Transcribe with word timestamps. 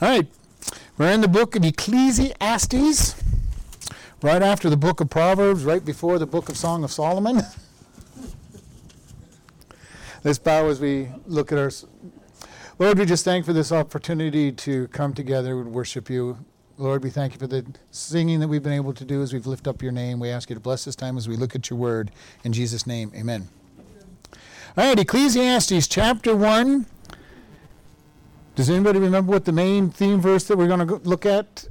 All 0.00 0.08
right, 0.08 0.28
we're 0.96 1.10
in 1.10 1.22
the 1.22 1.26
book 1.26 1.56
of 1.56 1.64
Ecclesiastes, 1.64 3.20
right 4.22 4.42
after 4.42 4.70
the 4.70 4.76
book 4.76 5.00
of 5.00 5.10
Proverbs, 5.10 5.64
right 5.64 5.84
before 5.84 6.20
the 6.20 6.26
book 6.26 6.48
of 6.48 6.56
Song 6.56 6.84
of 6.84 6.92
Solomon. 6.92 7.38
Let's 10.22 10.38
bow 10.38 10.68
as 10.68 10.78
we 10.78 11.08
look 11.26 11.50
at 11.50 11.58
our. 11.58 11.72
Lord, 12.78 12.96
we 12.96 13.06
just 13.06 13.24
thank 13.24 13.44
for 13.44 13.52
this 13.52 13.72
opportunity 13.72 14.52
to 14.52 14.86
come 14.88 15.14
together 15.14 15.58
and 15.60 15.72
worship 15.72 16.08
you. 16.08 16.38
Lord, 16.76 17.02
we 17.02 17.10
thank 17.10 17.32
you 17.32 17.40
for 17.40 17.48
the 17.48 17.66
singing 17.90 18.38
that 18.38 18.46
we've 18.46 18.62
been 18.62 18.72
able 18.72 18.92
to 18.92 19.04
do 19.04 19.20
as 19.20 19.32
we've 19.32 19.48
lifted 19.48 19.68
up 19.68 19.82
your 19.82 19.90
name. 19.90 20.20
We 20.20 20.28
ask 20.28 20.48
you 20.48 20.54
to 20.54 20.60
bless 20.60 20.84
this 20.84 20.94
time 20.94 21.16
as 21.16 21.26
we 21.28 21.34
look 21.34 21.56
at 21.56 21.70
your 21.70 21.78
word. 21.80 22.12
In 22.44 22.52
Jesus' 22.52 22.86
name, 22.86 23.10
amen. 23.16 23.48
All 24.76 24.84
right, 24.86 24.96
Ecclesiastes 24.96 25.88
chapter 25.88 26.36
1. 26.36 26.86
Does 28.58 28.68
anybody 28.68 28.98
remember 28.98 29.30
what 29.30 29.44
the 29.44 29.52
main 29.52 29.88
theme 29.88 30.20
verse 30.20 30.42
that 30.48 30.58
we're 30.58 30.66
going 30.66 30.84
to 30.84 30.96
look 31.08 31.24
at? 31.24 31.68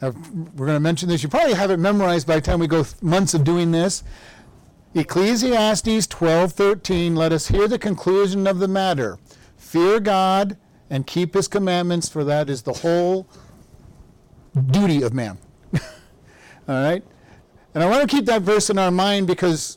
Uh, 0.00 0.12
we're 0.56 0.64
going 0.64 0.76
to 0.76 0.80
mention 0.80 1.06
this. 1.06 1.22
You 1.22 1.28
probably 1.28 1.52
have 1.52 1.70
it 1.70 1.76
memorized 1.76 2.26
by 2.26 2.36
the 2.36 2.40
time 2.40 2.60
we 2.60 2.66
go 2.66 2.82
th- 2.82 3.02
months 3.02 3.34
of 3.34 3.44
doing 3.44 3.72
this. 3.72 4.02
Ecclesiastes 4.94 6.06
12:13 6.06 7.14
Let 7.14 7.30
us 7.30 7.48
hear 7.48 7.68
the 7.68 7.78
conclusion 7.78 8.46
of 8.46 8.58
the 8.58 8.68
matter. 8.68 9.18
Fear 9.58 10.00
God 10.00 10.56
and 10.88 11.06
keep 11.06 11.34
his 11.34 11.46
commandments 11.46 12.08
for 12.08 12.24
that 12.24 12.48
is 12.48 12.62
the 12.62 12.72
whole 12.72 13.28
duty 14.70 15.02
of 15.02 15.12
man. 15.12 15.36
All 15.74 15.80
right? 16.68 17.04
And 17.74 17.84
I 17.84 17.86
want 17.86 18.08
to 18.08 18.16
keep 18.16 18.24
that 18.24 18.40
verse 18.40 18.70
in 18.70 18.78
our 18.78 18.90
mind 18.90 19.26
because 19.26 19.76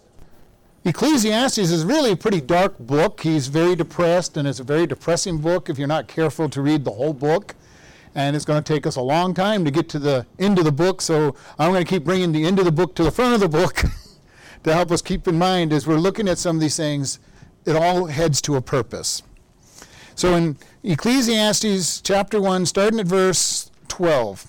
Ecclesiastes 0.83 1.59
is 1.59 1.85
really 1.85 2.13
a 2.13 2.15
pretty 2.15 2.41
dark 2.41 2.79
book. 2.79 3.21
He's 3.21 3.47
very 3.47 3.75
depressed, 3.75 4.35
and 4.35 4.47
it's 4.47 4.59
a 4.59 4.63
very 4.63 4.87
depressing 4.87 5.37
book 5.37 5.69
if 5.69 5.77
you're 5.77 5.87
not 5.87 6.07
careful 6.07 6.49
to 6.49 6.59
read 6.59 6.85
the 6.85 6.91
whole 6.91 7.13
book. 7.13 7.53
And 8.15 8.35
it's 8.35 8.45
going 8.45 8.61
to 8.63 8.73
take 8.73 8.87
us 8.87 8.95
a 8.95 9.01
long 9.01 9.35
time 9.35 9.63
to 9.63 9.69
get 9.69 9.89
to 9.89 9.99
the 9.99 10.25
end 10.39 10.57
of 10.57 10.65
the 10.65 10.71
book, 10.71 11.01
so 11.01 11.35
I'm 11.59 11.71
going 11.71 11.85
to 11.85 11.89
keep 11.89 12.03
bringing 12.03 12.31
the 12.31 12.45
end 12.45 12.57
of 12.57 12.65
the 12.65 12.71
book 12.71 12.95
to 12.95 13.03
the 13.03 13.11
front 13.11 13.35
of 13.35 13.39
the 13.39 13.47
book 13.47 13.83
to 14.63 14.73
help 14.73 14.91
us 14.91 15.03
keep 15.03 15.27
in 15.27 15.37
mind 15.37 15.71
as 15.71 15.85
we're 15.85 15.97
looking 15.97 16.27
at 16.27 16.39
some 16.39 16.55
of 16.55 16.61
these 16.61 16.77
things, 16.77 17.19
it 17.65 17.75
all 17.75 18.07
heads 18.07 18.41
to 18.41 18.55
a 18.55 18.61
purpose. 18.61 19.21
So 20.15 20.33
in 20.33 20.57
Ecclesiastes 20.83 22.01
chapter 22.01 22.41
1, 22.41 22.65
starting 22.65 22.99
at 22.99 23.05
verse 23.05 23.69
12, 23.87 24.47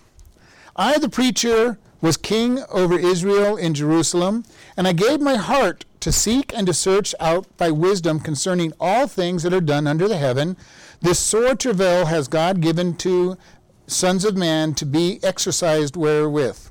I, 0.77 0.99
the 0.99 1.11
preacher, 1.11 1.79
was 2.03 2.19
king 2.19 2.63
over 2.69 2.99
Israel 2.99 3.57
in 3.57 3.73
Jerusalem, 3.73 4.45
and 4.77 4.87
I 4.87 4.93
gave 4.93 5.21
my 5.21 5.37
heart 5.37 5.87
to 6.01 6.13
seek 6.13 6.53
and 6.55 6.67
to 6.67 6.75
search 6.75 7.15
out 7.21 7.47
by 7.57 7.71
wisdom 7.71 8.21
concerning 8.21 8.73
all 8.79 9.07
things 9.07 9.45
that 9.45 9.55
are 9.55 9.61
done 9.61 9.87
under 9.87 10.09
the 10.09 10.19
heaven. 10.19 10.57
This 11.01 11.21
sore 11.21 11.55
travail 11.55 12.07
has 12.07 12.29
God 12.29 12.61
given 12.61 12.97
to 12.97 13.39
sons 13.87 14.25
of 14.25 14.37
man 14.37 14.75
to 14.75 14.85
be 14.85 15.21
exercised 15.23 15.97
wherewith. 15.97 16.69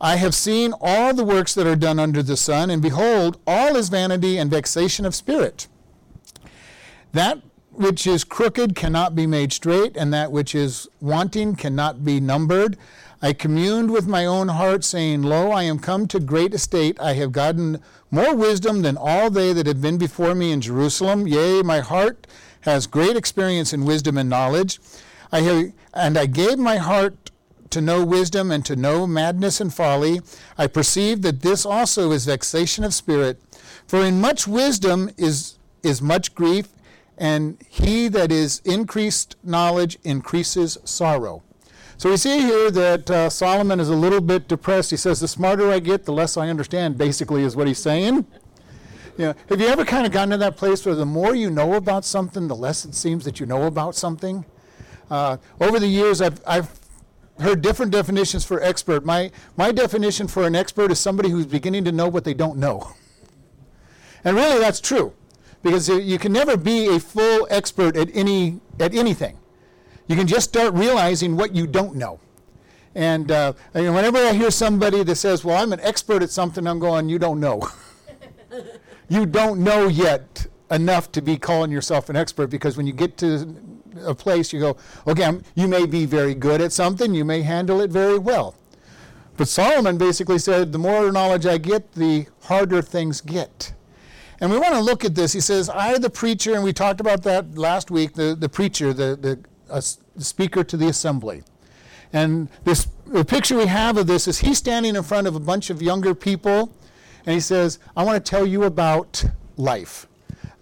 I 0.00 0.16
have 0.16 0.34
seen 0.34 0.72
all 0.80 1.14
the 1.14 1.24
works 1.24 1.54
that 1.54 1.66
are 1.66 1.76
done 1.76 1.98
under 1.98 2.22
the 2.22 2.36
sun, 2.36 2.70
and 2.70 2.80
behold, 2.80 3.38
all 3.46 3.74
is 3.76 3.88
vanity 3.88 4.38
and 4.38 4.50
vexation 4.50 5.04
of 5.04 5.14
spirit. 5.14 5.66
That 7.12 7.42
which 7.72 8.06
is 8.06 8.22
crooked 8.22 8.76
cannot 8.76 9.16
be 9.16 9.26
made 9.26 9.52
straight, 9.52 9.96
and 9.96 10.12
that 10.12 10.30
which 10.30 10.54
is 10.54 10.88
wanting 11.00 11.56
cannot 11.56 12.04
be 12.04 12.20
numbered. 12.20 12.76
I 13.24 13.32
communed 13.32 13.90
with 13.90 14.06
my 14.06 14.26
own 14.26 14.48
heart, 14.48 14.84
saying, 14.84 15.22
Lo, 15.22 15.50
I 15.50 15.62
am 15.62 15.78
come 15.78 16.06
to 16.08 16.20
great 16.20 16.52
estate. 16.52 17.00
I 17.00 17.14
have 17.14 17.32
gotten 17.32 17.80
more 18.10 18.34
wisdom 18.34 18.82
than 18.82 18.98
all 18.98 19.30
they 19.30 19.54
that 19.54 19.66
have 19.66 19.80
been 19.80 19.96
before 19.96 20.34
me 20.34 20.52
in 20.52 20.60
Jerusalem. 20.60 21.26
Yea, 21.26 21.62
my 21.62 21.80
heart 21.80 22.26
has 22.68 22.86
great 22.86 23.16
experience 23.16 23.72
in 23.72 23.86
wisdom 23.86 24.18
and 24.18 24.28
knowledge. 24.28 24.78
I 25.32 25.40
have, 25.40 25.72
and 25.94 26.18
I 26.18 26.26
gave 26.26 26.58
my 26.58 26.76
heart 26.76 27.30
to 27.70 27.80
know 27.80 28.04
wisdom 28.04 28.50
and 28.50 28.62
to 28.66 28.76
know 28.76 29.06
madness 29.06 29.58
and 29.58 29.72
folly. 29.72 30.20
I 30.58 30.66
perceive 30.66 31.22
that 31.22 31.40
this 31.40 31.64
also 31.64 32.12
is 32.12 32.26
vexation 32.26 32.84
of 32.84 32.92
spirit. 32.92 33.40
For 33.86 34.04
in 34.04 34.20
much 34.20 34.46
wisdom 34.46 35.08
is, 35.16 35.58
is 35.82 36.02
much 36.02 36.34
grief, 36.34 36.68
and 37.16 37.56
he 37.70 38.08
that 38.08 38.30
is 38.30 38.60
increased 38.66 39.36
knowledge 39.42 39.96
increases 40.04 40.76
sorrow. 40.84 41.42
So 41.96 42.10
we 42.10 42.16
see 42.16 42.40
here 42.40 42.70
that 42.70 43.10
uh, 43.10 43.30
Solomon 43.30 43.78
is 43.78 43.88
a 43.88 43.94
little 43.94 44.20
bit 44.20 44.48
depressed. 44.48 44.90
He 44.90 44.96
says, 44.96 45.20
The 45.20 45.28
smarter 45.28 45.70
I 45.70 45.78
get, 45.78 46.04
the 46.04 46.12
less 46.12 46.36
I 46.36 46.48
understand, 46.48 46.98
basically, 46.98 47.42
is 47.42 47.54
what 47.54 47.66
he's 47.66 47.78
saying. 47.78 48.26
You 49.16 49.26
know, 49.26 49.34
have 49.48 49.60
you 49.60 49.68
ever 49.68 49.84
kind 49.84 50.04
of 50.04 50.12
gotten 50.12 50.30
to 50.30 50.36
that 50.38 50.56
place 50.56 50.84
where 50.84 50.96
the 50.96 51.06
more 51.06 51.36
you 51.36 51.48
know 51.50 51.74
about 51.74 52.04
something, 52.04 52.48
the 52.48 52.56
less 52.56 52.84
it 52.84 52.94
seems 52.94 53.24
that 53.24 53.38
you 53.38 53.46
know 53.46 53.64
about 53.64 53.94
something? 53.94 54.44
Uh, 55.08 55.36
over 55.60 55.78
the 55.78 55.86
years, 55.86 56.20
I've, 56.20 56.40
I've 56.46 56.80
heard 57.38 57.62
different 57.62 57.92
definitions 57.92 58.44
for 58.44 58.60
expert. 58.60 59.04
My, 59.04 59.30
my 59.56 59.70
definition 59.70 60.26
for 60.26 60.46
an 60.46 60.56
expert 60.56 60.90
is 60.90 60.98
somebody 60.98 61.30
who's 61.30 61.46
beginning 61.46 61.84
to 61.84 61.92
know 61.92 62.08
what 62.08 62.24
they 62.24 62.34
don't 62.34 62.58
know. 62.58 62.92
And 64.24 64.36
really, 64.36 64.58
that's 64.58 64.80
true, 64.80 65.12
because 65.62 65.88
you 65.88 66.18
can 66.18 66.32
never 66.32 66.56
be 66.56 66.88
a 66.88 66.98
full 66.98 67.46
expert 67.50 67.96
at, 67.96 68.08
any, 68.14 68.60
at 68.80 68.94
anything. 68.94 69.38
You 70.06 70.16
can 70.16 70.26
just 70.26 70.48
start 70.48 70.74
realizing 70.74 71.36
what 71.36 71.54
you 71.54 71.66
don't 71.66 71.96
know. 71.96 72.20
And 72.94 73.30
uh, 73.30 73.54
whenever 73.72 74.18
I 74.18 74.32
hear 74.32 74.50
somebody 74.50 75.02
that 75.02 75.16
says, 75.16 75.44
Well, 75.44 75.60
I'm 75.60 75.72
an 75.72 75.80
expert 75.80 76.22
at 76.22 76.30
something, 76.30 76.66
I'm 76.66 76.78
going, 76.78 77.08
You 77.08 77.18
don't 77.18 77.40
know. 77.40 77.68
you 79.08 79.26
don't 79.26 79.64
know 79.64 79.88
yet 79.88 80.46
enough 80.70 81.10
to 81.12 81.22
be 81.22 81.36
calling 81.36 81.70
yourself 81.70 82.08
an 82.08 82.16
expert 82.16 82.48
because 82.48 82.76
when 82.76 82.86
you 82.86 82.92
get 82.92 83.16
to 83.18 83.56
a 84.04 84.14
place, 84.14 84.52
you 84.52 84.60
go, 84.60 84.76
Okay, 85.06 85.24
I'm, 85.24 85.42
you 85.54 85.66
may 85.66 85.86
be 85.86 86.06
very 86.06 86.34
good 86.34 86.60
at 86.60 86.72
something, 86.72 87.14
you 87.14 87.24
may 87.24 87.42
handle 87.42 87.80
it 87.80 87.90
very 87.90 88.18
well. 88.18 88.54
But 89.36 89.48
Solomon 89.48 89.98
basically 89.98 90.38
said, 90.38 90.70
The 90.70 90.78
more 90.78 91.10
knowledge 91.10 91.46
I 91.46 91.58
get, 91.58 91.92
the 91.92 92.26
harder 92.42 92.82
things 92.82 93.20
get. 93.20 93.72
And 94.40 94.50
we 94.50 94.58
want 94.58 94.74
to 94.74 94.80
look 94.80 95.04
at 95.04 95.14
this. 95.14 95.32
He 95.32 95.40
says, 95.40 95.68
I, 95.70 95.96
the 95.98 96.10
preacher, 96.10 96.54
and 96.54 96.62
we 96.62 96.72
talked 96.72 97.00
about 97.00 97.22
that 97.22 97.56
last 97.56 97.90
week, 97.90 98.14
the, 98.14 98.34
the 98.34 98.48
preacher, 98.48 98.92
the, 98.92 99.16
the 99.16 99.38
a 99.70 99.82
speaker 99.82 100.64
to 100.64 100.76
the 100.76 100.88
assembly. 100.88 101.42
And 102.12 102.48
this, 102.64 102.86
the 103.06 103.24
picture 103.24 103.56
we 103.56 103.66
have 103.66 103.96
of 103.96 104.06
this 104.06 104.28
is 104.28 104.38
he's 104.38 104.58
standing 104.58 104.94
in 104.94 105.02
front 105.02 105.26
of 105.26 105.34
a 105.34 105.40
bunch 105.40 105.70
of 105.70 105.82
younger 105.82 106.14
people, 106.14 106.72
and 107.26 107.34
he 107.34 107.40
says, 107.40 107.78
I 107.96 108.04
want 108.04 108.24
to 108.24 108.30
tell 108.30 108.46
you 108.46 108.64
about 108.64 109.24
life. 109.56 110.06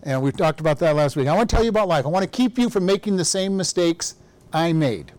And 0.02 0.22
we 0.22 0.32
talked 0.32 0.60
about 0.60 0.78
that 0.80 0.96
last 0.96 1.14
week. 1.14 1.28
I 1.28 1.34
want 1.34 1.48
to 1.48 1.54
tell 1.54 1.62
you 1.62 1.70
about 1.70 1.88
life. 1.88 2.04
I 2.04 2.08
want 2.08 2.24
to 2.24 2.30
keep 2.30 2.58
you 2.58 2.68
from 2.70 2.86
making 2.86 3.16
the 3.16 3.24
same 3.24 3.56
mistakes 3.56 4.14
I 4.52 4.72
made. 4.72 5.12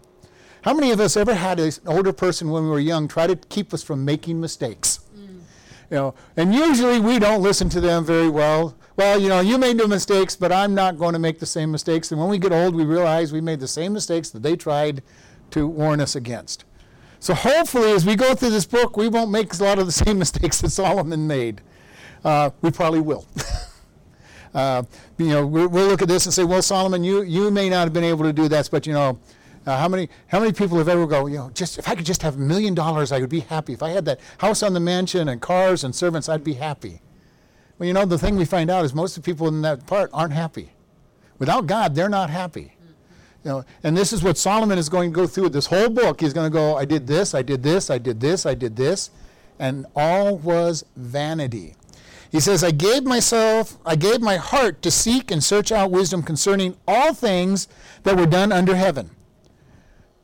How 0.64 0.74
many 0.74 0.92
of 0.92 1.00
us 1.00 1.18
ever 1.18 1.34
had 1.34 1.60
an 1.60 1.72
older 1.86 2.14
person 2.14 2.50
when 2.50 2.64
we 2.64 2.70
were 2.70 2.80
young 2.80 3.08
try 3.08 3.28
to 3.28 3.36
keep 3.36 3.74
us 3.74 3.84
from 3.84 4.04
making 4.04 4.40
mistakes? 4.40 5.02
Mm. 5.16 5.40
You 5.90 5.98
know, 5.98 6.16
and 6.38 6.54
usually 6.54 7.00
we 7.00 7.20
don't 7.20 7.42
listen 7.42 7.70
to 7.70 7.82
them 7.82 8.06
very 8.06 8.30
well 8.30 8.76
well, 8.96 9.20
you 9.20 9.30
know, 9.30 9.40
you 9.40 9.58
made 9.58 9.78
no 9.78 9.88
mistakes, 9.88 10.36
but 10.36 10.52
I'm 10.52 10.76
not 10.76 10.98
going 10.98 11.14
to 11.14 11.20
make 11.20 11.40
the 11.40 11.46
same 11.46 11.72
mistakes. 11.72 12.12
And 12.12 12.20
when 12.20 12.30
we 12.30 12.38
get 12.38 12.52
old, 12.52 12.76
we 12.76 12.86
realize 12.86 13.34
we 13.34 13.42
made 13.42 13.60
the 13.60 13.68
same 13.68 13.94
mistakes 13.94 14.30
that 14.32 14.44
they 14.44 14.56
tried 14.56 15.02
to 15.52 15.68
warn 15.68 16.00
us 16.00 16.16
against. 16.16 16.66
So 17.20 17.34
hopefully, 17.34 17.92
as 17.92 18.06
we 18.06 18.16
go 18.16 18.36
through 18.36 18.52
this 18.52 18.66
book, 18.66 18.98
we 18.98 19.08
won't 19.08 19.32
make 19.32 19.54
a 19.54 19.64
lot 19.64 19.80
of 19.80 19.86
the 19.86 19.92
same 20.06 20.20
mistakes 20.20 20.62
that 20.62 20.70
Solomon 20.70 21.26
made. 21.26 21.62
Uh, 22.24 22.52
we 22.62 22.70
probably 22.70 23.02
will. 23.02 23.26
uh, 24.54 24.84
you 25.18 25.28
know, 25.28 25.46
we'll, 25.46 25.70
look 25.70 26.02
at 26.02 26.08
this 26.08 26.26
and 26.26 26.34
say, 26.34 26.44
well, 26.44 26.62
Solomon, 26.62 27.04
you, 27.04 27.24
you 27.24 27.50
may 27.50 27.70
not 27.70 27.86
have 27.86 27.94
been 27.94 28.04
able 28.04 28.24
to 28.24 28.34
do 28.34 28.48
that, 28.50 28.70
but 28.72 28.86
you 28.86 28.94
know, 28.94 29.20
uh, 29.66 29.78
how 29.78 29.88
many 29.88 30.10
how 30.28 30.40
many 30.40 30.52
people 30.52 30.78
have 30.78 30.90
ever 30.90 31.08
go, 31.08 31.26
you 31.26 31.38
know, 31.38 31.50
just 31.52 31.80
if 31.80 31.88
I 31.88 31.96
could 31.96 32.06
just 32.06 32.22
have 32.22 32.36
a 32.36 32.40
million 32.40 32.74
dollars, 32.74 33.12
I 33.12 33.20
would 33.20 33.30
be 33.30 33.40
happy. 33.40 33.74
If 33.74 33.82
I 33.82 33.90
had 33.90 34.04
that 34.06 34.20
house 34.40 34.62
on 34.62 34.74
the 34.74 34.80
mansion 34.82 35.30
and 35.30 35.42
cars 35.42 35.84
and 35.84 35.96
servants, 35.96 36.28
I'd 36.28 36.44
be 36.44 36.56
happy. 36.56 37.02
Well, 37.78 37.88
you 37.88 37.94
know, 37.94 38.06
the 38.06 38.18
thing 38.18 38.36
we 38.36 38.46
find 38.46 38.70
out 38.70 38.86
is 38.86 38.94
most 38.94 39.18
of 39.18 39.24
the 39.24 39.32
people 39.32 39.48
in 39.48 39.62
that 39.64 39.86
part 39.88 40.10
aren't 40.14 40.34
happy. 40.34 40.72
Without 41.40 41.66
God, 41.68 41.96
they're 41.96 42.10
not 42.10 42.30
happy. 42.30 42.76
You 43.44 43.52
know, 43.52 43.66
and 43.84 43.98
this 43.98 44.14
is 44.14 44.24
what 44.24 44.38
Solomon 44.38 44.78
is 44.78 44.88
going 44.88 45.12
to 45.12 45.16
go 45.16 45.28
through 45.28 45.46
with 45.46 45.54
this 45.54 45.66
whole 45.66 45.90
book. 45.90 46.22
He's 46.22 46.34
going 46.34 46.50
to 46.50 46.54
go, 46.54 46.78
I 46.78 46.86
did 46.86 47.08
this, 47.08 47.34
I 47.34 47.42
did 47.42 47.64
this, 47.64 47.90
I 47.90 47.98
did 47.98 48.20
this, 48.22 48.46
I 48.46 48.54
did 48.54 48.76
this, 48.76 49.10
and 49.60 49.86
all 49.96 50.38
was 50.38 50.86
vanity. 50.96 51.76
He 52.32 52.40
says, 52.40 52.64
I 52.64 52.72
gave 52.72 53.04
myself, 53.04 53.78
I 53.86 53.96
gave 53.96 54.22
my 54.22 54.38
heart 54.38 54.82
to 54.84 54.92
seek 54.92 55.30
and 55.30 55.44
search 55.44 55.72
out 55.72 55.92
wisdom 55.92 56.24
concerning 56.24 56.78
all 56.88 57.14
things 57.14 57.68
that 58.04 58.18
were 58.18 58.26
done 58.26 58.52
under 58.52 58.76
heaven. 58.76 59.12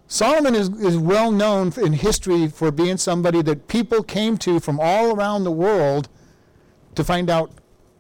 Solomon 0.08 0.56
is, 0.56 0.70
is 0.70 0.98
well 0.98 1.32
known 1.32 1.72
in 1.78 1.94
history 1.94 2.48
for 2.48 2.72
being 2.72 2.98
somebody 2.98 3.44
that 3.44 3.68
people 3.68 4.02
came 4.02 4.38
to 4.40 4.60
from 4.60 4.80
all 4.80 5.14
around 5.14 5.44
the 5.44 5.52
world 5.52 6.10
to 6.96 7.04
find 7.04 7.30
out 7.30 7.52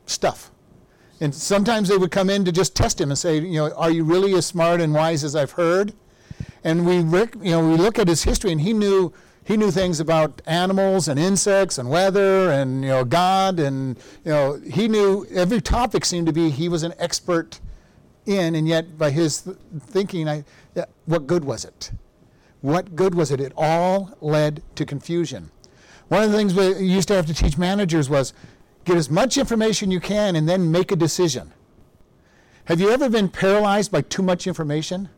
stuff. 0.06 0.52
And 1.22 1.36
sometimes 1.36 1.90
they 1.90 1.98
would 1.98 2.12
come 2.12 2.30
in 2.30 2.46
to 2.46 2.52
just 2.52 2.76
test 2.76 3.00
him 3.00 3.10
and 3.10 3.18
say, 3.18 3.40
you 3.40 3.60
know, 3.60 3.74
are 3.74 3.92
you 3.92 4.04
really 4.04 4.34
as 4.36 4.46
smart 4.46 4.80
and 4.80 4.94
wise 4.94 5.24
as 5.24 5.36
I've 5.36 5.52
heard? 5.52 5.94
And 6.64 6.86
we, 6.86 6.98
you 6.98 7.52
know, 7.52 7.68
we 7.70 7.76
look 7.76 8.00
at 8.00 8.08
his 8.08 8.24
history, 8.24 8.52
and 8.52 8.62
he 8.62 8.74
knew 8.74 9.14
he 9.44 9.58
knew 9.58 9.72
things 9.72 10.00
about 10.00 10.42
animals 10.46 11.08
and 11.08 11.20
insects 11.20 11.80
and 11.80 11.90
weather 11.90 12.52
and 12.52 12.84
you 12.84 12.90
know 12.90 13.04
God 13.04 13.60
and 13.60 13.98
you 14.24 14.32
know 14.32 14.62
he 14.70 14.88
knew 14.88 15.26
every 15.32 15.60
topic 15.60 16.06
seemed 16.06 16.28
to 16.28 16.34
be 16.34 16.52
he 16.52 16.70
was 16.70 16.84
an 16.84 16.94
expert 17.00 17.60
in, 18.30 18.56
and 18.56 18.68
yet 18.68 18.98
by 18.98 19.10
his 19.10 19.42
th- 19.42 19.58
thinking, 19.80 20.30
I, 20.30 20.44
what 21.06 21.28
good 21.28 21.44
was 21.44 21.66
it? 21.66 21.92
What 22.62 22.96
good 22.96 23.16
was 23.16 23.32
it? 23.32 23.40
It 23.40 23.54
all 23.58 24.16
led 24.22 24.62
to 24.76 24.86
confusion. 24.86 25.52
One 26.10 26.24
of 26.24 26.32
the 26.32 26.38
things 26.38 26.54
we 26.54 26.86
used 26.86 27.08
to 27.10 27.16
have 27.16 27.26
to 27.28 27.34
teach 27.34 27.58
managers 27.58 28.10
was 28.10 28.34
get 28.90 28.98
as 28.98 29.10
much 29.10 29.38
information 29.38 29.92
you 29.92 30.00
can 30.00 30.36
and 30.36 30.50
then 30.50 30.72
make 30.72 30.92
a 30.92 30.96
decision. 30.96 31.54
Have 32.66 32.80
you 32.80 32.90
ever 32.90 33.08
been 33.08 33.30
paralyzed 33.30 33.92
by 33.92 34.02
too 34.02 34.24
much 34.24 34.48
information? 34.48 35.10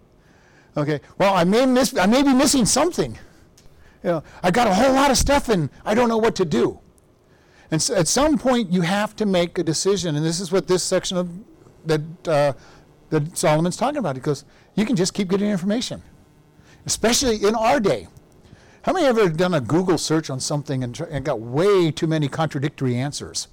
Okay, 0.75 0.99
well, 1.17 1.33
I 1.33 1.45
may, 1.45 1.65
miss, 1.65 1.97
I 1.97 2.05
may 2.05 2.21
be 2.21 2.33
missing 2.33 2.65
something. 2.65 3.17
You 4.03 4.09
know, 4.09 4.23
I 4.43 4.51
got 4.51 4.67
a 4.67 4.73
whole 4.73 4.93
lot 4.93 5.09
of 5.09 5.17
stuff 5.17 5.47
and 5.47 5.69
I 5.85 5.93
don't 5.93 6.09
know 6.09 6.17
what 6.17 6.35
to 6.35 6.45
do. 6.45 6.79
And 7.71 7.81
so 7.81 7.95
at 7.95 8.09
some 8.09 8.37
point, 8.37 8.73
you 8.73 8.81
have 8.81 9.15
to 9.15 9.25
make 9.25 9.57
a 9.57 9.63
decision. 9.63 10.17
And 10.17 10.25
this 10.25 10.41
is 10.41 10.51
what 10.51 10.67
this 10.67 10.83
section 10.83 11.15
of 11.15 11.29
that, 11.85 12.01
uh, 12.27 12.53
that 13.09 13.37
Solomon's 13.37 13.77
talking 13.77 13.97
about. 13.97 14.15
He 14.15 14.21
goes, 14.21 14.43
you 14.75 14.85
can 14.85 14.97
just 14.97 15.13
keep 15.13 15.29
getting 15.29 15.49
information, 15.49 16.01
especially 16.85 17.45
in 17.45 17.55
our 17.55 17.79
day. 17.79 18.07
How 18.83 18.91
many 18.91 19.05
ever 19.05 19.29
done 19.29 19.53
a 19.53 19.61
Google 19.61 19.97
search 19.97 20.29
on 20.29 20.41
something 20.41 20.83
and, 20.83 20.93
tr- 20.95 21.05
and 21.05 21.23
got 21.23 21.39
way 21.39 21.91
too 21.91 22.07
many 22.07 22.27
contradictory 22.27 22.95
answers? 22.95 23.47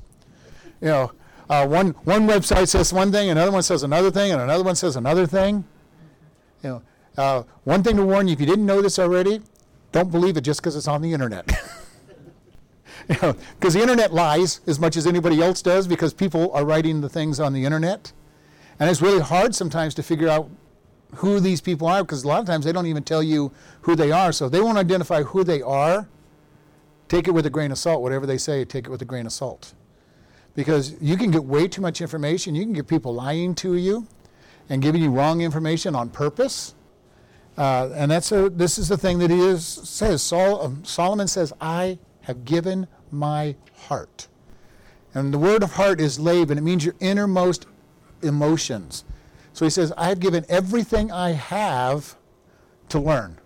You 0.80 0.88
know, 0.88 1.12
uh, 1.48 1.66
one, 1.66 1.90
one 2.04 2.26
website 2.26 2.69
says 2.69 2.92
one 2.92 3.10
thing, 3.10 3.30
another 3.30 3.50
one 3.50 3.62
says 3.62 3.82
another 3.82 4.10
thing, 4.10 4.32
and 4.32 4.40
another 4.40 4.64
one 4.64 4.76
says 4.76 4.96
another 4.96 5.26
thing. 5.26 5.64
You 6.62 6.70
know, 6.70 6.82
uh, 7.16 7.42
one 7.64 7.82
thing 7.82 7.96
to 7.96 8.04
warn 8.04 8.28
you, 8.28 8.34
if 8.34 8.40
you 8.40 8.46
didn't 8.46 8.66
know 8.66 8.82
this 8.82 8.98
already, 8.98 9.40
don't 9.92 10.10
believe 10.10 10.36
it 10.36 10.42
just 10.42 10.60
because 10.60 10.76
it's 10.76 10.88
on 10.88 11.02
the 11.02 11.12
internet. 11.12 11.46
Because 13.06 13.22
you 13.22 13.26
know, 13.26 13.70
the 13.70 13.80
internet 13.80 14.12
lies 14.12 14.60
as 14.66 14.78
much 14.78 14.96
as 14.96 15.06
anybody 15.06 15.42
else 15.42 15.62
does 15.62 15.86
because 15.86 16.12
people 16.12 16.52
are 16.52 16.64
writing 16.64 17.00
the 17.00 17.08
things 17.08 17.40
on 17.40 17.52
the 17.52 17.64
internet. 17.64 18.12
And 18.78 18.88
it's 18.90 19.02
really 19.02 19.20
hard 19.20 19.54
sometimes 19.54 19.94
to 19.94 20.02
figure 20.02 20.28
out 20.28 20.48
who 21.16 21.40
these 21.40 21.60
people 21.60 21.88
are 21.88 22.02
because 22.02 22.25
a 22.25 22.28
lot 22.28 22.40
of 22.40 22.46
times 22.46 22.64
they 22.64 22.72
don't 22.72 22.86
even 22.86 23.02
tell 23.02 23.22
you 23.22 23.50
who 23.82 23.96
they 23.96 24.12
are. 24.12 24.30
So 24.30 24.46
if 24.46 24.52
they 24.52 24.60
won't 24.60 24.78
identify 24.78 25.22
who 25.22 25.42
they 25.42 25.62
are, 25.62 26.06
take 27.08 27.26
it 27.26 27.32
with 27.32 27.46
a 27.46 27.50
grain 27.50 27.72
of 27.72 27.78
salt. 27.78 28.02
Whatever 28.02 28.26
they 28.26 28.38
say, 28.38 28.64
take 28.64 28.86
it 28.86 28.90
with 28.90 29.02
a 29.02 29.06
grain 29.06 29.26
of 29.26 29.32
salt. 29.32 29.75
Because 30.54 30.96
you 31.00 31.16
can 31.16 31.30
get 31.30 31.44
way 31.44 31.68
too 31.68 31.80
much 31.80 32.00
information. 32.00 32.54
You 32.54 32.64
can 32.64 32.72
get 32.72 32.88
people 32.88 33.14
lying 33.14 33.54
to 33.56 33.76
you 33.76 34.06
and 34.68 34.82
giving 34.82 35.02
you 35.02 35.10
wrong 35.10 35.40
information 35.40 35.94
on 35.94 36.10
purpose. 36.10 36.74
Uh, 37.56 37.90
and 37.94 38.10
that's 38.10 38.30
a, 38.32 38.48
this 38.50 38.78
is 38.78 38.88
the 38.88 38.96
thing 38.96 39.18
that 39.18 39.30
he 39.30 39.40
is, 39.40 39.66
says. 39.66 40.22
Sol, 40.22 40.62
um, 40.62 40.84
Solomon 40.84 41.26
says, 41.26 41.52
I 41.60 41.98
have 42.22 42.44
given 42.44 42.86
my 43.10 43.56
heart. 43.74 44.28
And 45.14 45.32
the 45.32 45.38
word 45.38 45.62
of 45.62 45.72
heart 45.72 46.00
is 46.00 46.20
lave, 46.20 46.50
and 46.50 46.58
it 46.58 46.62
means 46.62 46.84
your 46.84 46.94
innermost 47.00 47.66
emotions. 48.22 49.04
So 49.52 49.64
he 49.64 49.70
says, 49.70 49.92
I 49.96 50.08
have 50.08 50.20
given 50.20 50.44
everything 50.48 51.10
I 51.10 51.30
have 51.30 52.16
to 52.90 53.00
learn. 53.00 53.38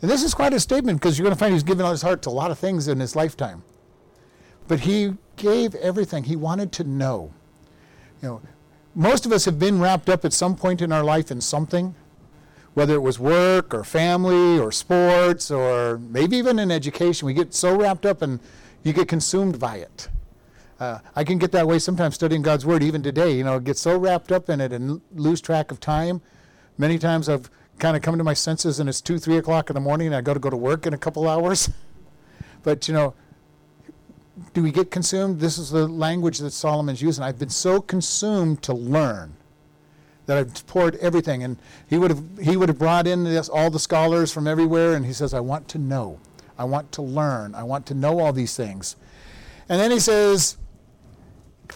And 0.00 0.10
this 0.10 0.22
is 0.22 0.32
quite 0.32 0.54
a 0.54 0.60
statement 0.60 1.00
because 1.00 1.18
you're 1.18 1.24
going 1.24 1.34
to 1.34 1.38
find 1.38 1.52
he's 1.52 1.62
given 1.62 1.84
all 1.84 1.90
his 1.90 2.02
heart 2.02 2.22
to 2.22 2.30
a 2.30 2.30
lot 2.30 2.50
of 2.50 2.58
things 2.58 2.88
in 2.88 3.00
his 3.00 3.16
lifetime. 3.16 3.64
But 4.68 4.80
he 4.80 5.14
gave 5.38 5.74
everything. 5.76 6.24
He 6.24 6.36
wanted 6.36 6.72
to 6.72 6.84
know. 6.84 7.32
You 8.22 8.28
know, 8.28 8.42
most 8.94 9.24
of 9.24 9.32
us 9.32 9.44
have 9.44 9.58
been 9.58 9.80
wrapped 9.80 10.08
up 10.08 10.24
at 10.24 10.32
some 10.32 10.56
point 10.56 10.82
in 10.82 10.92
our 10.92 11.04
life 11.04 11.30
in 11.30 11.40
something, 11.40 11.94
whether 12.74 12.94
it 12.94 13.02
was 13.02 13.18
work 13.18 13.72
or 13.72 13.84
family 13.84 14.58
or 14.58 14.72
sports 14.72 15.50
or 15.50 15.98
maybe 15.98 16.36
even 16.36 16.58
in 16.58 16.70
education. 16.70 17.26
We 17.26 17.34
get 17.34 17.54
so 17.54 17.76
wrapped 17.76 18.04
up 18.04 18.22
and 18.22 18.40
you 18.82 18.92
get 18.92 19.08
consumed 19.08 19.58
by 19.58 19.76
it. 19.76 20.08
Uh, 20.80 20.98
I 21.16 21.24
can 21.24 21.38
get 21.38 21.52
that 21.52 21.66
way 21.66 21.78
sometimes 21.78 22.14
studying 22.14 22.42
God's 22.42 22.64
Word, 22.64 22.82
even 22.82 23.02
today. 23.02 23.32
You 23.32 23.44
know, 23.44 23.58
get 23.58 23.76
so 23.76 23.98
wrapped 23.98 24.30
up 24.30 24.48
in 24.48 24.60
it 24.60 24.72
and 24.72 25.00
lose 25.14 25.40
track 25.40 25.70
of 25.70 25.80
time. 25.80 26.20
Many 26.76 26.98
times 26.98 27.28
I've 27.28 27.50
kind 27.78 27.96
of 27.96 28.02
come 28.02 28.18
to 28.18 28.24
my 28.24 28.34
senses 28.34 28.78
and 28.78 28.88
it's 28.88 29.00
2, 29.00 29.18
3 29.18 29.36
o'clock 29.38 29.70
in 29.70 29.74
the 29.74 29.80
morning 29.80 30.08
and 30.08 30.16
I 30.16 30.20
got 30.20 30.34
to 30.34 30.40
go 30.40 30.50
to 30.50 30.56
work 30.56 30.86
in 30.86 30.94
a 30.94 30.98
couple 30.98 31.28
hours. 31.28 31.70
but, 32.62 32.86
you 32.86 32.94
know, 32.94 33.14
do 34.52 34.62
we 34.62 34.70
get 34.70 34.90
consumed? 34.90 35.40
This 35.40 35.58
is 35.58 35.70
the 35.70 35.86
language 35.86 36.38
that 36.38 36.50
Solomon's 36.50 37.02
using. 37.02 37.24
I've 37.24 37.38
been 37.38 37.48
so 37.48 37.80
consumed 37.80 38.62
to 38.62 38.74
learn 38.74 39.34
that 40.26 40.36
I've 40.36 40.66
poured 40.66 40.96
everything. 40.96 41.42
And 41.42 41.56
he 41.88 41.96
would 41.96 42.10
have, 42.10 42.22
he 42.40 42.56
would 42.56 42.68
have 42.68 42.78
brought 42.78 43.06
in 43.06 43.24
this, 43.24 43.48
all 43.48 43.70
the 43.70 43.78
scholars 43.78 44.30
from 44.32 44.46
everywhere 44.46 44.94
and 44.94 45.04
he 45.04 45.12
says, 45.12 45.32
I 45.32 45.40
want 45.40 45.68
to 45.68 45.78
know. 45.78 46.20
I 46.58 46.64
want 46.64 46.92
to 46.92 47.02
learn. 47.02 47.54
I 47.54 47.62
want 47.62 47.86
to 47.86 47.94
know 47.94 48.20
all 48.20 48.32
these 48.32 48.56
things. 48.56 48.96
And 49.68 49.80
then 49.80 49.90
he 49.90 49.98
says, 49.98 50.58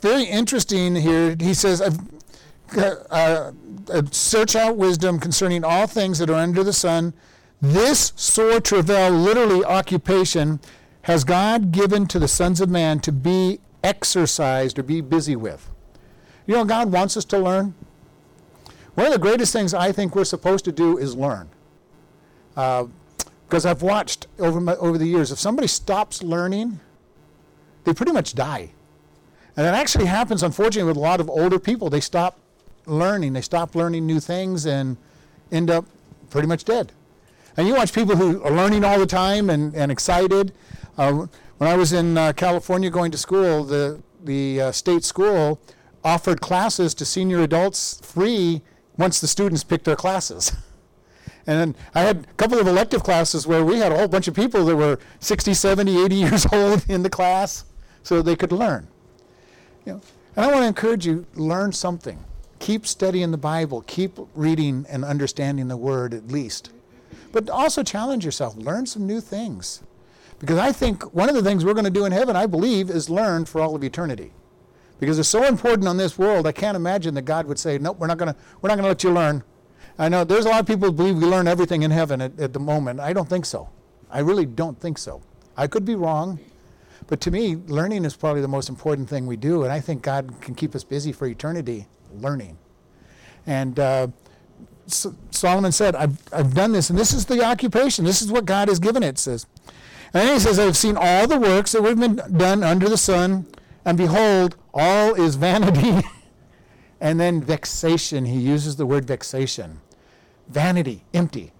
very 0.00 0.24
interesting 0.24 0.94
here. 0.96 1.36
He 1.40 1.54
says, 1.54 1.80
uh, 1.80 1.92
uh, 3.10 3.52
search 4.10 4.54
out 4.54 4.76
wisdom 4.76 5.18
concerning 5.18 5.64
all 5.64 5.86
things 5.86 6.18
that 6.18 6.28
are 6.28 6.34
under 6.34 6.62
the 6.62 6.72
sun. 6.72 7.14
This 7.60 8.12
sore 8.16 8.60
travail, 8.60 9.10
literally 9.10 9.64
occupation, 9.64 10.60
has 11.02 11.24
God 11.24 11.72
given 11.72 12.06
to 12.06 12.18
the 12.18 12.28
sons 12.28 12.60
of 12.60 12.68
man 12.68 13.00
to 13.00 13.12
be 13.12 13.60
exercised 13.82 14.78
or 14.78 14.82
be 14.82 15.00
busy 15.00 15.36
with. 15.36 15.68
You 16.46 16.54
know, 16.54 16.64
God 16.64 16.92
wants 16.92 17.16
us 17.16 17.24
to 17.26 17.38
learn. 17.38 17.74
One 18.94 19.06
of 19.06 19.12
the 19.12 19.18
greatest 19.18 19.52
things 19.52 19.74
I 19.74 19.90
think 19.92 20.14
we're 20.14 20.24
supposed 20.24 20.64
to 20.66 20.72
do 20.72 20.98
is 20.98 21.16
learn. 21.16 21.48
Because 22.54 23.66
uh, 23.66 23.70
I've 23.70 23.82
watched 23.82 24.26
over, 24.38 24.60
my, 24.60 24.76
over 24.76 24.98
the 24.98 25.06
years, 25.06 25.32
if 25.32 25.38
somebody 25.38 25.66
stops 25.66 26.22
learning, 26.22 26.78
they 27.84 27.94
pretty 27.94 28.12
much 28.12 28.34
die. 28.34 28.70
And 29.56 29.66
that 29.66 29.74
actually 29.74 30.06
happens, 30.06 30.42
unfortunately, 30.42 30.88
with 30.88 30.96
a 30.96 31.00
lot 31.00 31.20
of 31.20 31.28
older 31.28 31.58
people. 31.58 31.90
They 31.90 32.00
stop 32.00 32.38
learning, 32.86 33.32
they 33.32 33.40
stop 33.40 33.74
learning 33.74 34.06
new 34.06 34.20
things 34.20 34.66
and 34.66 34.96
end 35.50 35.70
up 35.70 35.84
pretty 36.30 36.48
much 36.48 36.64
dead. 36.64 36.92
And 37.56 37.68
you 37.68 37.74
watch 37.74 37.92
people 37.92 38.16
who 38.16 38.42
are 38.42 38.50
learning 38.50 38.84
all 38.84 38.98
the 38.98 39.06
time 39.06 39.50
and, 39.50 39.74
and 39.74 39.92
excited. 39.92 40.52
Uh, 40.98 41.26
when 41.58 41.70
I 41.70 41.76
was 41.76 41.92
in 41.92 42.18
uh, 42.18 42.32
California 42.32 42.90
going 42.90 43.10
to 43.12 43.18
school, 43.18 43.64
the, 43.64 44.02
the 44.22 44.60
uh, 44.60 44.72
state 44.72 45.04
school 45.04 45.60
offered 46.04 46.40
classes 46.40 46.94
to 46.94 47.04
senior 47.04 47.40
adults 47.42 48.00
free 48.04 48.62
once 48.98 49.20
the 49.20 49.26
students 49.26 49.64
picked 49.64 49.84
their 49.84 49.96
classes. 49.96 50.52
And 51.46 51.58
then 51.58 51.76
I 51.92 52.02
had 52.02 52.18
a 52.18 52.34
couple 52.34 52.60
of 52.60 52.68
elective 52.68 53.02
classes 53.02 53.46
where 53.46 53.64
we 53.64 53.78
had 53.78 53.90
a 53.90 53.96
whole 53.96 54.08
bunch 54.08 54.28
of 54.28 54.34
people 54.34 54.64
that 54.66 54.76
were 54.76 54.98
60, 55.20 55.54
70, 55.54 56.04
80 56.04 56.14
years 56.26 56.46
old 56.52 56.88
in 56.88 57.02
the 57.02 57.10
class 57.10 57.64
so 58.02 58.22
they 58.22 58.36
could 58.36 58.52
learn. 58.52 58.86
You 59.84 59.94
know, 59.94 60.00
and 60.36 60.44
I 60.44 60.48
want 60.48 60.62
to 60.62 60.68
encourage 60.68 61.06
you, 61.06 61.26
learn 61.34 61.72
something. 61.72 62.24
Keep 62.60 62.86
studying 62.86 63.32
the 63.32 63.38
Bible. 63.38 63.82
Keep 63.88 64.18
reading 64.34 64.86
and 64.88 65.04
understanding 65.04 65.66
the 65.66 65.76
Word 65.76 66.14
at 66.14 66.28
least. 66.28 66.70
But 67.32 67.50
also 67.50 67.82
challenge 67.82 68.24
yourself. 68.24 68.56
Learn 68.56 68.86
some 68.86 69.04
new 69.06 69.20
things. 69.20 69.82
Because 70.42 70.58
I 70.58 70.72
think 70.72 71.14
one 71.14 71.28
of 71.28 71.36
the 71.36 71.42
things 71.42 71.64
we're 71.64 71.72
going 71.72 71.84
to 71.84 71.90
do 71.90 72.04
in 72.04 72.10
heaven, 72.10 72.34
I 72.34 72.46
believe, 72.46 72.90
is 72.90 73.08
learn 73.08 73.44
for 73.44 73.60
all 73.60 73.76
of 73.76 73.84
eternity. 73.84 74.32
Because 74.98 75.20
it's 75.20 75.28
so 75.28 75.44
important 75.44 75.86
on 75.86 75.98
this 75.98 76.18
world, 76.18 76.48
I 76.48 76.52
can't 76.52 76.74
imagine 76.74 77.14
that 77.14 77.22
God 77.22 77.46
would 77.46 77.60
say, 77.60 77.78
nope, 77.78 77.98
we're 78.00 78.08
not 78.08 78.18
going 78.18 78.34
to, 78.34 78.38
we're 78.60 78.68
not 78.68 78.74
going 78.74 78.82
to 78.82 78.88
let 78.88 79.04
you 79.04 79.12
learn. 79.12 79.44
I 80.00 80.08
know 80.08 80.24
there's 80.24 80.44
a 80.44 80.48
lot 80.48 80.58
of 80.58 80.66
people 80.66 80.88
who 80.88 80.92
believe 80.92 81.16
we 81.16 81.26
learn 81.26 81.46
everything 81.46 81.82
in 81.82 81.92
heaven 81.92 82.20
at, 82.20 82.40
at 82.40 82.52
the 82.52 82.58
moment. 82.58 82.98
I 82.98 83.12
don't 83.12 83.28
think 83.28 83.46
so. 83.46 83.68
I 84.10 84.18
really 84.18 84.44
don't 84.44 84.78
think 84.80 84.98
so. 84.98 85.22
I 85.56 85.68
could 85.68 85.84
be 85.84 85.94
wrong. 85.94 86.40
But 87.06 87.20
to 87.20 87.30
me, 87.30 87.54
learning 87.68 88.04
is 88.04 88.16
probably 88.16 88.42
the 88.42 88.48
most 88.48 88.68
important 88.68 89.08
thing 89.08 89.28
we 89.28 89.36
do, 89.36 89.62
and 89.62 89.72
I 89.72 89.78
think 89.78 90.02
God 90.02 90.40
can 90.40 90.56
keep 90.56 90.74
us 90.74 90.82
busy 90.82 91.12
for 91.12 91.26
eternity 91.26 91.86
learning. 92.14 92.58
And 93.46 93.78
uh, 93.78 94.08
so 94.86 95.14
Solomon 95.30 95.70
said, 95.70 95.94
I've, 95.94 96.20
I've 96.32 96.52
done 96.52 96.72
this, 96.72 96.90
and 96.90 96.98
this 96.98 97.12
is 97.12 97.26
the 97.26 97.44
occupation. 97.44 98.04
This 98.04 98.22
is 98.22 98.32
what 98.32 98.44
God 98.44 98.68
has 98.68 98.80
given 98.80 99.04
it, 99.04 99.18
says. 99.18 99.46
And 100.14 100.28
then 100.28 100.34
he 100.34 100.40
says, 100.40 100.58
I've 100.58 100.76
seen 100.76 100.96
all 100.98 101.26
the 101.26 101.38
works 101.38 101.72
that 101.72 101.82
have 101.82 101.98
been 101.98 102.16
done 102.36 102.62
under 102.62 102.88
the 102.88 102.98
sun, 102.98 103.46
and 103.84 103.96
behold, 103.96 104.56
all 104.74 105.14
is 105.14 105.36
vanity. 105.36 106.06
and 107.00 107.18
then 107.18 107.42
vexation. 107.42 108.26
He 108.26 108.38
uses 108.38 108.76
the 108.76 108.86
word 108.86 109.04
vexation. 109.06 109.80
Vanity, 110.48 111.04
empty 111.14 111.52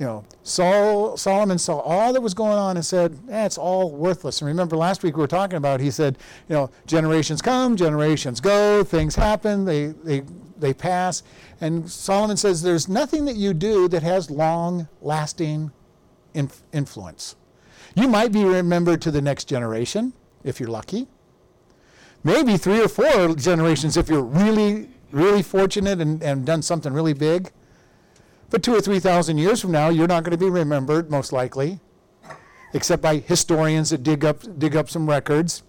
you 0.00 0.06
know, 0.06 0.24
Saul, 0.42 1.18
Solomon 1.18 1.58
saw 1.58 1.78
all 1.80 2.14
that 2.14 2.22
was 2.22 2.32
going 2.32 2.56
on 2.56 2.78
and 2.78 2.84
said, 2.84 3.18
eh, 3.28 3.44
it's 3.44 3.58
all 3.58 3.90
worthless. 3.90 4.40
And 4.40 4.48
remember 4.48 4.74
last 4.74 5.02
week 5.02 5.14
we 5.14 5.20
were 5.20 5.26
talking 5.26 5.58
about, 5.58 5.78
he 5.78 5.90
said, 5.90 6.16
you 6.48 6.54
know, 6.54 6.70
generations 6.86 7.42
come, 7.42 7.76
generations 7.76 8.40
go, 8.40 8.82
things 8.82 9.14
happen, 9.14 9.66
they, 9.66 9.88
they, 9.88 10.22
they 10.58 10.72
pass. 10.72 11.22
And 11.60 11.88
Solomon 11.88 12.38
says, 12.38 12.62
there's 12.62 12.88
nothing 12.88 13.26
that 13.26 13.36
you 13.36 13.52
do 13.52 13.88
that 13.88 14.02
has 14.02 14.30
long 14.30 14.88
lasting 15.02 15.70
inf- 16.32 16.62
influence. 16.72 17.36
You 17.94 18.08
might 18.08 18.32
be 18.32 18.44
remembered 18.44 19.02
to 19.02 19.10
the 19.10 19.20
next 19.20 19.46
generation 19.46 20.12
if 20.44 20.60
you're 20.60 20.70
lucky. 20.70 21.08
Maybe 22.22 22.56
three 22.56 22.80
or 22.82 22.88
four 22.88 23.34
generations 23.34 23.96
if 23.96 24.08
you're 24.08 24.22
really, 24.22 24.90
really 25.10 25.42
fortunate 25.42 26.00
and, 26.00 26.22
and 26.22 26.44
done 26.44 26.62
something 26.62 26.92
really 26.92 27.14
big. 27.14 27.50
But 28.50 28.62
two 28.62 28.74
or 28.74 28.80
three 28.80 28.98
thousand 28.98 29.38
years 29.38 29.60
from 29.60 29.70
now, 29.70 29.88
you're 29.88 30.08
not 30.08 30.24
going 30.24 30.32
to 30.32 30.44
be 30.44 30.50
remembered, 30.50 31.10
most 31.10 31.32
likely, 31.32 31.78
except 32.74 33.00
by 33.00 33.18
historians 33.18 33.90
that 33.90 34.02
dig 34.02 34.24
up, 34.24 34.42
dig 34.58 34.76
up 34.76 34.90
some 34.90 35.08
records. 35.08 35.62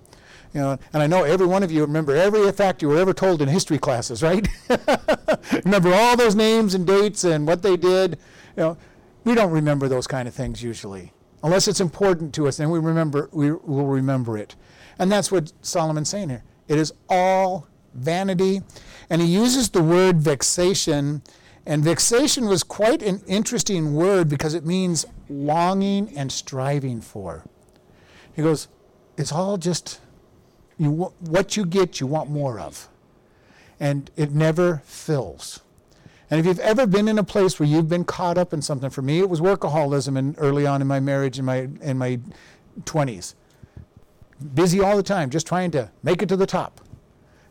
You 0.54 0.60
know, 0.60 0.78
and 0.92 1.02
I 1.02 1.08
know 1.08 1.24
every 1.24 1.46
one 1.46 1.64
of 1.64 1.72
you 1.72 1.82
remember 1.82 2.14
every 2.14 2.52
fact 2.52 2.82
you 2.82 2.90
were 2.90 2.98
ever 2.98 3.14
told 3.14 3.42
in 3.42 3.48
history 3.48 3.78
classes, 3.78 4.22
right? 4.22 4.46
remember 5.64 5.94
all 5.94 6.18
those 6.18 6.36
names 6.36 6.74
and 6.74 6.86
dates 6.86 7.24
and 7.24 7.48
what 7.48 7.62
they 7.62 7.78
did. 7.78 8.20
You 8.58 8.64
know, 8.64 8.78
we 9.24 9.34
don't 9.34 9.52
remember 9.52 9.88
those 9.88 10.08
kind 10.08 10.28
of 10.28 10.34
things 10.34 10.62
usually, 10.62 11.14
unless 11.44 11.68
it's 11.68 11.82
important 11.82 12.34
to 12.36 12.48
us. 12.48 12.58
Then 12.58 12.70
we 12.70 12.80
remember 12.80 13.30
we 13.32 13.52
will 13.52 13.88
remember 13.88 14.38
it, 14.38 14.56
and 15.00 15.12
that's 15.12 15.32
what 15.32 15.52
Solomon's 15.62 16.10
saying 16.10 16.30
here. 16.30 16.44
It 16.68 16.78
is 16.78 16.94
all 17.10 17.68
vanity, 17.94 18.62
and 19.10 19.22
he 19.22 19.28
uses 19.28 19.70
the 19.70 19.84
word 19.84 20.18
vexation. 20.22 21.22
And 21.66 21.84
vexation 21.84 22.48
was 22.48 22.64
quite 22.64 23.04
an 23.04 23.22
interesting 23.28 23.94
word 23.94 24.28
because 24.30 24.56
it 24.56 24.66
means 24.66 25.06
longing 25.30 26.12
and 26.18 26.32
striving 26.32 27.02
for. 27.02 27.44
He 28.34 28.42
goes, 28.42 28.68
it's 29.18 29.32
all 29.32 29.58
just 29.58 30.00
you, 30.78 31.14
what 31.20 31.56
you 31.56 31.66
get, 31.66 32.00
you 32.00 32.08
want 32.08 32.30
more 32.30 32.60
of. 32.60 32.90
And 33.80 34.10
it 34.16 34.32
never 34.32 34.82
fills. 34.86 35.61
And 36.32 36.40
if 36.40 36.46
you've 36.46 36.60
ever 36.60 36.88
been 36.88 37.10
in 37.10 37.20
a 37.20 37.24
place 37.26 37.60
where 37.60 37.68
you've 37.68 37.90
been 37.90 38.06
caught 38.06 38.38
up 38.38 38.54
in 38.54 38.62
something, 38.62 38.90
for 38.90 39.02
me 39.02 39.20
it 39.20 39.30
was 39.30 39.42
workaholism 39.42 40.18
and 40.18 40.34
early 40.38 40.66
on 40.66 40.82
in 40.82 40.88
my 40.88 41.02
marriage 41.02 41.38
in 41.38 41.46
my 41.46 41.68
in 41.82 41.98
my 41.98 42.20
20s. 42.84 43.36
Busy 44.54 44.80
all 44.80 44.96
the 44.96 45.04
time, 45.04 45.30
just 45.30 45.46
trying 45.46 45.72
to 45.72 45.92
make 46.02 46.22
it 46.22 46.30
to 46.30 46.38
the 46.38 46.48
top. 46.48 46.80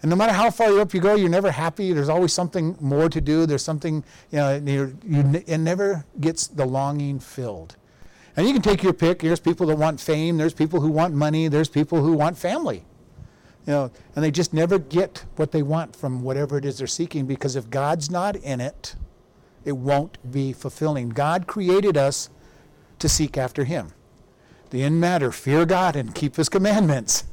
And 0.03 0.09
no 0.09 0.17
matter 0.17 0.33
how 0.33 0.51
far 0.51 0.81
up 0.81 0.95
you 0.95 1.01
go, 1.01 1.15
you're 1.15 1.29
never 1.29 1.51
happy. 1.51 1.93
There's 1.93 2.09
always 2.09 2.33
something 2.33 2.75
more 2.81 3.11
to 3.11 3.21
do. 3.21 3.45
There's 3.45 3.63
something, 3.63 4.03
you 4.31 4.39
know, 4.39 4.55
you 4.57 5.43
it 5.47 5.59
never 5.59 6.07
gets 6.19 6.47
the 6.47 6.65
longing 6.65 7.21
filled. 7.21 7.77
And 8.35 8.47
you 8.47 8.55
can 8.55 8.63
take 8.63 8.83
your 8.83 8.95
pick. 8.95 9.19
There's 9.19 9.41
people 9.41 9.67
that 9.67 9.77
want 9.77 10.01
fame. 10.01 10.39
There's 10.39 10.55
people 10.55 10.81
who 10.81 10.91
want 10.91 11.13
money. 11.13 11.49
There's 11.49 11.69
people 11.69 12.01
who 12.01 12.15
want 12.15 12.39
family. 12.39 12.85
You 13.67 13.73
know, 13.73 13.91
and 14.15 14.25
they 14.25 14.31
just 14.31 14.55
never 14.55 14.79
get 14.79 15.25
what 15.37 15.53
they 15.53 15.63
want 15.63 15.95
from 15.95 16.23
whatever 16.23 16.57
it 16.57 16.65
is 16.65 16.79
they're 16.79 16.87
seeking 16.87 17.27
because 17.27 17.57
if 17.57 17.71
God's 17.71 18.11
not 18.11 18.37
in 18.37 18.61
it, 18.61 18.97
it 19.65 19.73
won't 19.73 20.19
be 20.31 20.53
fulfilling. 20.53 21.11
God 21.11 21.47
created 21.47 21.97
us 21.97 22.31
to 22.99 23.09
seek 23.09 23.37
after 23.37 23.65
Him. 23.65 23.93
The 24.71 24.83
end 24.83 25.01
matter, 25.01 25.31
fear 25.33 25.67
God 25.67 25.97
and 25.97 26.15
keep 26.15 26.37
His 26.37 26.49
commandments. 26.49 27.25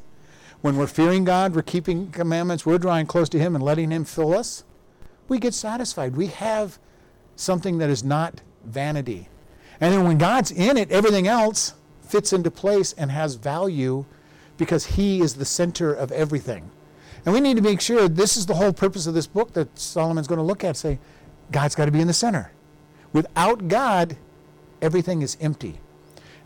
When 0.60 0.76
we're 0.76 0.88
fearing 0.88 1.24
God, 1.24 1.54
we're 1.54 1.62
keeping 1.62 2.10
commandments, 2.10 2.66
we're 2.66 2.78
drawing 2.78 3.06
close 3.06 3.28
to 3.30 3.38
Him 3.38 3.54
and 3.54 3.64
letting 3.64 3.90
Him 3.90 4.04
fill 4.04 4.34
us, 4.34 4.64
we 5.28 5.38
get 5.38 5.54
satisfied. 5.54 6.16
We 6.16 6.26
have 6.28 6.78
something 7.36 7.78
that 7.78 7.90
is 7.90 8.02
not 8.02 8.40
vanity. 8.64 9.28
And 9.80 9.94
then 9.94 10.04
when 10.04 10.18
God's 10.18 10.50
in 10.50 10.76
it, 10.76 10.90
everything 10.90 11.28
else 11.28 11.74
fits 12.02 12.32
into 12.32 12.50
place 12.50 12.92
and 12.94 13.10
has 13.10 13.34
value 13.34 14.04
because 14.58 14.84
He 14.86 15.20
is 15.20 15.34
the 15.34 15.46
center 15.46 15.92
of 15.94 16.12
everything. 16.12 16.70
And 17.24 17.34
we 17.34 17.40
need 17.40 17.56
to 17.56 17.62
make 17.62 17.80
sure 17.80 18.08
this 18.08 18.36
is 18.36 18.46
the 18.46 18.54
whole 18.54 18.72
purpose 18.72 19.06
of 19.06 19.14
this 19.14 19.26
book 19.26 19.54
that 19.54 19.78
Solomon's 19.78 20.28
going 20.28 20.38
to 20.38 20.44
look 20.44 20.64
at 20.64 20.76
say, 20.76 20.98
God's 21.50 21.74
got 21.74 21.86
to 21.86 21.90
be 21.90 22.00
in 22.00 22.06
the 22.06 22.12
center. 22.12 22.52
Without 23.12 23.68
God, 23.68 24.16
everything 24.82 25.22
is 25.22 25.36
empty. 25.40 25.80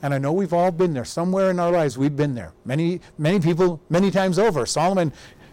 And 0.02 0.12
I 0.12 0.18
know 0.18 0.32
we've 0.32 0.52
all 0.52 0.70
been 0.70 0.94
there. 0.94 1.04
Somewhere 1.04 1.50
in 1.50 1.60
our 1.60 1.70
lives, 1.70 1.96
we've 1.96 2.16
been 2.16 2.34
there. 2.34 2.52
Many, 2.64 3.00
many 3.18 3.40
people, 3.40 3.80
many 3.88 4.10
times 4.10 4.38
over. 4.38 4.66
Solomon 4.66 5.12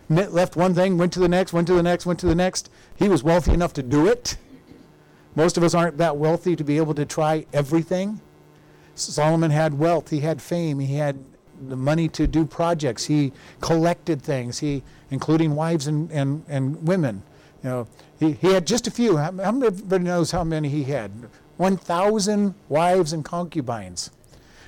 left 0.09 0.55
one 0.55 0.73
thing, 0.73 0.97
went 0.97 1.13
to 1.13 1.19
the 1.19 1.27
next, 1.27 1.53
went 1.53 1.67
to 1.67 1.73
the 1.73 1.83
next, 1.83 2.05
went 2.05 2.19
to 2.19 2.25
the 2.25 2.35
next. 2.35 2.69
He 2.95 3.07
was 3.07 3.23
wealthy 3.23 3.53
enough 3.53 3.73
to 3.73 3.83
do 3.83 4.07
it. 4.07 4.37
Most 5.35 5.57
of 5.57 5.63
us 5.63 5.75
aren't 5.75 5.97
that 5.97 6.17
wealthy 6.17 6.55
to 6.55 6.63
be 6.63 6.77
able 6.77 6.95
to 6.95 7.05
try 7.05 7.45
everything. 7.53 8.19
Solomon 8.95 9.51
had 9.51 9.75
wealth, 9.75 10.09
he 10.09 10.21
had 10.21 10.41
fame, 10.41 10.79
he 10.79 10.95
had 10.95 11.23
the 11.67 11.75
money 11.75 12.07
to 12.09 12.27
do 12.27 12.45
projects. 12.45 13.05
He 13.05 13.31
collected 13.61 14.21
things, 14.21 14.59
he, 14.59 14.83
including 15.11 15.55
wives 15.55 15.87
and, 15.87 16.11
and, 16.11 16.43
and 16.47 16.87
women. 16.87 17.23
You 17.63 17.69
know, 17.69 17.87
he, 18.19 18.33
he 18.33 18.53
had 18.53 18.65
just 18.65 18.87
a 18.87 18.91
few. 18.91 19.17
Everybody 19.17 20.03
knows 20.03 20.31
how 20.31 20.43
many 20.43 20.69
he 20.69 20.85
had? 20.85 21.11
1,000 21.57 22.55
wives 22.69 23.11
and 23.13 23.25
concubines. 23.25 24.11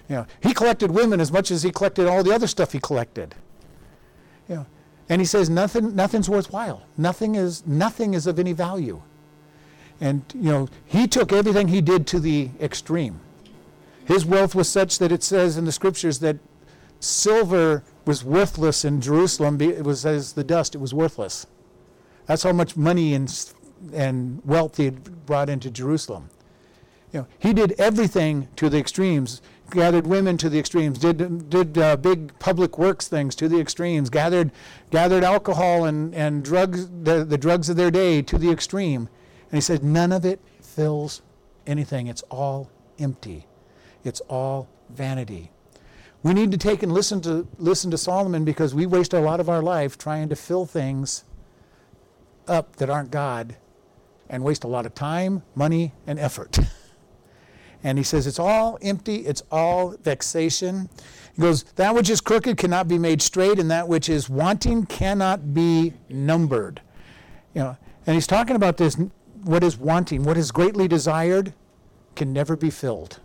You 0.10 0.18
know, 0.18 0.26
he 0.42 0.54
collected 0.54 0.92
women 0.92 1.22
as 1.22 1.32
much 1.32 1.52
as 1.52 1.64
he 1.64 1.72
collected 1.72 2.08
all 2.08 2.24
the 2.24 2.34
other 2.34 2.48
stuff 2.48 2.74
he 2.74 2.80
collected. 2.80 3.34
You 4.50 4.56
know, 4.56 4.66
and 5.08 5.22
he 5.22 5.26
says 5.26 5.50
nothing, 5.50 5.96
nothing's 5.96 6.30
worthwhile. 6.30 6.84
Nothing 6.98 7.36
is, 7.36 7.66
nothing 7.66 8.14
is 8.14 8.28
of 8.28 8.40
any 8.40 8.54
value. 8.54 9.02
And 10.02 10.24
you 10.34 10.52
know, 10.52 10.70
he 10.86 11.08
took 11.08 11.32
everything 11.32 11.68
he 11.68 11.80
did 11.80 12.08
to 12.08 12.20
the 12.20 12.50
extreme. 12.60 13.22
His 14.04 14.26
wealth 14.26 14.56
was 14.56 14.68
such 14.68 15.00
that 15.00 15.12
it 15.12 15.24
says 15.24 15.58
in 15.58 15.66
the 15.66 15.72
scriptures 15.72 16.20
that 16.20 16.38
silver 17.02 17.84
was 18.06 18.24
worthless 18.24 18.86
in 18.86 19.02
Jerusalem. 19.02 19.60
It 19.60 19.84
was 19.84 20.06
as 20.06 20.34
the 20.34 20.44
dust, 20.44 20.76
it 20.76 20.78
was 20.78 20.94
worthless. 20.94 21.46
That's 22.28 22.44
how 22.44 22.54
much 22.54 22.78
money 22.78 23.14
and, 23.14 23.54
and 23.94 24.42
wealth 24.46 24.78
he 24.78 24.86
had 24.86 25.26
brought 25.26 25.50
into 25.50 25.70
Jerusalem. 25.70 26.30
You 27.12 27.22
know, 27.22 27.28
he 27.40 27.54
did 27.54 27.74
everything 27.74 28.48
to 28.56 28.70
the 28.70 28.78
extremes, 28.78 29.42
gathered 29.70 30.08
women 30.08 30.38
to 30.38 30.50
the 30.50 30.60
extremes, 30.60 30.98
did, 30.98 31.50
did 31.50 31.78
uh, 31.78 31.98
big 31.98 32.38
public 32.40 32.78
works 32.78 33.08
things 33.08 33.36
to 33.36 33.50
the 33.50 33.60
extremes, 33.60 34.10
gathered, 34.10 34.52
gathered 34.92 35.24
alcohol 35.24 35.86
and, 35.86 36.16
and 36.16 36.44
drugs, 36.44 36.88
the, 36.88 37.26
the 37.26 37.38
drugs 37.38 37.70
of 37.70 37.76
their 37.76 37.92
day 37.92 38.22
to 38.22 38.38
the 38.38 38.50
extreme. 38.50 39.10
And 39.50 39.58
he 39.58 39.62
said, 39.62 39.84
none 39.84 40.14
of 40.14 40.24
it 40.24 40.40
fills 40.62 41.22
anything. 41.68 42.08
It's 42.08 42.24
all 42.24 42.70
empty. 42.98 43.48
It's 44.06 44.22
all 44.22 44.70
vanity. 44.90 45.52
We 46.24 46.34
need 46.34 46.52
to 46.52 46.58
take 46.58 46.84
and 46.84 46.92
listen 46.92 47.22
to 47.22 47.48
listen 47.58 47.90
to 47.92 47.98
Solomon 47.98 48.46
because 48.46 48.76
we 48.76 48.86
waste 48.86 49.14
a 49.14 49.20
lot 49.20 49.40
of 49.40 49.50
our 49.50 49.62
life 49.62 49.98
trying 49.98 50.30
to 50.30 50.36
fill 50.36 50.66
things 50.66 51.24
up 52.48 52.76
that 52.76 52.90
aren't 52.90 53.12
God 53.12 53.56
and 54.30 54.44
waste 54.44 54.64
a 54.64 54.68
lot 54.68 54.86
of 54.86 54.94
time, 54.94 55.44
money, 55.56 55.94
and 56.06 56.20
effort. 56.20 56.60
And 57.84 57.98
he 57.98 58.04
says 58.04 58.28
it's 58.28 58.40
all 58.40 58.78
empty, 58.82 59.18
it's 59.18 59.42
all 59.52 59.96
vexation. 60.04 60.90
He 61.36 61.42
goes, 61.42 61.64
That 61.76 61.96
which 61.96 62.10
is 62.10 62.22
crooked 62.22 62.58
cannot 62.58 62.88
be 62.88 62.98
made 62.98 63.22
straight, 63.22 63.60
and 63.60 63.72
that 63.72 63.88
which 63.88 64.10
is 64.10 64.30
wanting 64.30 64.86
cannot 64.86 65.54
be 65.54 65.94
numbered. 66.10 66.82
You 67.54 67.62
know, 67.62 67.78
and 68.06 68.14
he's 68.14 68.28
talking 68.28 68.56
about 68.56 68.78
this 68.78 68.98
what 69.44 69.64
is 69.64 69.78
wanting, 69.78 70.24
what 70.24 70.38
is 70.38 70.52
greatly 70.52 70.88
desired, 70.88 71.54
can 72.16 72.32
never 72.32 72.56
be 72.56 72.70
filled. 72.70 73.20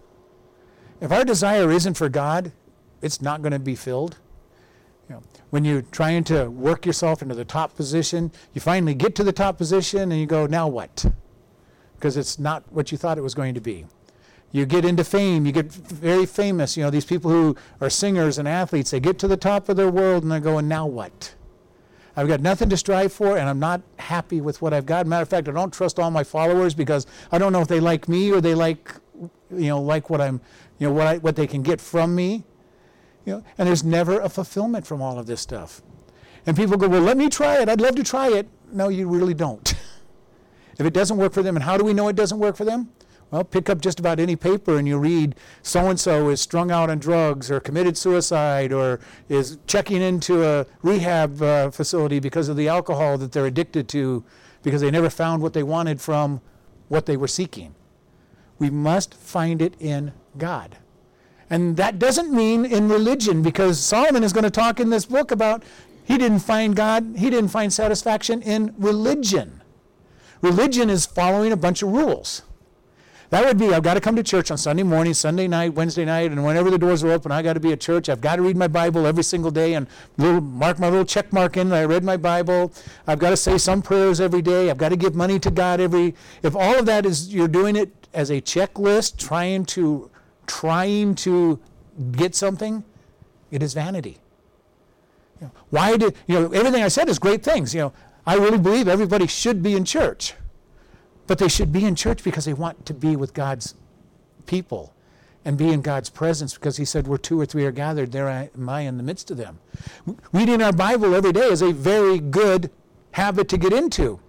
If 1.00 1.12
our 1.12 1.24
desire 1.24 1.70
isn't 1.70 1.94
for 1.94 2.08
God, 2.08 2.52
it's 3.02 3.20
not 3.20 3.42
going 3.42 3.52
to 3.52 3.58
be 3.58 3.74
filled. 3.74 4.16
You 5.08 5.16
know, 5.16 5.22
when 5.50 5.64
you're 5.64 5.82
trying 5.82 6.24
to 6.24 6.50
work 6.50 6.84
yourself 6.84 7.22
into 7.22 7.34
the 7.34 7.44
top 7.44 7.76
position, 7.76 8.32
you 8.52 8.60
finally 8.60 8.94
get 8.94 9.14
to 9.16 9.24
the 9.24 9.32
top 9.32 9.56
position 9.58 10.10
and 10.10 10.20
you 10.20 10.26
go, 10.26 10.46
now 10.46 10.66
what? 10.66 11.06
Because 11.94 12.16
it's 12.16 12.38
not 12.38 12.64
what 12.72 12.90
you 12.90 12.98
thought 12.98 13.18
it 13.18 13.22
was 13.22 13.34
going 13.34 13.54
to 13.54 13.60
be. 13.60 13.86
You 14.52 14.66
get 14.66 14.84
into 14.84 15.04
fame, 15.04 15.44
you 15.44 15.52
get 15.52 15.72
very 15.72 16.26
famous. 16.26 16.76
You 16.76 16.84
know, 16.84 16.90
these 16.90 17.04
people 17.04 17.30
who 17.30 17.56
are 17.80 17.90
singers 17.90 18.38
and 18.38 18.48
athletes, 18.48 18.90
they 18.90 19.00
get 19.00 19.18
to 19.20 19.28
the 19.28 19.36
top 19.36 19.68
of 19.68 19.76
their 19.76 19.90
world 19.90 20.22
and 20.22 20.32
they're 20.32 20.40
going, 20.40 20.66
now 20.68 20.86
what? 20.86 21.34
I've 22.16 22.28
got 22.28 22.40
nothing 22.40 22.70
to 22.70 22.78
strive 22.78 23.12
for, 23.12 23.36
and 23.36 23.46
I'm 23.46 23.58
not 23.58 23.82
happy 23.98 24.40
with 24.40 24.62
what 24.62 24.72
I've 24.72 24.86
got. 24.86 25.06
Matter 25.06 25.22
of 25.22 25.28
fact, 25.28 25.48
I 25.48 25.52
don't 25.52 25.72
trust 25.72 25.98
all 25.98 26.10
my 26.10 26.24
followers 26.24 26.74
because 26.74 27.06
I 27.30 27.36
don't 27.36 27.52
know 27.52 27.60
if 27.60 27.68
they 27.68 27.78
like 27.78 28.08
me 28.08 28.32
or 28.32 28.40
they 28.40 28.54
like, 28.54 28.90
you 29.50 29.68
know, 29.68 29.82
like 29.82 30.08
what 30.08 30.22
I'm, 30.22 30.40
you 30.78 30.88
know, 30.88 30.94
what 30.94 31.06
I, 31.06 31.18
what 31.18 31.36
they 31.36 31.46
can 31.46 31.62
get 31.62 31.78
from 31.78 32.14
me. 32.14 32.44
You 33.26 33.32
know, 33.32 33.44
and 33.58 33.68
there's 33.68 33.84
never 33.84 34.20
a 34.20 34.30
fulfillment 34.30 34.86
from 34.86 35.02
all 35.02 35.18
of 35.18 35.26
this 35.26 35.42
stuff. 35.42 35.82
And 36.46 36.56
people 36.56 36.76
go, 36.76 36.88
well, 36.88 37.02
let 37.02 37.16
me 37.16 37.28
try 37.28 37.60
it. 37.60 37.68
I'd 37.68 37.80
love 37.80 37.96
to 37.96 38.04
try 38.04 38.28
it. 38.28 38.48
No, 38.72 38.88
you 38.88 39.08
really 39.08 39.34
don't. 39.34 39.74
if 40.78 40.86
it 40.86 40.94
doesn't 40.94 41.16
work 41.16 41.32
for 41.32 41.42
them, 41.42 41.56
and 41.56 41.64
how 41.64 41.76
do 41.76 41.84
we 41.84 41.92
know 41.92 42.08
it 42.08 42.16
doesn't 42.16 42.38
work 42.38 42.56
for 42.56 42.64
them? 42.64 42.88
Well, 43.32 43.42
pick 43.42 43.68
up 43.68 43.80
just 43.80 43.98
about 43.98 44.20
any 44.20 44.36
paper 44.36 44.78
and 44.78 44.86
you 44.86 44.98
read 44.98 45.34
so 45.60 45.88
and 45.90 45.98
so 45.98 46.28
is 46.28 46.40
strung 46.40 46.70
out 46.70 46.90
on 46.90 46.98
drugs 46.98 47.50
or 47.50 47.58
committed 47.58 47.98
suicide 47.98 48.72
or 48.72 49.00
is 49.28 49.58
checking 49.66 50.00
into 50.00 50.44
a 50.44 50.64
rehab 50.82 51.42
uh, 51.42 51.70
facility 51.70 52.20
because 52.20 52.48
of 52.48 52.56
the 52.56 52.68
alcohol 52.68 53.18
that 53.18 53.32
they're 53.32 53.46
addicted 53.46 53.88
to 53.88 54.24
because 54.62 54.80
they 54.80 54.92
never 54.92 55.10
found 55.10 55.42
what 55.42 55.54
they 55.54 55.64
wanted 55.64 56.00
from 56.00 56.40
what 56.86 57.06
they 57.06 57.16
were 57.16 57.26
seeking. 57.26 57.74
We 58.60 58.70
must 58.70 59.12
find 59.12 59.60
it 59.60 59.74
in 59.80 60.12
God. 60.38 60.78
And 61.48 61.76
that 61.76 61.98
doesn't 61.98 62.32
mean 62.32 62.64
in 62.64 62.88
religion 62.88 63.42
because 63.42 63.78
Solomon 63.78 64.24
is 64.24 64.32
going 64.32 64.44
to 64.44 64.50
talk 64.50 64.80
in 64.80 64.90
this 64.90 65.06
book 65.06 65.30
about 65.30 65.62
he 66.04 66.18
didn't 66.18 66.40
find 66.40 66.74
God, 66.74 67.14
he 67.16 67.30
didn't 67.30 67.50
find 67.50 67.72
satisfaction 67.72 68.42
in 68.42 68.74
religion. 68.78 69.62
Religion 70.40 70.90
is 70.90 71.06
following 71.06 71.52
a 71.52 71.56
bunch 71.56 71.82
of 71.82 71.90
rules. 71.90 72.42
That 73.30 73.44
would 73.44 73.58
be 73.58 73.74
I've 73.74 73.82
got 73.82 73.94
to 73.94 74.00
come 74.00 74.14
to 74.14 74.22
church 74.22 74.52
on 74.52 74.58
Sunday 74.58 74.84
morning, 74.84 75.12
Sunday 75.12 75.48
night, 75.48 75.74
Wednesday 75.74 76.04
night, 76.04 76.30
and 76.30 76.44
whenever 76.44 76.70
the 76.70 76.78
doors 76.78 77.02
are 77.02 77.10
open, 77.10 77.32
I've 77.32 77.42
got 77.42 77.54
to 77.54 77.60
be 77.60 77.72
at 77.72 77.80
church. 77.80 78.08
I've 78.08 78.20
got 78.20 78.36
to 78.36 78.42
read 78.42 78.56
my 78.56 78.68
Bible 78.68 79.04
every 79.04 79.24
single 79.24 79.50
day 79.50 79.74
and 79.74 79.88
little, 80.16 80.40
mark 80.40 80.78
my 80.78 80.88
little 80.88 81.04
check 81.04 81.32
mark 81.32 81.56
in. 81.56 81.72
I 81.72 81.84
read 81.84 82.04
my 82.04 82.16
Bible. 82.16 82.72
I've 83.06 83.18
got 83.18 83.30
to 83.30 83.36
say 83.36 83.58
some 83.58 83.82
prayers 83.82 84.20
every 84.20 84.42
day. 84.42 84.70
I've 84.70 84.78
got 84.78 84.90
to 84.90 84.96
give 84.96 85.16
money 85.16 85.40
to 85.40 85.50
God 85.50 85.80
every. 85.80 86.14
If 86.44 86.54
all 86.54 86.78
of 86.78 86.86
that 86.86 87.04
is 87.04 87.34
you're 87.34 87.48
doing 87.48 87.74
it 87.74 88.06
as 88.14 88.30
a 88.30 88.40
checklist, 88.40 89.16
trying 89.16 89.64
to 89.66 90.08
trying 90.46 91.14
to 91.16 91.58
get 92.12 92.34
something, 92.34 92.84
it 93.50 93.62
is 93.62 93.74
vanity. 93.74 94.18
You 95.40 95.46
know, 95.46 95.52
why 95.70 95.96
did, 95.96 96.14
you 96.26 96.40
know, 96.40 96.52
everything 96.52 96.82
I 96.82 96.88
said 96.88 97.08
is 97.08 97.18
great 97.18 97.42
things. 97.42 97.74
You 97.74 97.80
know, 97.80 97.92
I 98.26 98.34
really 98.36 98.58
believe 98.58 98.88
everybody 98.88 99.26
should 99.26 99.62
be 99.62 99.74
in 99.74 99.84
church. 99.84 100.34
But 101.26 101.38
they 101.38 101.48
should 101.48 101.72
be 101.72 101.84
in 101.84 101.94
church 101.94 102.22
because 102.22 102.44
they 102.44 102.54
want 102.54 102.86
to 102.86 102.94
be 102.94 103.16
with 103.16 103.34
God's 103.34 103.74
people 104.46 104.92
and 105.44 105.56
be 105.56 105.72
in 105.72 105.80
God's 105.80 106.10
presence 106.10 106.54
because 106.54 106.76
He 106.76 106.84
said, 106.84 107.06
Where 107.06 107.18
two 107.18 107.40
or 107.40 107.46
three 107.46 107.64
are 107.64 107.72
gathered, 107.72 108.12
there 108.12 108.28
am 108.28 108.68
I 108.68 108.82
in 108.82 108.96
the 108.96 109.02
midst 109.02 109.30
of 109.30 109.36
them. 109.36 109.58
Reading 110.32 110.62
our 110.62 110.72
Bible 110.72 111.14
every 111.14 111.32
day 111.32 111.46
is 111.46 111.62
a 111.62 111.72
very 111.72 112.18
good 112.18 112.70
habit 113.12 113.48
to 113.48 113.58
get 113.58 113.72
into. 113.72 114.20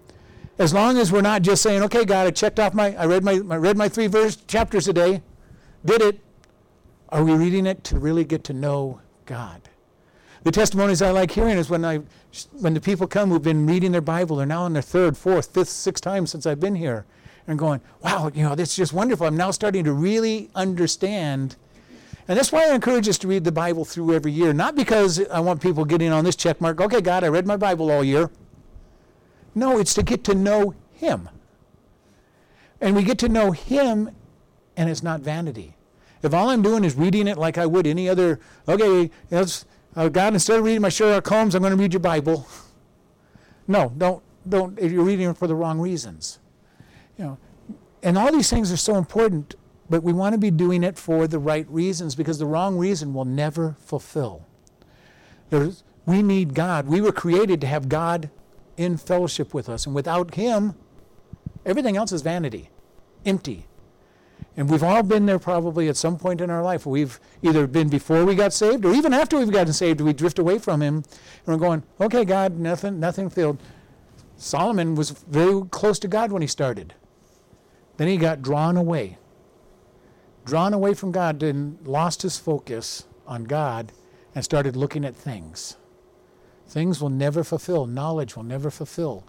As 0.59 0.73
long 0.73 0.97
as 0.97 1.11
we're 1.11 1.21
not 1.21 1.43
just 1.43 1.61
saying, 1.61 1.83
Okay, 1.83 2.05
God, 2.05 2.27
I 2.27 2.31
checked 2.31 2.59
off 2.59 2.73
my, 2.73 2.95
I 2.95 3.05
read 3.05 3.23
my, 3.23 3.33
I 3.33 3.57
read 3.57 3.77
my 3.77 3.89
three 3.89 4.07
verse 4.07 4.35
chapters 4.35 4.87
a 4.87 4.93
day, 4.93 5.21
did 5.85 6.01
it. 6.01 6.19
Are 7.09 7.23
we 7.23 7.33
reading 7.33 7.65
it 7.65 7.83
to 7.85 7.99
really 7.99 8.25
get 8.25 8.43
to 8.45 8.53
know 8.53 9.01
God? 9.25 9.61
The 10.43 10.51
testimonies 10.51 11.01
I 11.01 11.11
like 11.11 11.31
hearing 11.31 11.57
is 11.57 11.69
when 11.69 11.83
I, 11.83 12.01
when 12.53 12.73
the 12.73 12.81
people 12.81 13.07
come 13.07 13.29
who've 13.29 13.41
been 13.41 13.65
reading 13.65 13.91
their 13.91 14.01
Bible, 14.01 14.37
they're 14.37 14.45
now 14.45 14.63
on 14.63 14.73
their 14.73 14.81
third, 14.81 15.17
fourth, 15.17 15.53
fifth, 15.53 15.69
sixth 15.69 16.03
time 16.03 16.27
since 16.27 16.45
I've 16.45 16.59
been 16.59 16.75
here, 16.75 17.05
and 17.47 17.57
going, 17.57 17.81
wow, 18.01 18.29
you 18.33 18.43
know, 18.43 18.55
this 18.55 18.69
is 18.69 18.75
just 18.75 18.93
wonderful. 18.93 19.25
I'm 19.25 19.37
now 19.37 19.51
starting 19.51 19.83
to 19.85 19.93
really 19.93 20.49
understand. 20.53 21.55
And 22.27 22.37
that's 22.37 22.51
why 22.51 22.69
I 22.69 22.75
encourage 22.75 23.07
us 23.07 23.17
to 23.19 23.27
read 23.27 23.45
the 23.45 23.51
Bible 23.51 23.85
through 23.85 24.13
every 24.13 24.33
year. 24.33 24.53
Not 24.53 24.75
because 24.75 25.25
I 25.29 25.39
want 25.39 25.61
people 25.61 25.85
getting 25.85 26.11
on 26.11 26.25
this 26.25 26.35
check 26.35 26.59
mark, 26.59 26.81
okay, 26.81 27.01
God, 27.01 27.23
I 27.23 27.29
read 27.29 27.47
my 27.47 27.57
Bible 27.57 27.89
all 27.89 28.03
year. 28.03 28.29
No, 29.55 29.79
it's 29.79 29.93
to 29.95 30.03
get 30.03 30.23
to 30.25 30.35
know 30.35 30.75
Him. 30.91 31.29
And 32.79 32.95
we 32.95 33.03
get 33.03 33.17
to 33.19 33.29
know 33.29 33.51
Him, 33.51 34.11
and 34.77 34.89
it's 34.89 35.03
not 35.03 35.19
vanity. 35.21 35.75
If 36.23 36.33
all 36.33 36.49
I'm 36.49 36.61
doing 36.61 36.83
is 36.83 36.95
reading 36.95 37.27
it 37.27 37.37
like 37.37 37.57
I 37.57 37.65
would 37.65 37.85
any 37.85 38.07
other, 38.07 38.39
okay, 38.67 39.11
uh, 39.31 40.09
God, 40.09 40.33
instead 40.33 40.59
of 40.59 40.65
reading 40.65 40.81
my 40.81 40.89
Sherlock 40.89 41.27
Holmes, 41.27 41.55
I'm 41.55 41.61
going 41.61 41.75
to 41.75 41.77
read 41.77 41.93
your 41.93 41.99
Bible. 41.99 42.47
No, 43.67 43.91
don't, 43.97 44.23
don't, 44.47 44.79
if 44.79 44.91
you're 44.91 45.03
reading 45.03 45.29
it 45.29 45.37
for 45.37 45.47
the 45.47 45.55
wrong 45.55 45.79
reasons. 45.79 46.39
You 47.17 47.25
know, 47.25 47.37
and 48.01 48.17
all 48.17 48.31
these 48.31 48.49
things 48.49 48.71
are 48.71 48.77
so 48.77 48.95
important, 48.95 49.55
but 49.89 50.03
we 50.03 50.13
want 50.13 50.33
to 50.33 50.39
be 50.39 50.51
doing 50.51 50.83
it 50.83 50.97
for 50.97 51.27
the 51.27 51.39
right 51.39 51.67
reasons 51.69 52.15
because 52.15 52.37
the 52.37 52.45
wrong 52.45 52.77
reason 52.77 53.13
will 53.13 53.25
never 53.25 53.75
fulfill. 53.79 54.45
There's, 55.49 55.83
we 56.05 56.21
need 56.21 56.53
God. 56.53 56.87
We 56.87 57.01
were 57.01 57.11
created 57.11 57.59
to 57.61 57.67
have 57.67 57.89
God 57.89 58.29
in 58.77 58.97
fellowship 58.97 59.53
with 59.53 59.67
us, 59.67 59.85
and 59.85 59.95
without 59.95 60.35
Him, 60.35 60.75
everything 61.65 61.97
else 61.97 62.11
is 62.11 62.21
vanity, 62.21 62.69
empty. 63.25 63.65
And 64.57 64.69
we've 64.69 64.83
all 64.83 65.03
been 65.03 65.27
there 65.27 65.37
probably 65.37 65.87
at 65.87 65.95
some 65.95 66.17
point 66.17 66.41
in 66.41 66.49
our 66.49 66.63
life. 66.63 66.85
We've 66.87 67.19
either 67.43 67.67
been 67.67 67.89
before 67.89 68.25
we 68.25 68.33
got 68.33 68.53
saved 68.53 68.83
or 68.85 68.93
even 68.93 69.13
after 69.13 69.37
we've 69.37 69.51
gotten 69.51 69.71
saved, 69.71 70.01
we 70.01 70.13
drift 70.13 70.39
away 70.39 70.57
from 70.57 70.81
Him 70.81 70.95
and 70.95 71.05
we're 71.45 71.57
going, 71.57 71.83
okay, 72.01 72.25
God, 72.25 72.57
nothing, 72.57 72.99
nothing 72.99 73.29
failed. 73.29 73.59
Solomon 74.35 74.95
was 74.95 75.11
very 75.11 75.61
close 75.69 75.99
to 75.99 76.07
God 76.07 76.31
when 76.31 76.41
he 76.41 76.47
started. 76.47 76.93
Then 77.97 78.07
he 78.07 78.17
got 78.17 78.41
drawn 78.41 78.77
away. 78.77 79.17
Drawn 80.45 80.73
away 80.73 80.93
from 80.93 81.11
God 81.11 81.41
and 81.43 81.77
lost 81.85 82.21
his 82.21 82.37
focus 82.37 83.05
on 83.25 83.43
God 83.43 83.91
and 84.33 84.43
started 84.43 84.75
looking 84.75 85.03
at 85.03 85.15
things. 85.15 85.77
Things 86.67 87.01
will 87.01 87.09
never 87.09 87.43
fulfill, 87.43 87.85
knowledge 87.87 88.35
will 88.35 88.43
never 88.43 88.69
fulfill. 88.69 89.25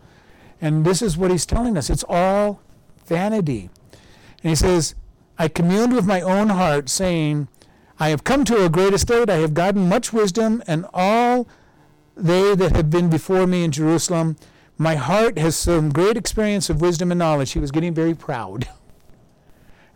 And 0.61 0.85
this 0.85 1.02
is 1.02 1.16
what 1.16 1.30
he's 1.30 1.47
telling 1.47 1.76
us 1.76 1.88
it's 1.88 2.04
all 2.08 2.61
vanity. 3.06 3.70
And 4.42 4.50
he 4.50 4.54
says, 4.54 4.94
I 5.38 5.49
communed 5.49 5.95
with 5.95 6.07
my 6.07 6.21
own 6.21 6.49
heart, 6.49 6.88
saying, 6.88 7.49
I 8.00 8.09
have 8.11 8.25
come 8.25 8.45
to 8.47 8.64
a 8.64 8.68
great 8.68 8.92
estate, 8.92 9.30
I 9.30 9.37
have 9.37 9.54
gotten 9.54 9.88
much 9.88 10.12
wisdom, 10.12 10.62
and 10.66 10.87
all 10.92 11.47
they 12.16 12.54
that 12.54 12.75
have 12.75 12.90
been 12.90 13.09
before 13.09 13.47
me 13.47 13.64
in 13.64 13.71
Jerusalem, 13.71 14.37
my 14.76 14.97
heart 14.97 15.38
has 15.38 15.57
some 15.57 15.90
great 15.90 16.16
experience 16.16 16.68
of 16.71 16.80
wisdom 16.80 17.11
and 17.11 17.18
knowledge. 17.18 17.52
He 17.52 17.59
was 17.59 17.71
getting 17.71 17.95
very 17.95 18.14
proud. 18.14 18.68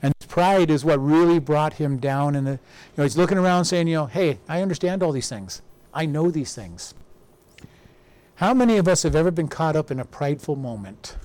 And 0.04 0.12
pride 0.26 0.68
is 0.68 0.84
what 0.84 0.98
really 0.98 1.38
brought 1.38 1.74
him 1.74 1.98
down. 1.98 2.34
And 2.34 2.48
you 2.48 2.58
know, 2.96 3.04
he's 3.04 3.16
looking 3.16 3.38
around 3.38 3.66
saying, 3.66 3.86
you 3.86 3.94
know, 3.94 4.06
hey, 4.06 4.40
I 4.48 4.60
understand 4.60 5.00
all 5.00 5.12
these 5.12 5.28
things. 5.28 5.62
I 5.94 6.06
know 6.06 6.32
these 6.32 6.56
things. 6.56 6.94
How 8.36 8.52
many 8.52 8.78
of 8.78 8.88
us 8.88 9.04
have 9.04 9.14
ever 9.14 9.30
been 9.30 9.46
caught 9.46 9.76
up 9.76 9.92
in 9.92 10.00
a 10.00 10.04
prideful 10.04 10.56
moment 10.56 11.16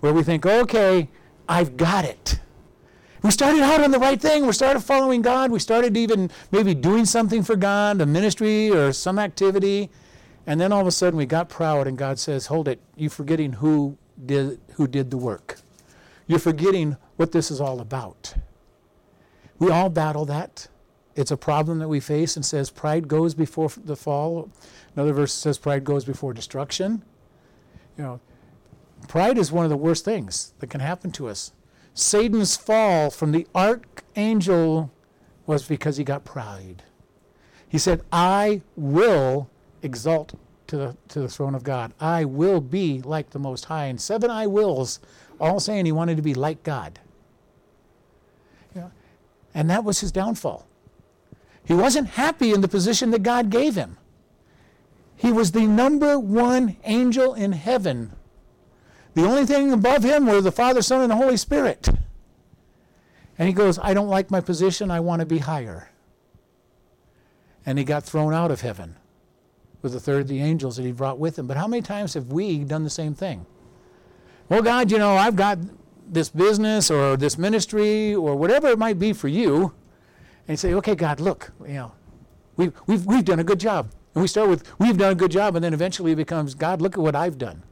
where 0.00 0.12
we 0.12 0.22
think, 0.22 0.44
okay, 0.44 1.08
I've 1.48 1.78
got 1.78 2.04
it. 2.04 2.40
We 3.24 3.30
started 3.30 3.62
out 3.62 3.82
on 3.82 3.90
the 3.90 3.98
right 3.98 4.20
thing. 4.20 4.44
We 4.46 4.52
started 4.52 4.80
following 4.80 5.22
God. 5.22 5.50
We 5.50 5.58
started 5.58 5.96
even 5.96 6.30
maybe 6.52 6.74
doing 6.74 7.06
something 7.06 7.42
for 7.42 7.56
God, 7.56 8.02
a 8.02 8.04
ministry 8.04 8.70
or 8.70 8.92
some 8.92 9.18
activity. 9.18 9.88
And 10.46 10.60
then 10.60 10.72
all 10.72 10.82
of 10.82 10.86
a 10.86 10.92
sudden 10.92 11.16
we 11.16 11.24
got 11.24 11.48
proud 11.48 11.86
and 11.86 11.96
God 11.96 12.18
says, 12.18 12.48
Hold 12.48 12.68
it, 12.68 12.80
you're 12.96 13.08
forgetting 13.08 13.54
who 13.54 13.96
did, 14.26 14.60
who 14.74 14.86
did 14.86 15.10
the 15.10 15.16
work. 15.16 15.60
You're 16.26 16.38
forgetting 16.38 16.98
what 17.16 17.32
this 17.32 17.50
is 17.50 17.62
all 17.62 17.80
about. 17.80 18.34
We 19.58 19.70
all 19.70 19.88
battle 19.88 20.26
that. 20.26 20.68
It's 21.16 21.30
a 21.30 21.38
problem 21.38 21.78
that 21.78 21.88
we 21.88 22.00
face 22.00 22.36
and 22.36 22.44
says 22.44 22.68
pride 22.68 23.08
goes 23.08 23.32
before 23.32 23.70
the 23.82 23.96
fall. 23.96 24.50
Another 24.96 25.14
verse 25.14 25.32
says 25.32 25.56
pride 25.56 25.84
goes 25.84 26.04
before 26.04 26.34
destruction. 26.34 27.02
You 27.96 28.04
know, 28.04 28.20
pride 29.08 29.38
is 29.38 29.50
one 29.50 29.64
of 29.64 29.70
the 29.70 29.78
worst 29.78 30.04
things 30.04 30.52
that 30.58 30.68
can 30.68 30.80
happen 30.80 31.10
to 31.12 31.28
us. 31.28 31.52
Satan's 31.94 32.56
fall 32.56 33.08
from 33.10 33.30
the 33.30 33.46
archangel 33.54 34.90
was 35.46 35.66
because 35.66 35.96
he 35.96 36.04
got 36.04 36.24
pride. 36.24 36.82
He 37.68 37.78
said, 37.78 38.02
I 38.12 38.62
will 38.76 39.48
exalt 39.82 40.34
to 40.66 40.76
the, 40.76 40.96
to 41.08 41.20
the 41.20 41.28
throne 41.28 41.54
of 41.54 41.62
God. 41.62 41.92
I 42.00 42.24
will 42.24 42.60
be 42.60 43.00
like 43.02 43.30
the 43.30 43.38
Most 43.38 43.66
High. 43.66 43.86
And 43.86 44.00
seven 44.00 44.30
I 44.30 44.46
wills, 44.46 44.98
all 45.38 45.60
saying 45.60 45.84
he 45.84 45.92
wanted 45.92 46.16
to 46.16 46.22
be 46.22 46.34
like 46.34 46.62
God. 46.62 46.98
Yeah. 48.74 48.88
And 49.54 49.70
that 49.70 49.84
was 49.84 50.00
his 50.00 50.10
downfall. 50.10 50.66
He 51.64 51.74
wasn't 51.74 52.08
happy 52.08 52.52
in 52.52 52.60
the 52.60 52.68
position 52.68 53.10
that 53.10 53.22
God 53.22 53.50
gave 53.50 53.76
him. 53.76 53.98
He 55.16 55.32
was 55.32 55.52
the 55.52 55.66
number 55.66 56.18
one 56.18 56.76
angel 56.84 57.34
in 57.34 57.52
heaven 57.52 58.12
the 59.14 59.24
only 59.24 59.46
thing 59.46 59.72
above 59.72 60.02
him 60.02 60.26
were 60.26 60.40
the 60.40 60.52
Father, 60.52 60.82
Son, 60.82 61.00
and 61.00 61.10
the 61.10 61.16
Holy 61.16 61.36
Spirit. 61.36 61.88
And 63.38 63.48
he 63.48 63.54
goes, 63.54 63.78
I 63.78 63.94
don't 63.94 64.08
like 64.08 64.30
my 64.30 64.40
position, 64.40 64.90
I 64.90 65.00
want 65.00 65.20
to 65.20 65.26
be 65.26 65.38
higher. 65.38 65.90
And 67.66 67.78
he 67.78 67.84
got 67.84 68.04
thrown 68.04 68.34
out 68.34 68.50
of 68.50 68.60
heaven 68.60 68.96
with 69.82 69.94
a 69.94 70.00
third 70.00 70.22
of 70.22 70.28
the 70.28 70.40
angels 70.40 70.76
that 70.76 70.84
he 70.84 70.92
brought 70.92 71.18
with 71.18 71.38
him. 71.38 71.46
But 71.46 71.56
how 71.56 71.66
many 71.66 71.82
times 71.82 72.14
have 72.14 72.32
we 72.32 72.64
done 72.64 72.84
the 72.84 72.90
same 72.90 73.14
thing? 73.14 73.46
Well, 74.48 74.62
God, 74.62 74.90
you 74.90 74.98
know, 74.98 75.16
I've 75.16 75.36
got 75.36 75.58
this 76.06 76.28
business 76.28 76.90
or 76.90 77.16
this 77.16 77.38
ministry 77.38 78.14
or 78.14 78.36
whatever 78.36 78.68
it 78.68 78.78
might 78.78 78.98
be 78.98 79.12
for 79.12 79.28
you. 79.28 79.74
And 80.46 80.50
you 80.52 80.56
say, 80.56 80.74
okay, 80.74 80.94
God, 80.94 81.20
look, 81.20 81.52
you 81.66 81.74
know, 81.74 81.92
we've, 82.56 82.72
we've, 82.86 83.06
we've 83.06 83.24
done 83.24 83.40
a 83.40 83.44
good 83.44 83.60
job. 83.60 83.90
And 84.14 84.22
we 84.22 84.28
start 84.28 84.48
with, 84.48 84.78
we've 84.78 84.96
done 84.96 85.12
a 85.12 85.16
good 85.16 85.30
job, 85.30 85.56
and 85.56 85.64
then 85.64 85.72
eventually 85.74 86.12
it 86.12 86.16
becomes, 86.16 86.54
God, 86.54 86.80
look 86.80 86.94
at 86.94 87.00
what 87.00 87.16
I've 87.16 87.38
done. 87.38 87.62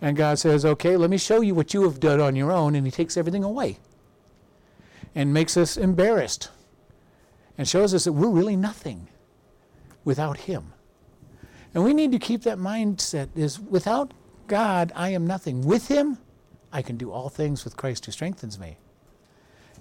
And 0.00 0.16
God 0.16 0.38
says, 0.38 0.64
okay, 0.64 0.96
let 0.96 1.10
me 1.10 1.18
show 1.18 1.40
you 1.40 1.54
what 1.54 1.74
you 1.74 1.82
have 1.82 1.98
done 1.98 2.20
on 2.20 2.36
your 2.36 2.52
own. 2.52 2.74
And 2.74 2.86
He 2.86 2.90
takes 2.90 3.16
everything 3.16 3.44
away 3.44 3.78
and 5.14 5.32
makes 5.32 5.56
us 5.56 5.76
embarrassed 5.76 6.50
and 7.56 7.66
shows 7.66 7.92
us 7.92 8.04
that 8.04 8.12
we're 8.12 8.28
really 8.28 8.56
nothing 8.56 9.08
without 10.04 10.38
Him. 10.38 10.72
And 11.74 11.84
we 11.84 11.92
need 11.92 12.12
to 12.12 12.18
keep 12.18 12.42
that 12.42 12.58
mindset 12.58 13.28
is 13.34 13.58
without 13.58 14.12
God, 14.46 14.92
I 14.94 15.10
am 15.10 15.26
nothing. 15.26 15.64
With 15.64 15.88
Him, 15.88 16.18
I 16.72 16.82
can 16.82 16.96
do 16.96 17.10
all 17.10 17.28
things 17.28 17.64
with 17.64 17.76
Christ 17.76 18.06
who 18.06 18.12
strengthens 18.12 18.58
me. 18.58 18.78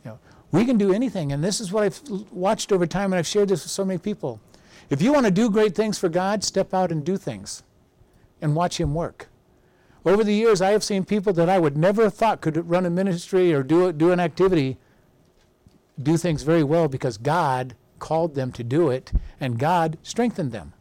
You 0.04 0.12
know, 0.12 0.20
we 0.52 0.66
can 0.66 0.78
do 0.78 0.92
anything. 0.94 1.32
And 1.32 1.44
this 1.44 1.62
is 1.62 1.72
what 1.72 1.84
I've 1.84 2.02
watched 2.32 2.72
over 2.72 2.88
time, 2.88 3.14
and 3.14 3.20
I've 3.20 3.28
shared 3.28 3.50
this 3.50 3.64
with 3.64 3.72
so 3.72 3.86
many 3.86 4.00
people. 4.00 4.42
If 4.90 5.02
you 5.02 5.14
want 5.14 5.26
to 5.26 5.32
do 5.32 5.50
great 5.50 5.76
things 5.76 6.00
for 6.00 6.10
God, 6.10 6.44
step 6.44 6.74
out 6.74 6.92
and 6.92 7.06
do 7.06 7.18
things 7.18 7.64
and 8.42 8.56
watch 8.56 8.80
Him 8.80 8.94
work. 8.94 9.28
Over 10.08 10.24
the 10.24 10.34
years, 10.34 10.62
I 10.62 10.72
have 10.72 10.86
seen 10.86 11.04
people 11.04 11.34
that 11.34 11.50
I 11.50 11.60
would 11.60 11.76
never 11.76 12.04
have 12.04 12.14
thought 12.14 12.40
could 12.40 12.70
run 12.70 12.86
a 12.86 12.90
ministry 12.90 13.54
or 13.54 13.62
do, 13.62 13.92
do 13.92 14.12
an 14.12 14.22
activity 14.22 14.78
do 16.02 16.16
things 16.16 16.44
very 16.44 16.64
well 16.64 16.88
because 16.88 17.18
God 17.18 17.76
called 18.00 18.36
them 18.36 18.52
to 18.54 18.64
do 18.64 18.90
it 18.90 19.12
and 19.40 19.60
God 19.60 19.98
strengthened 20.04 20.52
them. 20.52 20.74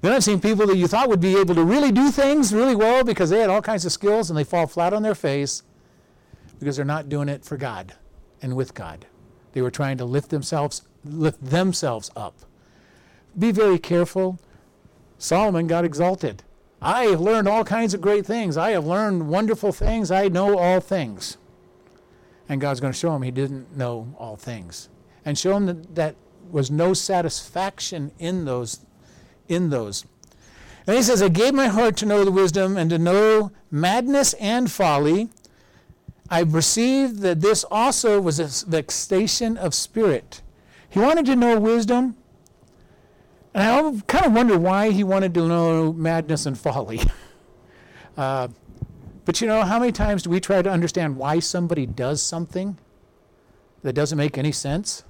Then 0.00 0.12
I've 0.12 0.24
seen 0.24 0.40
people 0.40 0.66
that 0.66 0.76
you 0.76 0.86
thought 0.86 1.08
would 1.08 1.20
be 1.20 1.36
able 1.36 1.54
to 1.54 1.62
really 1.62 1.92
do 1.92 2.10
things 2.10 2.52
really 2.52 2.74
well 2.74 3.04
because 3.04 3.30
they 3.30 3.38
had 3.38 3.50
all 3.50 3.62
kinds 3.62 3.84
of 3.84 3.92
skills 3.92 4.30
and 4.30 4.38
they 4.38 4.44
fall 4.44 4.66
flat 4.66 4.92
on 4.92 5.02
their 5.02 5.14
face 5.14 5.62
because 6.58 6.76
they're 6.76 6.84
not 6.84 7.08
doing 7.08 7.28
it 7.28 7.44
for 7.44 7.56
God 7.56 7.94
and 8.42 8.56
with 8.56 8.74
God. 8.74 9.06
They 9.52 9.62
were 9.62 9.70
trying 9.70 9.98
to 9.98 10.04
lift 10.04 10.30
themselves 10.30 10.82
lift 11.04 11.44
themselves 11.44 12.10
up. 12.16 12.34
Be 13.38 13.52
very 13.52 13.78
careful. 13.78 14.40
Solomon 15.18 15.66
got 15.66 15.84
exalted. 15.84 16.42
I 16.84 17.06
have 17.06 17.20
learned 17.20 17.48
all 17.48 17.64
kinds 17.64 17.94
of 17.94 18.02
great 18.02 18.26
things. 18.26 18.58
I 18.58 18.72
have 18.72 18.84
learned 18.84 19.26
wonderful 19.26 19.72
things. 19.72 20.10
I 20.10 20.28
know 20.28 20.58
all 20.58 20.80
things. 20.80 21.38
And 22.46 22.60
God's 22.60 22.78
going 22.78 22.92
to 22.92 22.98
show 22.98 23.16
him 23.16 23.22
he 23.22 23.30
didn't 23.30 23.74
know 23.74 24.14
all 24.18 24.36
things. 24.36 24.90
And 25.24 25.38
show 25.38 25.56
him 25.56 25.64
that, 25.64 25.94
that 25.94 26.16
was 26.50 26.70
no 26.70 26.92
satisfaction 26.92 28.12
in 28.18 28.44
those 28.44 28.80
in 29.48 29.70
those. 29.70 30.04
And 30.86 30.96
he 30.96 31.02
says, 31.02 31.22
I 31.22 31.28
gave 31.28 31.54
my 31.54 31.68
heart 31.68 31.96
to 31.98 32.06
know 32.06 32.24
the 32.24 32.30
wisdom 32.30 32.76
and 32.76 32.90
to 32.90 32.98
know 32.98 33.50
madness 33.70 34.34
and 34.34 34.70
folly. 34.70 35.30
I 36.28 36.44
perceived 36.44 37.20
that 37.20 37.40
this 37.40 37.64
also 37.70 38.20
was 38.20 38.38
a 38.38 38.68
vexation 38.68 39.56
of 39.56 39.74
spirit. 39.74 40.42
He 40.88 40.98
wanted 40.98 41.26
to 41.26 41.36
know 41.36 41.58
wisdom. 41.58 42.16
And 43.54 43.62
I 43.62 44.02
kind 44.08 44.26
of 44.26 44.32
wonder 44.32 44.58
why 44.58 44.90
he 44.90 45.04
wanted 45.04 45.32
to 45.34 45.46
know 45.46 45.92
madness 45.92 46.44
and 46.44 46.58
folly. 46.58 47.00
uh, 48.16 48.48
but 49.24 49.40
you 49.40 49.46
know, 49.46 49.62
how 49.62 49.78
many 49.78 49.92
times 49.92 50.24
do 50.24 50.30
we 50.30 50.40
try 50.40 50.60
to 50.60 50.70
understand 50.70 51.16
why 51.16 51.38
somebody 51.38 51.86
does 51.86 52.20
something 52.20 52.76
that 53.82 53.92
doesn't 53.92 54.18
make 54.18 54.36
any 54.36 54.52
sense? 54.52 55.04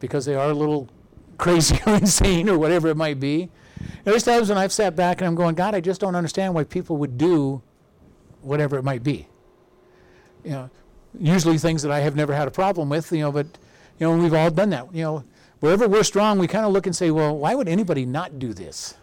Because 0.00 0.26
they 0.26 0.34
are 0.34 0.50
a 0.50 0.54
little 0.54 0.88
crazy 1.38 1.78
or 1.86 1.94
insane 1.94 2.48
or 2.48 2.58
whatever 2.58 2.88
it 2.88 2.96
might 2.96 3.20
be. 3.20 3.50
There's 4.02 4.24
times 4.24 4.48
when 4.48 4.58
I've 4.58 4.72
sat 4.72 4.96
back 4.96 5.20
and 5.20 5.28
I'm 5.28 5.34
going, 5.34 5.54
God, 5.54 5.74
I 5.74 5.80
just 5.80 6.00
don't 6.00 6.14
understand 6.16 6.54
why 6.54 6.64
people 6.64 6.96
would 6.96 7.16
do 7.16 7.62
whatever 8.42 8.76
it 8.78 8.82
might 8.82 9.02
be. 9.02 9.28
You 10.44 10.50
know, 10.50 10.70
usually 11.18 11.58
things 11.58 11.82
that 11.82 11.92
I 11.92 12.00
have 12.00 12.16
never 12.16 12.34
had 12.34 12.48
a 12.48 12.50
problem 12.50 12.88
with, 12.88 13.10
you 13.12 13.20
know, 13.20 13.32
but, 13.32 13.46
you 13.98 14.06
know, 14.06 14.16
we've 14.16 14.34
all 14.34 14.50
done 14.50 14.70
that. 14.70 14.94
You 14.94 15.02
know, 15.02 15.24
wherever 15.64 15.88
we're 15.88 16.02
strong, 16.02 16.38
we 16.38 16.46
kind 16.46 16.66
of 16.66 16.72
look 16.72 16.84
and 16.84 16.94
say, 16.94 17.10
well, 17.10 17.34
why 17.34 17.54
would 17.54 17.70
anybody 17.70 18.04
not 18.04 18.38
do 18.38 18.52
this? 18.52 18.96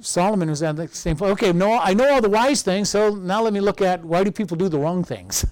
Solomon 0.00 0.48
was 0.48 0.62
at 0.62 0.76
the 0.76 0.86
same 0.86 1.16
point. 1.16 1.32
Okay, 1.32 1.52
no, 1.52 1.72
I 1.72 1.94
know 1.94 2.08
all 2.12 2.20
the 2.20 2.28
wise 2.28 2.62
things, 2.62 2.90
so 2.90 3.16
now 3.16 3.42
let 3.42 3.52
me 3.52 3.60
look 3.60 3.80
at 3.80 4.04
why 4.04 4.22
do 4.22 4.30
people 4.30 4.56
do 4.56 4.68
the 4.68 4.78
wrong 4.78 5.02
things? 5.02 5.44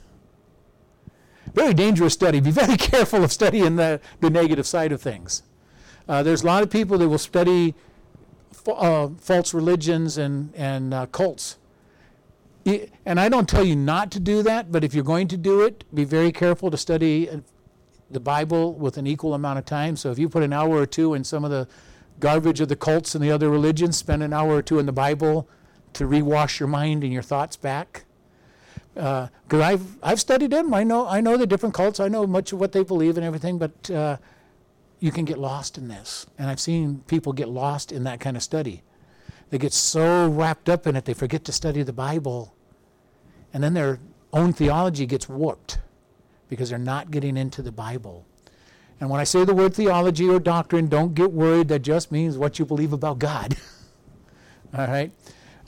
Very 1.55 1.75
dangerous 1.75 2.15
study. 2.15 2.39
Be 2.39 2.53
very 2.53 2.77
careful 2.93 3.25
of 3.25 3.33
studying 3.33 3.75
the, 3.75 4.01
the 4.21 4.31
negative 4.31 4.65
side 4.65 4.93
of 4.93 5.03
things. 5.03 5.43
Uh, 6.09 6.23
there's 6.23 6.45
a 6.45 6.47
lot 6.47 6.63
of 6.63 6.71
people 6.71 6.97
that 6.99 7.09
will 7.09 7.19
study 7.19 7.75
uh, 8.69 9.09
false 9.19 9.53
religions 9.53 10.19
and, 10.19 10.55
and 10.55 10.95
uh, 10.95 11.07
cults. 11.07 11.57
And 13.05 13.19
I 13.19 13.29
don't 13.29 13.49
tell 13.49 13.65
you 13.65 13.75
not 13.75 14.13
to 14.13 14.21
do 14.21 14.43
that, 14.45 14.71
but 14.71 14.85
if 14.85 14.95
you're 14.95 15.03
going 15.03 15.27
to 15.29 15.37
do 15.37 15.63
it, 15.63 15.83
be 15.93 16.05
very 16.05 16.31
careful 16.31 16.71
to 16.71 16.77
study 16.77 17.29
uh, 17.29 17.39
the 18.11 18.21
Bible 18.21 18.75
with 18.75 18.97
an 18.97 19.07
equal 19.07 19.35
amount 19.35 19.59
of 19.59 19.65
time. 19.65 19.97
So 19.97 20.11
if 20.11 20.19
you 20.19 20.29
put 20.29 20.43
an 20.43 20.53
hour 20.53 20.71
or 20.71 20.87
two 20.87 21.15
in 21.15 21.25
some 21.25 21.45
of 21.45 21.51
the 21.51 21.69
garbage 22.21 22.61
of 22.61 22.69
the 22.69 22.77
cults 22.77 23.15
and 23.15 23.23
the 23.23 23.31
other 23.31 23.51
religions, 23.51 23.97
spend 23.97 24.23
an 24.23 24.33
hour 24.33 24.57
or 24.57 24.63
two 24.63 24.79
in 24.79 24.87
the 24.87 24.93
Bible 24.93 25.49
to 25.95 26.05
rewash 26.05 26.59
your 26.61 26.69
mind 26.69 27.05
and 27.05 27.13
your 27.13 27.23
thoughts 27.23 27.57
back. 27.57 28.05
Because 28.95 29.31
uh, 29.53 29.63
I've 29.63 29.99
I've 30.03 30.21
studied 30.21 30.51
them. 30.51 30.75
I 30.75 30.83
know 30.83 31.07
I 31.07 31.21
know 31.21 31.37
the 31.37 31.47
different 31.47 31.75
cults. 31.75 32.01
I 32.01 32.09
know 32.09 32.27
much 32.27 32.53
of 32.53 32.59
what 32.59 32.73
they 32.73 32.83
believe 32.83 33.17
and 33.17 33.25
everything. 33.25 33.59
But 33.59 33.91
uh, 33.91 34.17
you 34.99 35.13
can 35.13 35.25
get 35.25 35.39
lost 35.39 35.79
in 35.79 35.87
this, 35.87 36.27
and 36.37 36.51
I've 36.51 36.59
seen 36.59 37.05
people 37.07 37.33
get 37.33 37.49
lost 37.49 37.93
in 37.93 38.05
that 38.05 38.19
kind 38.19 38.37
of 38.37 38.43
study. 38.43 38.83
They 39.51 39.59
get 39.59 39.73
so 39.73 40.29
wrapped 40.29 40.69
up 40.69 40.87
in 40.87 40.97
it 40.97 41.05
they 41.05 41.15
forget 41.15 41.45
to 41.45 41.53
study 41.53 41.83
the 41.83 41.93
Bible, 41.93 42.55
and 43.53 43.63
then 43.63 43.75
their 43.75 44.01
own 44.33 44.53
theology 44.53 45.07
gets 45.07 45.29
warped 45.29 45.79
because 46.49 46.71
they're 46.71 46.79
not 46.79 47.11
getting 47.11 47.37
into 47.37 47.63
the 47.63 47.73
Bible. 47.73 48.27
And 49.01 49.11
when 49.11 49.21
I 49.21 49.25
say 49.25 49.45
the 49.45 49.55
word 49.55 49.75
theology 49.75 50.29
or 50.29 50.41
doctrine, 50.41 50.89
don't 50.89 51.15
get 51.15 51.33
worried. 51.33 51.69
That 51.69 51.83
just 51.83 52.11
means 52.11 52.37
what 52.37 52.59
you 52.59 52.65
believe 52.65 52.93
about 52.93 53.19
God. 53.19 53.57
All 54.77 54.87
right? 54.87 55.13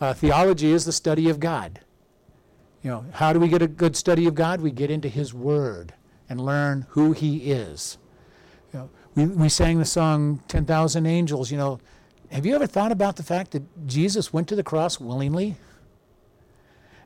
Uh, 0.00 0.14
theology 0.14 0.72
is 0.72 0.84
the 0.84 0.92
study 0.92 1.28
of 1.28 1.38
God. 1.38 1.80
You 2.82 2.90
know, 2.90 3.04
how 3.12 3.32
do 3.32 3.38
we 3.38 3.48
get 3.48 3.62
a 3.62 3.68
good 3.68 3.94
study 3.94 4.26
of 4.26 4.34
God? 4.34 4.60
We 4.60 4.70
get 4.70 4.90
into 4.90 5.08
His 5.08 5.34
Word 5.34 5.94
and 6.28 6.40
learn 6.40 6.86
who 6.90 7.12
He 7.12 7.52
is. 7.52 7.98
You 8.72 8.80
know, 8.80 8.90
we, 9.14 9.26
we 9.26 9.48
sang 9.48 9.78
the 9.78 9.84
song 9.84 10.42
10,000 10.48 11.06
Angels. 11.06 11.50
You 11.50 11.58
know, 11.58 11.80
have 12.30 12.46
you 12.46 12.54
ever 12.54 12.66
thought 12.66 12.92
about 12.92 13.16
the 13.16 13.22
fact 13.22 13.50
that 13.52 13.86
Jesus 13.86 14.32
went 14.32 14.48
to 14.48 14.56
the 14.56 14.62
cross 14.62 14.98
willingly? 14.98 15.56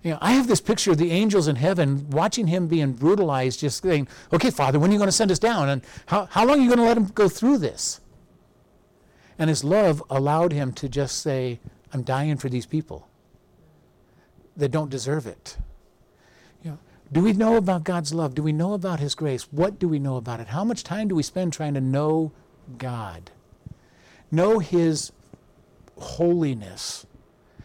You 0.04 0.10
know, 0.10 0.18
I 0.20 0.32
have 0.32 0.46
this 0.46 0.60
picture 0.60 0.90
of 0.90 0.98
the 0.98 1.10
angels 1.10 1.48
in 1.48 1.56
heaven 1.56 2.10
watching 2.10 2.46
him 2.46 2.68
being 2.68 2.92
brutalized, 2.92 3.60
just 3.60 3.82
saying, 3.82 4.06
okay, 4.34 4.50
Father, 4.50 4.78
when 4.78 4.90
are 4.90 4.92
you 4.92 4.98
going 4.98 5.08
to 5.08 5.12
send 5.12 5.30
us 5.30 5.38
down? 5.38 5.70
And 5.70 5.82
how, 6.06 6.26
how 6.26 6.44
long 6.44 6.60
are 6.60 6.62
you 6.62 6.68
going 6.68 6.78
to 6.78 6.84
let 6.84 6.98
him 6.98 7.06
go 7.06 7.26
through 7.26 7.58
this? 7.58 8.02
And 9.38 9.48
his 9.48 9.64
love 9.64 10.04
allowed 10.10 10.52
him 10.52 10.74
to 10.74 10.90
just 10.90 11.22
say, 11.22 11.58
I'm 11.90 12.02
dying 12.02 12.36
for 12.36 12.50
these 12.50 12.66
people 12.66 13.08
that 14.58 14.70
don't 14.70 14.90
deserve 14.90 15.26
it. 15.26 15.56
You 16.62 16.72
know, 16.72 16.78
do 17.10 17.22
we 17.22 17.32
know 17.32 17.56
about 17.56 17.82
God's 17.84 18.12
love? 18.12 18.34
Do 18.34 18.42
we 18.42 18.52
know 18.52 18.74
about 18.74 19.00
his 19.00 19.14
grace? 19.14 19.50
What 19.52 19.78
do 19.78 19.88
we 19.88 19.98
know 19.98 20.16
about 20.16 20.38
it? 20.38 20.48
How 20.48 20.64
much 20.64 20.84
time 20.84 21.08
do 21.08 21.14
we 21.14 21.22
spend 21.22 21.54
trying 21.54 21.74
to 21.74 21.80
know 21.80 22.30
God? 22.76 23.30
Know 24.30 24.58
his 24.58 25.12
holiness. 25.98 27.06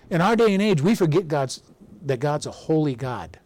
In 0.09 0.21
our 0.21 0.37
day 0.37 0.53
and 0.53 0.61
age, 0.61 0.81
we 0.81 0.95
forget 0.95 1.27
God's 1.27 1.61
that 2.03 2.19
God's 2.19 2.45
a 2.45 2.51
holy 2.51 2.95
God. 2.95 3.39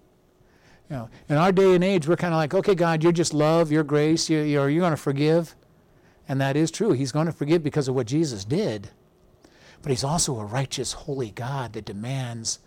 You 0.90 0.98
know, 0.98 1.10
in 1.30 1.38
our 1.38 1.52
day 1.52 1.76
and 1.76 1.84
age, 1.84 2.08
we're 2.08 2.18
kind 2.18 2.34
of 2.34 2.38
like, 2.38 2.54
okay, 2.54 2.76
God, 2.76 3.04
you're 3.04 3.12
just 3.12 3.34
love, 3.34 3.72
you're 3.72 3.84
grace, 3.84 4.30
you're, 4.30 4.46
you're, 4.46 4.70
you're 4.70 4.82
going 4.82 4.92
to 4.92 4.98
forgive. 4.98 5.56
And 6.28 6.40
that 6.42 6.56
is 6.56 6.72
true. 6.72 6.92
He's 6.92 7.12
going 7.12 7.26
to 7.26 7.32
forgive 7.32 7.64
because 7.64 7.88
of 7.88 7.96
what 7.96 8.08
Jesus 8.08 8.46
did. 8.46 8.90
But 9.82 9.90
He's 9.90 10.04
also 10.04 10.40
a 10.40 10.46
righteous, 10.46 10.94
holy 10.94 11.32
God 11.32 11.74
that 11.74 11.86
demands 11.86 12.60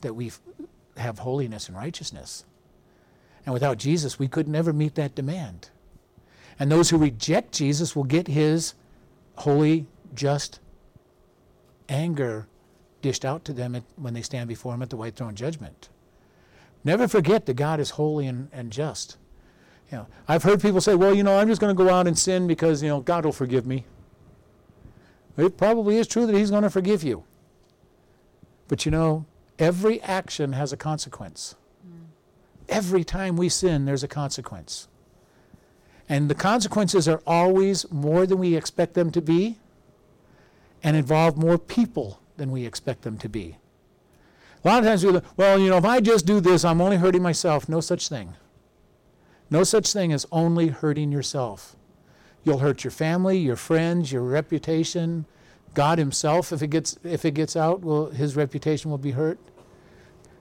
that 0.00 0.14
we 0.14 0.32
have 0.96 1.20
holiness 1.20 1.68
and 1.68 1.76
righteousness. 1.76 2.44
And 3.44 3.52
without 3.52 3.78
Jesus, 3.78 4.18
we 4.18 4.26
could 4.26 4.48
never 4.48 4.72
meet 4.72 4.96
that 4.96 5.14
demand. 5.14 5.70
And 6.58 6.70
those 6.70 6.90
who 6.90 6.98
reject 6.98 7.52
Jesus 7.52 7.94
will 7.94 8.04
get 8.04 8.26
His 8.26 8.74
holy, 9.36 9.86
just 10.14 10.60
anger 11.88 12.48
dished 13.02 13.24
out 13.24 13.44
to 13.44 13.52
them 13.52 13.74
at, 13.74 13.82
when 13.96 14.14
they 14.14 14.22
stand 14.22 14.48
before 14.48 14.74
Him 14.74 14.82
at 14.82 14.90
the 14.90 14.96
white 14.96 15.16
throne 15.16 15.34
judgment. 15.34 15.88
Never 16.84 17.08
forget 17.08 17.46
that 17.46 17.54
God 17.54 17.80
is 17.80 17.90
holy 17.90 18.26
and, 18.26 18.48
and 18.52 18.70
just. 18.70 19.16
You 19.90 19.98
know, 19.98 20.06
I've 20.28 20.42
heard 20.42 20.60
people 20.60 20.80
say, 20.80 20.94
well, 20.94 21.14
you 21.14 21.22
know, 21.22 21.38
I'm 21.38 21.48
just 21.48 21.60
going 21.60 21.74
to 21.74 21.84
go 21.84 21.90
out 21.90 22.06
and 22.06 22.18
sin 22.18 22.46
because, 22.46 22.82
you 22.82 22.88
know, 22.88 23.00
God 23.00 23.24
will 23.24 23.32
forgive 23.32 23.66
me. 23.66 23.84
It 25.36 25.56
probably 25.56 25.98
is 25.98 26.06
true 26.06 26.26
that 26.26 26.34
He's 26.34 26.50
going 26.50 26.62
to 26.62 26.70
forgive 26.70 27.02
you. 27.02 27.24
But 28.68 28.84
you 28.84 28.90
know, 28.90 29.26
every 29.58 30.00
action 30.02 30.52
has 30.52 30.72
a 30.72 30.76
consequence. 30.76 31.54
Mm. 31.86 32.06
Every 32.68 33.04
time 33.04 33.36
we 33.36 33.48
sin, 33.48 33.84
there's 33.84 34.02
a 34.02 34.08
consequence. 34.08 34.88
And 36.08 36.28
the 36.28 36.34
consequences 36.34 37.08
are 37.08 37.22
always 37.26 37.90
more 37.90 38.26
than 38.26 38.38
we 38.38 38.56
expect 38.56 38.94
them 38.94 39.10
to 39.12 39.20
be 39.20 39.58
and 40.82 40.96
involve 40.96 41.36
more 41.36 41.58
people 41.58 42.20
than 42.36 42.50
we 42.50 42.66
expect 42.66 43.02
them 43.02 43.18
to 43.18 43.28
be. 43.28 43.56
A 44.64 44.68
lot 44.68 44.78
of 44.80 44.84
times 44.84 45.04
we 45.04 45.12
look, 45.12 45.24
well, 45.36 45.58
you 45.58 45.70
know, 45.70 45.76
if 45.76 45.84
I 45.84 46.00
just 46.00 46.26
do 46.26 46.40
this, 46.40 46.64
I'm 46.64 46.80
only 46.80 46.96
hurting 46.96 47.22
myself. 47.22 47.68
No 47.68 47.80
such 47.80 48.08
thing. 48.08 48.34
No 49.50 49.62
such 49.62 49.92
thing 49.92 50.12
as 50.12 50.26
only 50.32 50.68
hurting 50.68 51.12
yourself. 51.12 51.76
You'll 52.42 52.58
hurt 52.58 52.84
your 52.84 52.90
family, 52.90 53.38
your 53.38 53.56
friends, 53.56 54.10
your 54.10 54.22
reputation, 54.22 55.26
God 55.76 55.98
himself 55.98 56.52
if 56.52 56.62
it 56.62 56.68
gets 56.68 56.98
if 57.04 57.24
it 57.26 57.32
gets 57.32 57.54
out, 57.54 57.82
will 57.82 58.10
his 58.10 58.34
reputation 58.34 58.90
will 58.90 58.98
be 58.98 59.10
hurt. 59.10 59.38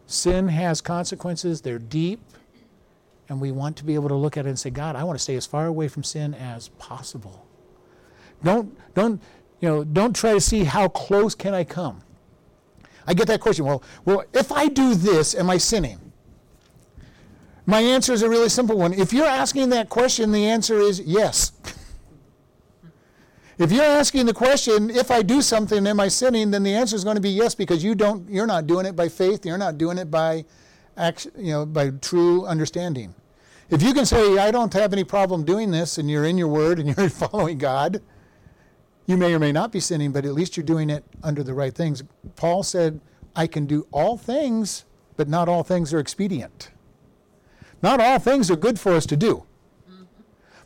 Sin 0.08 0.47
has 0.47 0.79
consequences, 0.79 1.62
they're 1.62 1.77
deep, 1.77 2.21
and 3.27 3.41
we 3.41 3.51
want 3.51 3.75
to 3.77 3.84
be 3.84 3.95
able 3.95 4.08
to 4.08 4.15
look 4.15 4.38
at 4.38 4.45
it 4.45 4.49
and 4.49 4.58
say, 4.58 4.69
God, 4.69 4.95
I 4.95 5.03
want 5.03 5.19
to 5.19 5.23
stay 5.23 5.36
as 5.36 5.45
far 5.45 5.65
away 5.65 5.89
from 5.89 6.03
sin 6.03 6.34
as 6.34 6.69
possible. 6.79 7.45
Don't 8.43 8.77
don't 8.93 9.21
you 9.59 9.69
know, 9.69 9.83
don't 9.83 10.15
try 10.15 10.33
to 10.33 10.41
see 10.41 10.63
how 10.63 10.87
close 10.87 11.35
can 11.35 11.53
I 11.53 11.63
come. 11.63 12.01
I 13.07 13.13
get 13.13 13.27
that 13.27 13.39
question. 13.39 13.65
Well, 13.65 13.83
well, 14.03 14.23
if 14.33 14.51
I 14.51 14.67
do 14.67 14.95
this, 14.95 15.35
am 15.35 15.49
I 15.49 15.57
sinning? 15.57 15.99
My 17.65 17.81
answer 17.81 18.13
is 18.13 18.21
a 18.21 18.29
really 18.29 18.49
simple 18.49 18.77
one. 18.77 18.93
If 18.93 19.11
you're 19.11 19.25
asking 19.25 19.69
that 19.69 19.89
question, 19.89 20.31
the 20.31 20.45
answer 20.45 20.79
is 20.79 20.99
yes. 20.99 21.51
if 23.57 23.71
you're 23.71 23.83
asking 23.83 24.27
the 24.27 24.33
question, 24.33 24.89
if 24.89 25.09
I 25.09 25.23
do 25.23 25.41
something, 25.41 25.85
am 25.87 25.99
I 25.99 26.07
sinning? 26.07 26.51
Then 26.51 26.63
the 26.63 26.73
answer 26.73 26.95
is 26.95 27.03
going 27.03 27.15
to 27.15 27.21
be 27.21 27.31
yes, 27.31 27.55
because 27.55 27.83
you 27.83 27.95
don't. 27.95 28.29
You're 28.29 28.47
not 28.47 28.67
doing 28.67 28.85
it 28.85 28.95
by 28.95 29.09
faith. 29.09 29.45
You're 29.45 29.57
not 29.57 29.77
doing 29.77 29.97
it 29.97 30.11
by, 30.11 30.45
act, 30.95 31.27
you 31.37 31.51
know, 31.51 31.65
by 31.65 31.89
true 31.89 32.45
understanding. 32.45 33.15
If 33.71 33.81
you 33.81 33.95
can 33.95 34.05
say, 34.05 34.37
I 34.37 34.51
don't 34.51 34.73
have 34.73 34.93
any 34.93 35.03
problem 35.03 35.43
doing 35.43 35.71
this, 35.71 35.97
and 35.97 36.09
you're 36.09 36.25
in 36.25 36.37
your 36.37 36.47
word 36.47 36.79
and 36.79 36.87
you're 36.97 37.09
following 37.09 37.57
God, 37.57 38.01
you 39.05 39.17
may 39.17 39.33
or 39.33 39.39
may 39.39 39.51
not 39.51 39.71
be 39.71 39.79
sinning, 39.79 40.11
but 40.11 40.25
at 40.25 40.33
least 40.33 40.57
you're 40.57 40.65
doing 40.65 40.89
it 40.89 41.03
under 41.23 41.43
the 41.43 41.53
right 41.53 41.73
things. 41.73 42.03
Paul 42.35 42.63
said, 42.63 42.99
I 43.35 43.47
can 43.47 43.65
do 43.65 43.87
all 43.91 44.17
things, 44.17 44.85
but 45.15 45.27
not 45.27 45.47
all 45.47 45.63
things 45.63 45.93
are 45.93 45.99
expedient. 45.99 46.71
Not 47.81 47.99
all 47.99 48.19
things 48.19 48.49
are 48.49 48.55
good 48.55 48.79
for 48.79 48.93
us 48.93 49.05
to 49.07 49.17
do. 49.17 49.45
Mm-hmm. 49.89 50.03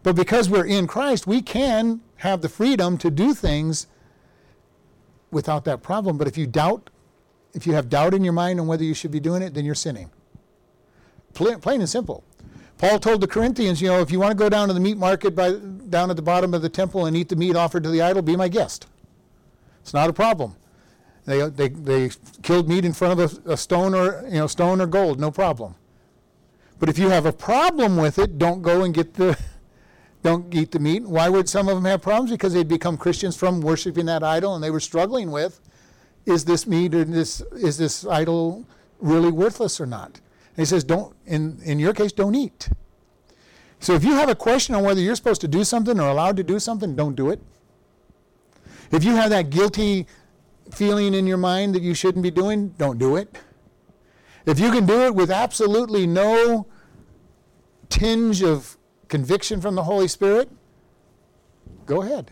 But 0.04 0.15
because 0.15 0.49
we're 0.49 0.65
in 0.65 0.88
Christ, 0.88 1.28
we 1.28 1.41
can 1.41 2.02
have 2.17 2.41
the 2.41 2.49
freedom 2.49 2.97
to 2.99 3.12
do 3.12 3.34
things 3.34 3.88
without 5.32 5.65
that 5.65 5.82
problem. 5.82 6.17
But 6.17 6.28
if 6.28 6.38
you 6.38 6.47
doubt, 6.47 6.89
if 7.54 7.67
you 7.67 7.73
have 7.73 7.89
doubt 7.89 8.13
in 8.13 8.23
your 8.23 8.34
mind 8.34 8.60
on 8.60 8.67
whether 8.67 8.84
you 8.84 8.93
should 8.93 9.12
be 9.12 9.19
doing 9.19 9.41
it, 9.41 9.54
then 9.54 9.65
you're 9.65 9.75
sinning. 9.75 10.10
Plain, 11.34 11.60
plain 11.60 11.82
and 11.82 11.89
simple. 11.89 12.23
Paul 12.80 12.98
told 12.98 13.20
the 13.20 13.28
Corinthians, 13.28 13.82
you 13.82 13.89
know, 13.89 14.00
if 14.00 14.10
you 14.10 14.22
want 14.22 14.32
to 14.32 14.38
go 14.38 14.48
down 14.48 14.70
to 14.70 14.74
the 14.74 14.80
meat 14.80 14.98
market 14.98 15.36
by, 15.36 15.52
down 15.89 16.10
at 16.10 16.15
the 16.15 16.22
bottom 16.22 16.54
of 16.54 16.62
the 16.62 16.70
temple 16.70 17.06
and 17.06 17.15
eat 17.15 17.28
the 17.28 17.36
meat 17.36 17.58
offered 17.58 17.84
to 17.84 17.89
the 17.89 18.02
idol, 18.02 18.22
be 18.22 18.38
my 18.38 18.48
guest. 18.48 18.88
It's 19.82 19.94
not 19.94 20.10
a 20.10 20.13
problem. 20.13 20.56
They, 21.26 21.48
they, 21.50 21.68
they 21.68 22.10
killed 22.42 22.70
meat 22.70 22.86
in 22.86 22.94
front 22.94 23.20
of 23.20 23.46
a, 23.46 23.52
a 23.52 23.58
stone 23.58 23.94
or 23.94 24.24
you 24.26 24.39
know 24.39 24.48
stone 24.48 24.80
or 24.80 24.88
gold, 24.88 25.20
no 25.20 25.30
problem. 25.30 25.76
But 26.80 26.88
if 26.88 26.98
you 26.98 27.10
have 27.10 27.26
a 27.26 27.34
problem 27.34 27.98
with 27.98 28.18
it, 28.18 28.38
don't 28.38 28.62
go 28.62 28.86
and 28.86 28.94
get 28.94 29.13
the 29.13 29.38
don't 30.24 30.54
eat 30.56 30.72
the 30.72 30.80
meat. 30.80 31.04
Why 31.04 31.28
would 31.28 31.50
some 31.50 31.68
of 31.68 31.76
them 31.76 31.84
have 31.84 32.02
problems? 32.02 32.32
Because 32.32 32.54
they'd 32.54 32.68
become 32.68 32.98
Christians 32.98 33.36
from 33.36 33.60
worshiping 33.60 34.06
that 34.06 34.24
idol, 34.24 34.56
and 34.56 34.63
they 34.63 34.72
were 34.72 34.80
struggling 34.80 35.32
with, 35.32 35.60
is 36.26 36.46
this 36.46 36.65
meat 36.65 36.96
or 36.96 37.04
this 37.04 37.42
is 37.52 37.78
this 37.78 38.08
idol 38.08 38.65
really 39.02 39.32
worthless 39.32 39.82
or 39.82 39.86
not? 39.86 40.22
He 40.60 40.65
says, 40.65 40.84
don't 40.84 41.15
in 41.26 41.60
in 41.63 41.80
your 41.80 41.93
case, 41.93 42.12
don't 42.12 42.36
eat. 42.36 42.69
So 43.80 43.93
if 43.93 44.04
you 44.04 44.13
have 44.15 44.30
a 44.30 44.36
question 44.36 44.76
on 44.76 44.84
whether 44.84 45.00
you're 45.00 45.15
supposed 45.15 45.41
to 45.41 45.48
do 45.48 45.63
something 45.63 46.00
or 46.00 46.10
allowed 46.10 46.38
to 46.38 46.43
do 46.43 46.60
something, 46.60 46.95
don't 46.95 47.15
do 47.15 47.30
it. 47.30 47.39
If 48.91 49.04
you 49.04 49.15
have 49.15 49.30
that 49.30 49.50
guilty 49.50 50.08
feeling 50.72 51.13
in 51.13 51.26
your 51.28 51.38
mind 51.38 51.76
that 51.76 51.82
you 51.82 51.93
shouldn't 51.93 52.24
be 52.24 52.32
doing, 52.32 52.69
don't 52.78 52.98
do 52.98 53.15
it. 53.15 53.38
If 54.45 54.60
you 54.60 54.72
can 54.72 54.86
do 54.86 55.02
it 55.06 55.15
with 55.15 55.32
absolutely 55.32 56.08
no 56.08 56.67
tinge 57.89 58.43
of 58.43 58.78
conviction 59.08 59.62
from 59.62 59.76
the 59.76 59.84
Holy 59.84 60.08
Spirit, 60.08 60.50
go 61.86 62.02
ahead. 62.02 62.32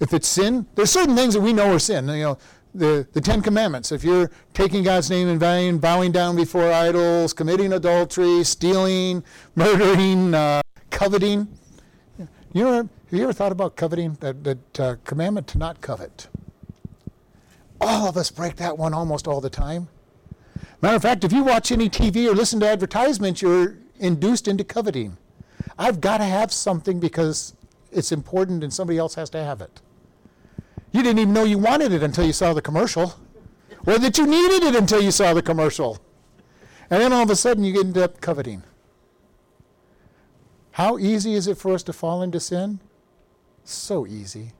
If 0.00 0.14
it's 0.14 0.28
sin, 0.28 0.66
there's 0.74 0.90
certain 0.90 1.14
things 1.14 1.34
that 1.34 1.40
we 1.40 1.52
know 1.52 1.72
are 1.72 1.78
sin. 1.78 2.08
You 2.08 2.22
know, 2.22 2.38
the, 2.74 3.06
the 3.12 3.20
Ten 3.20 3.42
Commandments. 3.42 3.92
If 3.92 4.04
you're 4.04 4.30
taking 4.54 4.82
God's 4.82 5.10
name 5.10 5.28
in 5.28 5.38
vain, 5.38 5.78
bowing 5.78 6.12
down 6.12 6.36
before 6.36 6.72
idols, 6.72 7.32
committing 7.32 7.72
adultery, 7.72 8.44
stealing, 8.44 9.24
murdering, 9.54 10.34
uh, 10.34 10.62
coveting. 10.90 11.48
You 12.52 12.64
know, 12.64 12.72
have 12.76 12.88
you 13.10 13.22
ever 13.22 13.32
thought 13.32 13.52
about 13.52 13.76
coveting? 13.76 14.16
That, 14.20 14.44
that 14.44 14.80
uh, 14.80 14.96
commandment 15.04 15.46
to 15.48 15.58
not 15.58 15.80
covet. 15.80 16.28
All 17.80 18.08
of 18.08 18.16
us 18.16 18.30
break 18.30 18.56
that 18.56 18.76
one 18.76 18.92
almost 18.92 19.26
all 19.26 19.40
the 19.40 19.50
time. 19.50 19.88
Matter 20.82 20.96
of 20.96 21.02
fact, 21.02 21.24
if 21.24 21.32
you 21.32 21.44
watch 21.44 21.72
any 21.72 21.88
TV 21.88 22.26
or 22.26 22.34
listen 22.34 22.60
to 22.60 22.68
advertisements, 22.68 23.42
you're 23.42 23.78
induced 23.98 24.48
into 24.48 24.64
coveting. 24.64 25.16
I've 25.78 26.00
got 26.00 26.18
to 26.18 26.24
have 26.24 26.52
something 26.52 27.00
because 27.00 27.54
it's 27.92 28.12
important 28.12 28.62
and 28.62 28.72
somebody 28.72 28.98
else 28.98 29.14
has 29.14 29.30
to 29.30 29.42
have 29.42 29.60
it. 29.60 29.80
You 30.92 31.02
didn't 31.02 31.18
even 31.20 31.34
know 31.34 31.44
you 31.44 31.58
wanted 31.58 31.92
it 31.92 32.02
until 32.02 32.24
you 32.24 32.32
saw 32.32 32.52
the 32.52 32.62
commercial, 32.62 33.14
or 33.86 33.98
that 33.98 34.18
you 34.18 34.26
needed 34.26 34.62
it 34.62 34.74
until 34.74 35.00
you 35.00 35.10
saw 35.10 35.34
the 35.34 35.42
commercial. 35.42 35.98
And 36.90 37.00
then 37.00 37.12
all 37.12 37.22
of 37.22 37.30
a 37.30 37.36
sudden 37.36 37.64
you 37.64 37.78
end 37.78 37.96
up 37.96 38.20
coveting. 38.20 38.64
How 40.72 40.98
easy 40.98 41.34
is 41.34 41.46
it 41.46 41.58
for 41.58 41.74
us 41.74 41.82
to 41.84 41.92
fall 41.92 42.22
into 42.22 42.40
sin? 42.40 42.80
So 43.64 44.06
easy 44.06 44.52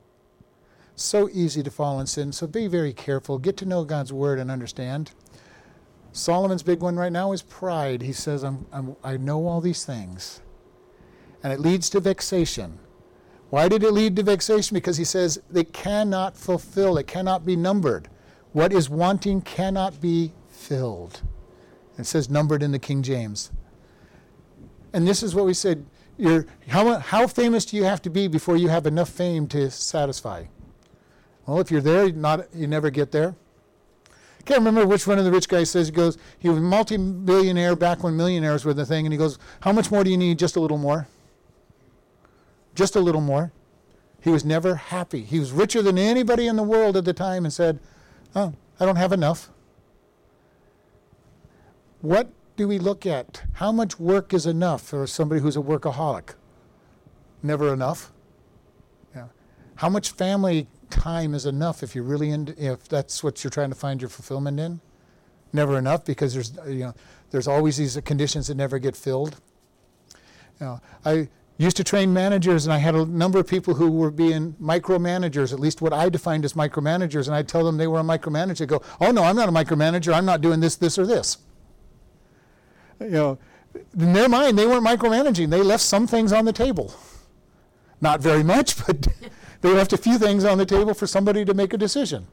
so 1.01 1.29
easy 1.31 1.63
to 1.63 1.71
fall 1.71 1.99
in 1.99 2.07
sin. 2.07 2.31
So 2.31 2.47
be 2.47 2.67
very 2.67 2.93
careful. 2.93 3.37
Get 3.37 3.57
to 3.57 3.65
know 3.65 3.83
God's 3.83 4.13
word 4.13 4.39
and 4.39 4.51
understand. 4.51 5.11
Solomon's 6.13 6.63
big 6.63 6.81
one 6.81 6.95
right 6.95 7.11
now 7.11 7.31
is 7.31 7.41
pride. 7.41 8.01
He 8.01 8.13
says, 8.13 8.43
I'm, 8.43 8.65
I'm, 8.71 8.95
I 9.03 9.17
know 9.17 9.47
all 9.47 9.61
these 9.61 9.85
things. 9.85 10.41
And 11.43 11.51
it 11.51 11.59
leads 11.59 11.89
to 11.91 11.99
vexation. 11.99 12.79
Why 13.51 13.67
did 13.67 13.83
it 13.83 13.91
lead 13.91 14.15
to 14.15 14.23
vexation? 14.23 14.75
Because 14.75 14.95
he 14.95 15.03
says 15.03 15.41
they 15.49 15.65
cannot 15.65 16.37
fulfill, 16.37 16.97
it 16.97 17.05
cannot 17.05 17.45
be 17.45 17.57
numbered. 17.57 18.07
What 18.53 18.71
is 18.71 18.89
wanting 18.89 19.41
cannot 19.41 19.99
be 19.99 20.31
filled. 20.47 21.21
It 21.97 22.05
says 22.05 22.29
numbered 22.29 22.63
in 22.63 22.71
the 22.71 22.79
King 22.79 23.03
James. 23.03 23.51
And 24.93 25.05
this 25.05 25.21
is 25.21 25.35
what 25.35 25.45
we 25.45 25.53
said. 25.53 25.85
How, 26.69 26.99
how 26.99 27.27
famous 27.27 27.65
do 27.65 27.75
you 27.75 27.83
have 27.83 28.01
to 28.03 28.09
be 28.09 28.29
before 28.29 28.55
you 28.55 28.69
have 28.69 28.85
enough 28.85 29.09
fame 29.09 29.47
to 29.47 29.69
satisfy? 29.69 30.45
Well, 31.45 31.59
if 31.59 31.71
you're 31.71 31.81
there, 31.81 32.09
not 32.09 32.47
you 32.55 32.67
never 32.67 32.89
get 32.89 33.11
there. 33.11 33.35
I 34.07 34.43
can't 34.45 34.59
remember 34.59 34.87
which 34.87 35.05
one 35.05 35.19
of 35.19 35.25
the 35.25 35.31
rich 35.31 35.49
guys 35.49 35.69
says 35.69 35.87
he 35.87 35.93
goes, 35.93 36.17
he 36.39 36.47
was 36.47 36.57
a 36.57 36.61
multi-billionaire 36.61 37.75
back 37.75 38.01
when 38.01 38.15
millionaires 38.15 38.63
were 38.63 38.73
the 38.73 38.85
thing, 38.85 39.05
and 39.05 39.11
he 39.11 39.17
goes, 39.17 39.37
How 39.59 39.73
much 39.73 39.91
more 39.91 40.05
do 40.05 40.09
you 40.09 40.17
need? 40.17 40.39
Just 40.39 40.55
a 40.55 40.61
little 40.61 40.77
more. 40.77 41.07
Just 42.75 42.95
a 42.95 42.99
little 42.99 43.21
more. 43.21 43.51
He 44.21 44.29
was 44.29 44.45
never 44.45 44.75
happy. 44.75 45.23
He 45.23 45.39
was 45.39 45.51
richer 45.51 45.81
than 45.81 45.97
anybody 45.97 46.47
in 46.47 46.55
the 46.55 46.63
world 46.63 46.95
at 46.95 47.05
the 47.05 47.13
time 47.13 47.43
and 47.43 47.53
said, 47.53 47.79
Oh, 48.35 48.53
I 48.79 48.85
don't 48.85 48.97
have 48.97 49.11
enough. 49.11 49.49
What 52.01 52.29
do 52.55 52.67
we 52.67 52.79
look 52.79 53.05
at? 53.05 53.43
How 53.53 53.71
much 53.71 53.99
work 53.99 54.33
is 54.33 54.45
enough 54.45 54.81
for 54.81 55.05
somebody 55.07 55.41
who's 55.41 55.57
a 55.57 55.61
workaholic? 55.61 56.35
Never 57.43 57.73
enough. 57.73 58.11
Yeah. 59.15 59.27
How 59.75 59.89
much 59.89 60.11
family 60.11 60.67
time 60.91 61.33
is 61.33 61.45
enough 61.45 61.81
if 61.81 61.95
you're 61.95 62.03
really 62.03 62.29
in, 62.29 62.53
if 62.57 62.87
that's 62.87 63.23
what 63.23 63.43
you're 63.43 63.51
trying 63.51 63.69
to 63.69 63.75
find 63.75 64.01
your 64.01 64.09
fulfillment 64.09 64.59
in. 64.59 64.81
Never 65.53 65.77
enough 65.77 66.05
because 66.05 66.33
there's 66.33 66.53
you 66.67 66.85
know 66.85 66.93
there's 67.31 67.47
always 67.47 67.77
these 67.77 67.99
conditions 68.05 68.47
that 68.47 68.55
never 68.55 68.77
get 68.77 68.95
filled. 68.95 69.37
You 70.59 70.67
know, 70.67 70.81
I 71.03 71.29
used 71.61 71.77
to 71.77 71.83
train 71.83 72.11
managers, 72.11 72.65
and 72.65 72.73
I 72.73 72.79
had 72.79 72.95
a 72.95 73.05
number 73.05 73.39
of 73.39 73.47
people 73.47 73.75
who 73.75 73.91
were 73.91 74.11
being 74.11 74.53
micromanagers, 74.61 75.53
at 75.53 75.59
least 75.59 75.81
what 75.81 75.93
I 75.93 76.09
defined 76.09 76.43
as 76.43 76.53
micromanagers, 76.53 77.27
and 77.27 77.35
I'd 77.35 77.47
tell 77.47 77.63
them 77.63 77.77
they 77.77 77.87
were 77.87 77.99
a 77.99 78.03
micromanager. 78.03 78.57
They 78.57 78.65
go, 78.65 78.81
"Oh 78.99 79.11
no, 79.11 79.23
I'm 79.23 79.35
not 79.35 79.47
a 79.47 79.51
micromanager. 79.51 80.13
I'm 80.13 80.25
not 80.25 80.41
doing 80.41 80.59
this, 80.59 80.75
this, 80.75 80.97
or 80.97 81.05
this." 81.05 81.37
You 82.99 83.09
know, 83.09 83.39
in 83.97 84.13
their 84.13 84.27
mind, 84.27 84.57
they 84.57 84.65
weren't 84.65 84.85
micromanaging. 84.85 85.49
They 85.49 85.61
left 85.61 85.83
some 85.83 86.07
things 86.07 86.33
on 86.33 86.45
the 86.45 86.53
table. 86.53 86.93
Not 87.99 88.19
very 88.19 88.43
much, 88.43 88.83
but 88.85 89.07
they 89.61 89.71
left 89.71 89.93
a 89.93 89.97
few 89.97 90.17
things 90.17 90.43
on 90.43 90.57
the 90.57 90.65
table 90.65 90.93
for 90.93 91.07
somebody 91.07 91.45
to 91.45 91.53
make 91.53 91.73
a 91.73 91.77
decision. 91.77 92.27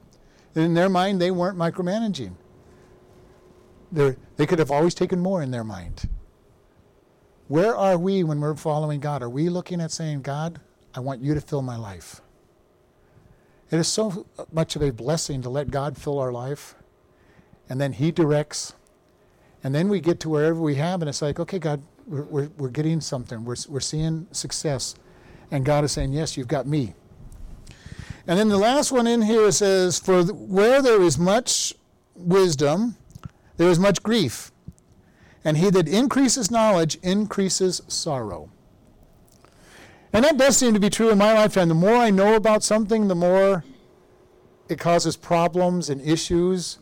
in 0.54 0.74
their 0.74 0.88
mind, 0.88 1.20
they 1.20 1.30
weren't 1.30 1.58
micromanaging. 1.58 2.32
They're, 3.92 4.16
they 4.36 4.46
could 4.46 4.58
have 4.58 4.70
always 4.70 4.94
taken 4.94 5.20
more 5.20 5.42
in 5.42 5.50
their 5.50 5.64
mind. 5.64 6.08
Where 7.48 7.74
are 7.76 7.98
we 7.98 8.24
when 8.24 8.40
we're 8.40 8.54
following 8.54 9.00
God? 9.00 9.22
Are 9.22 9.28
we 9.30 9.48
looking 9.48 9.80
at 9.80 9.90
saying, 9.90 10.22
God, 10.22 10.60
I 10.94 11.00
want 11.00 11.22
you 11.22 11.34
to 11.34 11.40
fill 11.40 11.62
my 11.62 11.76
life? 11.76 12.20
It 13.70 13.78
is 13.78 13.88
so 13.88 14.26
much 14.52 14.76
of 14.76 14.82
a 14.82 14.92
blessing 14.92 15.42
to 15.42 15.50
let 15.50 15.70
God 15.70 15.96
fill 15.96 16.18
our 16.18 16.32
life, 16.32 16.74
and 17.68 17.80
then 17.80 17.92
He 17.92 18.12
directs, 18.12 18.74
and 19.64 19.74
then 19.74 19.88
we 19.88 20.00
get 20.00 20.20
to 20.20 20.28
wherever 20.28 20.60
we 20.60 20.76
have, 20.76 21.02
and 21.02 21.08
it's 21.08 21.22
like, 21.22 21.40
okay, 21.40 21.58
God, 21.58 21.82
we're, 22.06 22.22
we're, 22.24 22.50
we're 22.58 22.68
getting 22.68 23.00
something. 23.00 23.44
We're, 23.44 23.56
we're 23.68 23.80
seeing 23.80 24.26
success. 24.30 24.94
And 25.50 25.64
God 25.64 25.84
is 25.84 25.92
saying, 25.92 26.12
yes, 26.12 26.36
you've 26.36 26.48
got 26.48 26.66
me. 26.66 26.94
And 28.26 28.38
then 28.38 28.50
the 28.50 28.58
last 28.58 28.92
one 28.92 29.06
in 29.06 29.22
here 29.22 29.50
says, 29.50 29.98
For 29.98 30.22
where 30.22 30.82
there 30.82 31.00
is 31.02 31.16
much 31.16 31.74
wisdom, 32.14 32.96
there 33.56 33.70
is 33.70 33.78
much 33.78 34.02
grief. 34.02 34.52
And 35.44 35.56
he 35.56 35.70
that 35.70 35.88
increases 35.88 36.50
knowledge 36.50 36.96
increases 37.02 37.80
sorrow. 37.88 38.50
And 40.12 40.24
that 40.24 40.36
does 40.36 40.56
seem 40.56 40.74
to 40.74 40.80
be 40.80 40.90
true 40.90 41.10
in 41.10 41.18
my 41.18 41.32
lifetime. 41.32 41.68
The 41.68 41.74
more 41.74 41.94
I 41.94 42.10
know 42.10 42.34
about 42.34 42.62
something, 42.62 43.08
the 43.08 43.14
more 43.14 43.64
it 44.68 44.78
causes 44.78 45.16
problems 45.16 45.90
and 45.90 46.00
issues. 46.00 46.78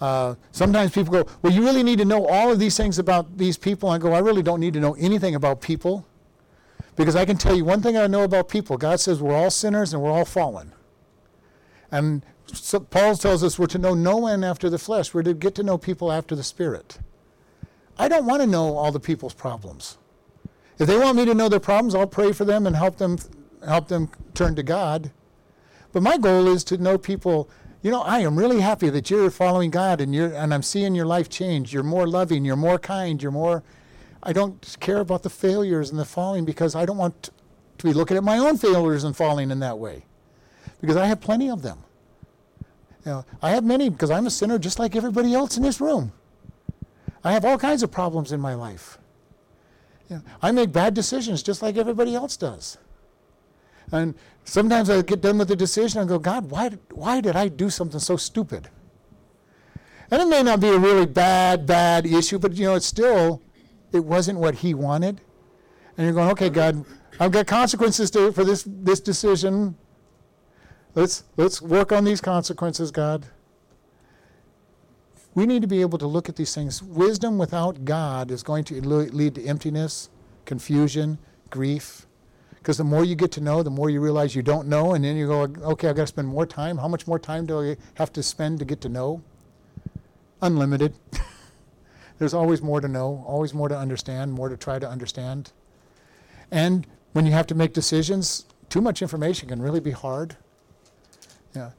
Uh, 0.00 0.34
sometimes 0.50 0.92
people 0.92 1.12
go, 1.12 1.30
Well, 1.42 1.52
you 1.52 1.62
really 1.62 1.82
need 1.82 1.98
to 1.98 2.04
know 2.04 2.26
all 2.26 2.50
of 2.50 2.58
these 2.58 2.76
things 2.76 2.98
about 2.98 3.38
these 3.38 3.56
people. 3.56 3.88
I 3.88 3.98
go, 3.98 4.12
I 4.12 4.18
really 4.18 4.42
don't 4.42 4.60
need 4.60 4.74
to 4.74 4.80
know 4.80 4.94
anything 4.94 5.34
about 5.34 5.60
people. 5.60 6.06
Because 6.94 7.16
I 7.16 7.24
can 7.24 7.38
tell 7.38 7.56
you 7.56 7.64
one 7.64 7.80
thing 7.80 7.96
I 7.96 8.06
know 8.06 8.22
about 8.22 8.48
people 8.48 8.76
God 8.76 9.00
says 9.00 9.22
we're 9.22 9.34
all 9.34 9.50
sinners 9.50 9.92
and 9.92 10.02
we're 10.02 10.10
all 10.10 10.24
fallen. 10.24 10.72
And 11.90 12.24
so 12.52 12.80
Paul 12.80 13.16
tells 13.16 13.42
us 13.42 13.58
we're 13.58 13.66
to 13.66 13.78
know 13.78 13.94
no 13.94 14.16
one 14.18 14.44
after 14.44 14.68
the 14.68 14.78
flesh, 14.78 15.14
we're 15.14 15.22
to 15.22 15.34
get 15.34 15.54
to 15.56 15.62
know 15.62 15.78
people 15.78 16.12
after 16.12 16.34
the 16.34 16.42
spirit. 16.42 16.98
I 17.98 18.08
don't 18.08 18.26
want 18.26 18.42
to 18.42 18.46
know 18.46 18.76
all 18.76 18.92
the 18.92 19.00
people's 19.00 19.34
problems. 19.34 19.98
If 20.78 20.88
they 20.88 20.98
want 20.98 21.16
me 21.16 21.24
to 21.26 21.34
know 21.34 21.48
their 21.48 21.60
problems, 21.60 21.94
I'll 21.94 22.06
pray 22.06 22.32
for 22.32 22.44
them 22.44 22.66
and 22.66 22.74
help 22.74 22.96
them 22.98 23.18
help 23.64 23.88
them 23.88 24.10
turn 24.34 24.56
to 24.56 24.62
God. 24.62 25.12
But 25.92 26.02
my 26.02 26.18
goal 26.18 26.48
is 26.48 26.64
to 26.64 26.78
know 26.78 26.98
people, 26.98 27.48
you 27.82 27.90
know, 27.90 28.02
I 28.02 28.20
am 28.20 28.36
really 28.36 28.60
happy 28.60 28.88
that 28.88 29.10
you're 29.10 29.30
following 29.30 29.70
God 29.70 30.00
and 30.00 30.14
you're 30.14 30.34
and 30.34 30.52
I'm 30.52 30.62
seeing 30.62 30.94
your 30.94 31.06
life 31.06 31.28
change. 31.28 31.72
You're 31.72 31.82
more 31.82 32.06
loving, 32.06 32.44
you're 32.44 32.56
more 32.56 32.78
kind, 32.78 33.22
you're 33.22 33.32
more 33.32 33.62
I 34.22 34.32
don't 34.32 34.76
care 34.80 34.98
about 34.98 35.24
the 35.24 35.30
failures 35.30 35.90
and 35.90 35.98
the 35.98 36.04
falling 36.04 36.44
because 36.44 36.74
I 36.74 36.86
don't 36.86 36.96
want 36.96 37.30
to 37.78 37.86
be 37.86 37.92
looking 37.92 38.16
at 38.16 38.22
my 38.22 38.38
own 38.38 38.56
failures 38.56 39.04
and 39.04 39.16
falling 39.16 39.50
in 39.50 39.58
that 39.60 39.78
way. 39.78 40.06
Because 40.80 40.96
I 40.96 41.06
have 41.06 41.20
plenty 41.20 41.50
of 41.50 41.62
them. 41.62 41.78
You 43.04 43.12
know, 43.12 43.24
I 43.42 43.50
have 43.50 43.64
many 43.64 43.88
because 43.88 44.10
I'm 44.10 44.26
a 44.26 44.30
sinner 44.30 44.58
just 44.58 44.78
like 44.78 44.94
everybody 44.94 45.34
else 45.34 45.56
in 45.56 45.62
this 45.64 45.80
room. 45.80 46.12
I 47.24 47.32
have 47.32 47.44
all 47.44 47.58
kinds 47.58 47.82
of 47.82 47.90
problems 47.90 48.32
in 48.32 48.40
my 48.40 48.54
life. 48.54 48.98
You 50.08 50.16
know, 50.16 50.22
I 50.40 50.50
make 50.52 50.72
bad 50.72 50.94
decisions 50.94 51.42
just 51.42 51.62
like 51.62 51.76
everybody 51.76 52.14
else 52.14 52.36
does. 52.36 52.78
And 53.90 54.14
sometimes 54.44 54.90
I 54.90 55.02
get 55.02 55.20
done 55.20 55.38
with 55.38 55.48
the 55.48 55.56
decision 55.56 56.00
and 56.00 56.08
go, 56.08 56.18
God, 56.18 56.50
why, 56.50 56.70
why 56.90 57.20
did 57.20 57.36
I 57.36 57.48
do 57.48 57.70
something 57.70 58.00
so 58.00 58.16
stupid? 58.16 58.68
And 60.10 60.20
it 60.20 60.28
may 60.28 60.42
not 60.42 60.60
be 60.60 60.68
a 60.68 60.78
really 60.78 61.06
bad, 61.06 61.66
bad 61.66 62.06
issue, 62.06 62.38
but 62.38 62.52
you 62.54 62.66
know, 62.66 62.74
it's 62.74 62.86
still 62.86 63.42
it 63.92 64.04
wasn't 64.04 64.38
what 64.38 64.56
he 64.56 64.74
wanted. 64.74 65.20
And 65.96 66.06
you're 66.06 66.14
going, 66.14 66.30
okay, 66.30 66.50
God, 66.50 66.84
I've 67.20 67.30
got 67.30 67.46
consequences 67.46 68.10
to, 68.12 68.32
for 68.32 68.44
this, 68.44 68.64
this 68.66 69.00
decision. 69.00 69.76
let's 70.94 71.24
let's 71.36 71.60
work 71.60 71.92
on 71.92 72.04
these 72.04 72.20
consequences, 72.20 72.90
God. 72.90 73.26
We 75.34 75.46
need 75.46 75.62
to 75.62 75.68
be 75.68 75.80
able 75.80 75.98
to 75.98 76.06
look 76.06 76.28
at 76.28 76.36
these 76.36 76.54
things. 76.54 76.82
Wisdom 76.82 77.38
without 77.38 77.84
God 77.84 78.30
is 78.30 78.42
going 78.42 78.64
to 78.64 78.80
lead 78.80 79.34
to 79.36 79.44
emptiness, 79.44 80.10
confusion, 80.44 81.18
grief. 81.50 82.06
Because 82.58 82.76
the 82.76 82.84
more 82.84 83.04
you 83.04 83.14
get 83.14 83.32
to 83.32 83.40
know, 83.40 83.62
the 83.62 83.70
more 83.70 83.90
you 83.90 84.00
realize 84.00 84.36
you 84.36 84.42
don't 84.42 84.68
know, 84.68 84.94
and 84.94 85.04
then 85.04 85.16
you 85.16 85.26
go, 85.26 85.42
okay, 85.72 85.88
I've 85.88 85.96
got 85.96 86.02
to 86.02 86.06
spend 86.06 86.28
more 86.28 86.46
time. 86.46 86.78
How 86.78 86.86
much 86.86 87.06
more 87.06 87.18
time 87.18 87.46
do 87.46 87.60
I 87.60 87.76
have 87.94 88.12
to 88.12 88.22
spend 88.22 88.58
to 88.60 88.64
get 88.64 88.80
to 88.82 88.88
know? 88.88 89.22
Unlimited. 90.42 90.94
There's 92.18 92.34
always 92.34 92.62
more 92.62 92.80
to 92.80 92.86
know, 92.86 93.24
always 93.26 93.52
more 93.52 93.68
to 93.68 93.76
understand, 93.76 94.32
more 94.32 94.48
to 94.48 94.56
try 94.56 94.78
to 94.78 94.88
understand. 94.88 95.50
And 96.52 96.86
when 97.14 97.26
you 97.26 97.32
have 97.32 97.46
to 97.48 97.54
make 97.54 97.72
decisions, 97.72 98.44
too 98.68 98.80
much 98.80 99.02
information 99.02 99.48
can 99.48 99.60
really 99.60 99.80
be 99.80 99.90
hard. 99.90 100.36
Yeah, 101.56 101.70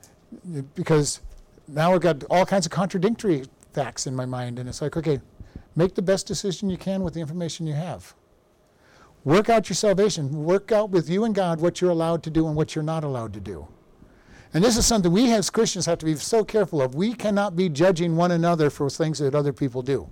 because 0.76 1.22
now 1.68 1.94
I've 1.94 2.02
got 2.02 2.24
all 2.30 2.46
kinds 2.46 2.66
of 2.66 2.72
contradictory 2.72 3.46
facts 3.74 4.08
in 4.08 4.16
my 4.16 4.26
mind, 4.26 4.60
and 4.60 4.70
it's 4.70 4.82
like, 4.82 4.98
okay, 4.98 5.20
make 5.76 5.96
the 5.96 6.02
best 6.02 6.28
decision 6.28 6.70
you 6.70 6.78
can 6.78 7.04
with 7.04 7.14
the 7.14 7.22
information 7.22 7.66
you 7.66 7.74
have. 7.74 8.14
Work 9.24 9.50
out 9.50 9.70
your 9.70 9.76
salvation. 9.76 10.44
Work 10.44 10.72
out 10.72 10.90
with 10.90 11.10
you 11.10 11.24
and 11.24 11.34
God 11.34 11.62
what 11.62 11.80
you're 11.80 11.92
allowed 11.92 12.24
to 12.24 12.30
do 12.30 12.48
and 12.48 12.56
what 12.56 12.76
you're 12.76 12.84
not 12.84 13.04
allowed 13.04 13.34
to 13.34 13.40
do. 13.40 13.68
And 14.54 14.64
this 14.64 14.78
is 14.78 14.86
something 14.86 15.12
we 15.12 15.32
as 15.32 15.50
Christians 15.50 15.86
have 15.86 15.98
to 16.00 16.06
be 16.06 16.16
so 16.16 16.44
careful 16.44 16.82
of. 16.82 16.94
We 16.94 17.14
cannot 17.14 17.56
be 17.56 17.70
judging 17.70 18.16
one 18.16 18.32
another 18.32 18.70
for 18.70 18.90
things 18.90 19.20
that 19.20 19.34
other 19.34 19.54
people 19.54 19.82
do. 19.82 20.10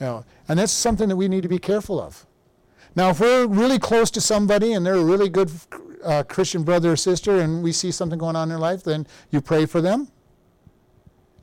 You 0.00 0.06
know, 0.06 0.24
and 0.48 0.58
that's 0.58 0.72
something 0.72 1.08
that 1.08 1.16
we 1.16 1.28
need 1.28 1.42
to 1.42 1.48
be 1.48 1.58
careful 1.58 2.00
of. 2.00 2.26
Now, 2.96 3.10
if 3.10 3.20
we're 3.20 3.46
really 3.46 3.78
close 3.78 4.10
to 4.12 4.20
somebody 4.20 4.72
and 4.72 4.86
they're 4.86 4.94
a 4.94 5.04
really 5.04 5.28
good 5.28 5.50
uh, 6.04 6.22
Christian 6.24 6.62
brother 6.62 6.92
or 6.92 6.96
sister 6.96 7.38
and 7.40 7.62
we 7.62 7.72
see 7.72 7.90
something 7.90 8.18
going 8.18 8.36
on 8.36 8.44
in 8.44 8.48
their 8.50 8.58
life, 8.58 8.84
then 8.84 9.06
you 9.30 9.40
pray 9.40 9.66
for 9.66 9.80
them. 9.80 10.08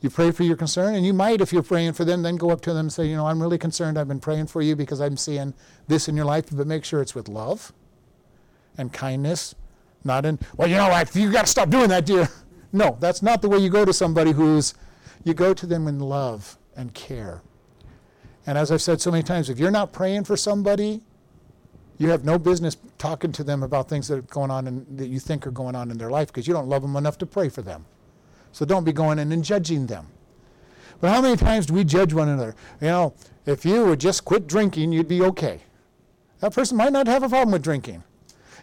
You 0.02 0.10
pray 0.10 0.32
for 0.32 0.42
your 0.42 0.56
concern, 0.56 0.96
and 0.96 1.06
you 1.06 1.14
might, 1.14 1.42
if 1.42 1.54
you're 1.54 1.62
praying 1.62 1.94
for 1.94 2.04
them, 2.04 2.24
then 2.24 2.36
go 2.36 2.50
up 2.50 2.62
to 2.62 2.72
them 2.72 2.86
and 2.86 2.94
say, 2.94 3.06
You 3.06 3.16
know, 3.16 3.28
I'm 3.28 3.40
really 3.40 3.60
concerned. 3.60 4.00
I've 4.00 4.08
been 4.08 4.20
praying 4.20 4.48
for 4.48 4.64
you 4.64 4.76
because 4.76 5.00
I'm 5.00 5.16
seeing 5.16 5.54
this 5.88 6.08
in 6.08 6.16
your 6.16 6.26
life, 6.26 6.46
but 6.52 6.66
make 6.66 6.84
sure 6.84 7.04
it's 7.04 7.14
with 7.14 7.30
love 7.30 7.72
and 8.80 8.92
kindness, 8.92 9.54
not 10.04 10.26
in, 10.26 10.40
Well, 10.58 10.68
you 10.68 10.78
know, 10.78 10.90
what, 10.90 11.16
you 11.16 11.32
got 11.32 11.46
to 11.46 11.52
stop 11.52 11.70
doing 11.70 11.90
that, 11.90 12.06
dear. 12.06 12.28
No, 12.74 12.96
that's 13.02 13.22
not 13.22 13.42
the 13.42 13.50
way 13.50 13.58
you 13.58 13.70
go 13.70 13.84
to 13.84 13.92
somebody 13.92 14.32
who's, 14.32 14.74
you 15.26 15.34
go 15.34 15.54
to 15.54 15.66
them 15.66 15.90
in 15.90 16.00
love 16.00 16.58
and 16.78 16.94
care. 16.94 17.42
And 18.48 18.58
as 18.58 18.72
I've 18.72 18.82
said 18.82 19.02
so 19.02 19.12
many 19.12 19.24
times, 19.24 19.50
if 19.50 19.60
you're 19.60 19.72
not 19.72 19.92
praying 19.92 20.24
for 20.24 20.38
somebody, 20.38 21.02
you 22.02 22.10
have 22.10 22.26
no 22.26 22.40
business 22.40 22.78
talking 22.98 23.32
to 23.32 23.44
them 23.44 23.62
about 23.62 23.88
things 23.88 24.08
that 24.08 24.18
are 24.18 24.22
going 24.24 24.50
on 24.50 24.66
and 24.66 24.98
that 24.98 25.08
you 25.08 25.20
think 25.20 25.46
are 25.46 25.52
going 25.52 25.76
on 25.76 25.92
in 25.92 26.00
their 26.00 26.10
life 26.10 26.30
because 26.30 26.48
you 26.48 26.54
don't 26.54 26.68
love 26.68 26.82
them 26.82 26.96
enough 26.96 27.18
to 27.20 27.28
pray 27.28 27.48
for 27.48 27.62
them. 27.62 27.86
So 28.52 28.66
don't 28.66 28.84
be 28.84 28.92
going 28.92 29.20
in 29.20 29.32
and 29.32 29.44
judging 29.44 29.86
them. 29.86 30.08
But 31.00 31.12
how 31.12 31.22
many 31.22 31.38
times 31.38 31.68
do 31.68 31.76
we 31.76 31.84
judge 31.84 32.12
one 32.12 32.28
another? 32.28 32.56
You 32.82 32.88
know, 32.88 33.14
if 33.46 33.66
you 33.66 33.86
would 33.86 34.00
just 34.00 34.26
quit 34.26 34.48
drinking, 34.48 34.92
you'd 34.92 35.08
be 35.08 35.22
okay. 35.22 35.62
That 36.40 36.54
person 36.54 36.76
might 36.76 36.92
not 36.92 37.06
have 37.06 37.22
a 37.22 37.30
problem 37.30 37.52
with 37.52 37.64
drinking. 37.64 38.04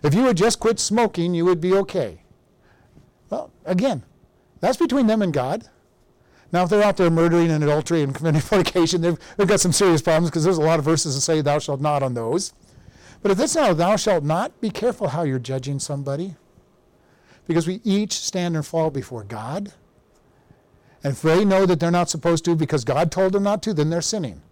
If 0.02 0.14
you 0.14 0.24
would 0.24 0.36
just 0.36 0.58
quit 0.58 0.80
smoking, 0.80 1.32
you 1.32 1.44
would 1.44 1.60
be 1.60 1.74
okay. 1.74 2.22
Well, 3.30 3.52
again, 3.64 4.02
that's 4.60 4.76
between 4.76 5.06
them 5.06 5.22
and 5.22 5.32
God. 5.32 5.68
Now, 6.50 6.64
if 6.64 6.70
they're 6.70 6.82
out 6.82 6.96
there 6.96 7.10
murdering 7.10 7.50
and 7.50 7.62
adultery 7.62 8.02
and 8.02 8.12
committing 8.12 8.40
fornication, 8.52 9.00
they've, 9.00 9.18
they've 9.36 9.46
got 9.46 9.60
some 9.60 9.72
serious 9.72 10.02
problems 10.02 10.30
because 10.30 10.42
there's 10.42 10.58
a 10.58 10.62
lot 10.62 10.80
of 10.80 10.84
verses 10.84 11.14
that 11.14 11.20
say, 11.20 11.40
Thou 11.40 11.60
shalt 11.60 11.80
not 11.80 12.02
on 12.02 12.14
those. 12.14 12.52
But 13.22 13.32
if 13.32 13.40
it's 13.40 13.56
now, 13.56 13.72
Thou 13.72 13.96
shalt 13.96 14.24
not, 14.24 14.60
be 14.60 14.70
careful 14.70 15.08
how 15.08 15.22
you're 15.22 15.38
judging 15.38 15.78
somebody 15.78 16.36
because 17.46 17.66
we 17.66 17.80
each 17.82 18.12
stand 18.12 18.54
and 18.54 18.64
fall 18.64 18.90
before 18.90 19.24
God. 19.24 19.72
And 21.02 21.12
if 21.14 21.22
they 21.22 21.44
know 21.44 21.66
that 21.66 21.80
they're 21.80 21.90
not 21.90 22.10
supposed 22.10 22.44
to 22.44 22.54
because 22.54 22.84
God 22.84 23.10
told 23.10 23.32
them 23.32 23.42
not 23.42 23.62
to, 23.62 23.74
then 23.74 23.90
they're 23.90 24.02
sinning. 24.02 24.42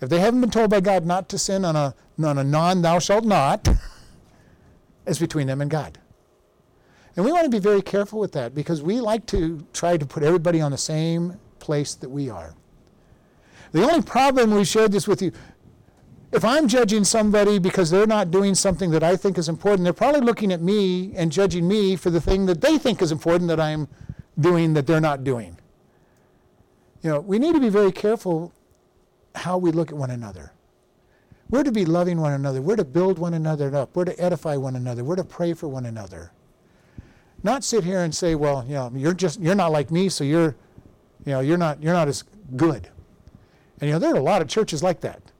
If 0.00 0.08
they 0.08 0.20
haven't 0.20 0.40
been 0.40 0.50
told 0.50 0.70
by 0.70 0.80
God 0.80 1.04
not 1.04 1.28
to 1.30 1.38
sin 1.38 1.64
on 1.64 1.76
a, 1.76 1.94
on 2.22 2.38
a 2.38 2.44
non 2.44 2.82
thou 2.82 2.98
shalt 2.98 3.24
not, 3.24 3.68
it's 5.06 5.18
between 5.18 5.46
them 5.46 5.60
and 5.60 5.70
God. 5.70 5.98
And 7.16 7.24
we 7.24 7.32
want 7.32 7.44
to 7.44 7.50
be 7.50 7.58
very 7.58 7.82
careful 7.82 8.18
with 8.18 8.32
that 8.32 8.54
because 8.54 8.82
we 8.82 9.00
like 9.00 9.26
to 9.26 9.66
try 9.72 9.96
to 9.96 10.06
put 10.06 10.22
everybody 10.22 10.60
on 10.60 10.70
the 10.70 10.78
same 10.78 11.38
place 11.58 11.94
that 11.96 12.08
we 12.08 12.30
are. 12.30 12.54
The 13.72 13.82
only 13.82 14.02
problem, 14.02 14.54
we 14.54 14.64
shared 14.64 14.92
this 14.92 15.08
with 15.08 15.22
you, 15.22 15.32
if 16.32 16.44
I'm 16.46 16.66
judging 16.66 17.04
somebody 17.04 17.58
because 17.58 17.90
they're 17.90 18.06
not 18.06 18.30
doing 18.30 18.54
something 18.54 18.90
that 18.90 19.02
I 19.02 19.16
think 19.16 19.36
is 19.36 19.50
important, 19.50 19.84
they're 19.84 19.92
probably 19.92 20.22
looking 20.22 20.50
at 20.50 20.62
me 20.62 21.12
and 21.14 21.30
judging 21.30 21.68
me 21.68 21.94
for 21.94 22.08
the 22.08 22.20
thing 22.20 22.46
that 22.46 22.62
they 22.62 22.78
think 22.78 23.02
is 23.02 23.12
important 23.12 23.48
that 23.48 23.60
I'm 23.60 23.86
doing 24.40 24.72
that 24.72 24.86
they're 24.86 25.00
not 25.00 25.24
doing. 25.24 25.58
You 27.02 27.10
know, 27.10 27.20
we 27.20 27.38
need 27.38 27.54
to 27.54 27.60
be 27.60 27.68
very 27.68 27.92
careful 27.92 28.52
how 29.34 29.58
we 29.58 29.72
look 29.72 29.90
at 29.90 29.96
one 29.96 30.10
another. 30.10 30.52
We're 31.50 31.64
to 31.64 31.72
be 31.72 31.84
loving 31.84 32.18
one 32.18 32.32
another. 32.32 32.62
We're 32.62 32.76
to 32.76 32.84
build 32.84 33.18
one 33.18 33.34
another 33.34 33.74
up. 33.76 33.94
We're 33.94 34.06
to 34.06 34.18
edify 34.18 34.56
one 34.56 34.74
another. 34.74 35.04
We're 35.04 35.16
to 35.16 35.24
pray 35.24 35.52
for 35.52 35.68
one 35.68 35.84
another. 35.84 36.32
Not 37.42 37.62
sit 37.62 37.84
here 37.84 38.00
and 38.00 38.14
say, 38.14 38.36
well, 38.36 38.64
you 38.66 38.74
know, 38.74 38.90
you're 38.94 39.12
just 39.12 39.38
you're 39.40 39.54
not 39.54 39.72
like 39.72 39.90
me, 39.90 40.08
so 40.08 40.24
you're 40.24 40.56
you 41.26 41.32
know, 41.32 41.40
you're 41.40 41.58
not 41.58 41.82
you're 41.82 41.92
not 41.92 42.08
as 42.08 42.24
good. 42.56 42.88
And 43.80 43.88
you 43.88 43.92
know, 43.92 43.98
there 43.98 44.14
are 44.14 44.18
a 44.18 44.22
lot 44.22 44.40
of 44.40 44.48
churches 44.48 44.82
like 44.82 45.00
that 45.02 45.31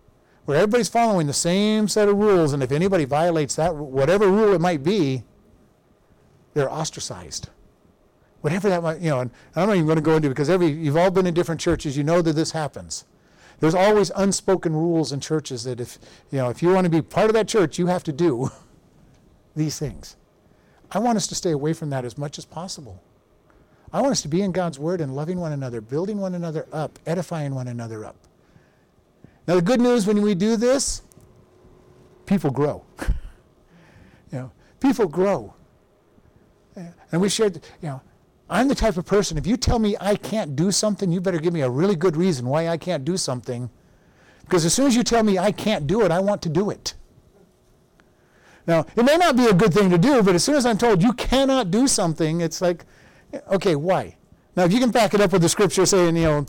where 0.44 0.58
everybody's 0.58 0.88
following 0.88 1.26
the 1.26 1.32
same 1.32 1.88
set 1.88 2.08
of 2.08 2.16
rules, 2.16 2.52
and 2.52 2.62
if 2.62 2.72
anybody 2.72 3.04
violates 3.04 3.54
that, 3.56 3.74
whatever 3.74 4.28
rule 4.28 4.52
it 4.52 4.60
might 4.60 4.82
be, 4.82 5.22
they're 6.54 6.72
ostracized. 6.72 7.48
Whatever 8.40 8.68
that 8.68 8.82
might, 8.82 9.00
you 9.00 9.10
know, 9.10 9.20
and 9.20 9.30
I'm 9.54 9.68
not 9.68 9.74
even 9.74 9.86
going 9.86 9.96
to 9.96 10.02
go 10.02 10.16
into 10.16 10.28
because 10.28 10.50
every 10.50 10.66
you've 10.66 10.96
all 10.96 11.10
been 11.10 11.26
in 11.26 11.34
different 11.34 11.60
churches, 11.60 11.96
you 11.96 12.02
know 12.02 12.20
that 12.22 12.32
this 12.32 12.50
happens. 12.50 13.04
There's 13.60 13.74
always 13.74 14.10
unspoken 14.16 14.74
rules 14.74 15.12
in 15.12 15.20
churches 15.20 15.62
that 15.62 15.80
if 15.80 15.98
you 16.32 16.38
know 16.38 16.50
if 16.50 16.60
you 16.60 16.70
want 16.70 16.84
to 16.84 16.90
be 16.90 17.00
part 17.00 17.30
of 17.30 17.34
that 17.34 17.46
church, 17.46 17.78
you 17.78 17.86
have 17.86 18.02
to 18.04 18.12
do 18.12 18.50
these 19.54 19.78
things. 19.78 20.16
I 20.90 20.98
want 20.98 21.16
us 21.16 21.28
to 21.28 21.36
stay 21.36 21.52
away 21.52 21.72
from 21.72 21.90
that 21.90 22.04
as 22.04 22.18
much 22.18 22.36
as 22.36 22.44
possible. 22.44 23.00
I 23.92 24.00
want 24.00 24.12
us 24.12 24.22
to 24.22 24.28
be 24.28 24.42
in 24.42 24.50
God's 24.50 24.78
Word 24.78 25.00
and 25.00 25.14
loving 25.14 25.38
one 25.38 25.52
another, 25.52 25.80
building 25.80 26.18
one 26.18 26.34
another 26.34 26.66
up, 26.72 26.98
edifying 27.06 27.54
one 27.54 27.68
another 27.68 28.04
up. 28.04 28.16
Now, 29.46 29.56
the 29.56 29.62
good 29.62 29.80
news 29.80 30.06
when 30.06 30.22
we 30.22 30.34
do 30.34 30.56
this, 30.56 31.02
people 32.26 32.50
grow. 32.50 32.84
you 33.00 34.38
know, 34.38 34.52
people 34.80 35.08
grow. 35.08 35.54
And 37.10 37.20
we 37.20 37.28
shared, 37.28 37.56
you 37.82 37.88
know, 37.88 38.00
I'm 38.48 38.68
the 38.68 38.74
type 38.74 38.96
of 38.96 39.06
person, 39.06 39.38
if 39.38 39.46
you 39.46 39.56
tell 39.56 39.78
me 39.78 39.96
I 40.00 40.16
can't 40.16 40.56
do 40.56 40.70
something, 40.70 41.10
you 41.10 41.20
better 41.20 41.38
give 41.38 41.52
me 41.52 41.62
a 41.62 41.70
really 41.70 41.96
good 41.96 42.16
reason 42.16 42.46
why 42.46 42.68
I 42.68 42.76
can't 42.76 43.04
do 43.04 43.16
something. 43.16 43.70
Because 44.42 44.64
as 44.64 44.74
soon 44.74 44.86
as 44.86 44.96
you 44.96 45.02
tell 45.02 45.22
me 45.22 45.38
I 45.38 45.52
can't 45.52 45.86
do 45.86 46.02
it, 46.02 46.10
I 46.10 46.20
want 46.20 46.42
to 46.42 46.48
do 46.48 46.70
it. 46.70 46.94
Now, 48.66 48.86
it 48.94 49.04
may 49.04 49.16
not 49.16 49.36
be 49.36 49.46
a 49.46 49.54
good 49.54 49.72
thing 49.72 49.90
to 49.90 49.98
do, 49.98 50.22
but 50.22 50.34
as 50.34 50.44
soon 50.44 50.54
as 50.54 50.66
I'm 50.66 50.78
told 50.78 51.02
you 51.02 51.12
cannot 51.14 51.70
do 51.70 51.86
something, 51.86 52.40
it's 52.40 52.60
like, 52.60 52.84
okay, 53.50 53.74
why? 53.74 54.16
Now, 54.54 54.64
if 54.64 54.72
you 54.72 54.78
can 54.80 54.90
back 54.90 55.14
it 55.14 55.20
up 55.20 55.32
with 55.32 55.42
the 55.42 55.48
scripture 55.48 55.86
saying, 55.86 56.16
you 56.16 56.24
know, 56.24 56.46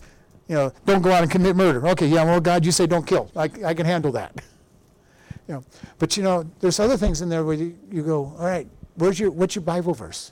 you 0.47 0.55
know, 0.55 0.73
don't 0.85 1.01
go 1.01 1.11
out 1.11 1.23
and 1.23 1.31
commit 1.31 1.55
murder. 1.55 1.85
Okay, 1.89 2.07
yeah, 2.07 2.23
well, 2.23 2.41
God, 2.41 2.65
you 2.65 2.71
say 2.71 2.85
don't 2.85 3.07
kill. 3.07 3.31
I, 3.35 3.49
I 3.65 3.73
can 3.73 3.85
handle 3.85 4.11
that. 4.11 4.33
you 5.47 5.55
know, 5.55 5.63
but 5.99 6.17
you 6.17 6.23
know, 6.23 6.49
there's 6.59 6.79
other 6.79 6.97
things 6.97 7.21
in 7.21 7.29
there 7.29 7.43
where 7.43 7.55
you, 7.55 7.77
you 7.91 8.03
go, 8.03 8.35
all 8.37 8.45
right, 8.45 8.67
where's 8.95 9.19
your, 9.19 9.31
what's 9.31 9.55
your 9.55 9.63
Bible 9.63 9.93
verse? 9.93 10.31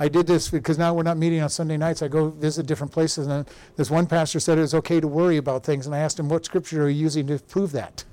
I 0.00 0.08
did 0.08 0.26
this 0.26 0.48
because 0.48 0.78
now 0.78 0.94
we're 0.94 1.02
not 1.02 1.18
meeting 1.18 1.42
on 1.42 1.50
Sunday 1.50 1.76
nights. 1.76 2.00
I 2.00 2.08
go 2.08 2.30
visit 2.30 2.64
different 2.64 2.90
places, 2.90 3.26
and 3.26 3.46
this 3.76 3.90
one 3.90 4.06
pastor 4.06 4.40
said 4.40 4.56
it 4.56 4.62
was 4.62 4.74
okay 4.74 4.98
to 4.98 5.06
worry 5.06 5.36
about 5.36 5.62
things, 5.62 5.84
and 5.84 5.94
I 5.94 5.98
asked 5.98 6.18
him, 6.18 6.28
what 6.28 6.44
scripture 6.44 6.84
are 6.84 6.88
you 6.88 7.02
using 7.02 7.26
to 7.26 7.38
prove 7.38 7.72
that? 7.72 8.04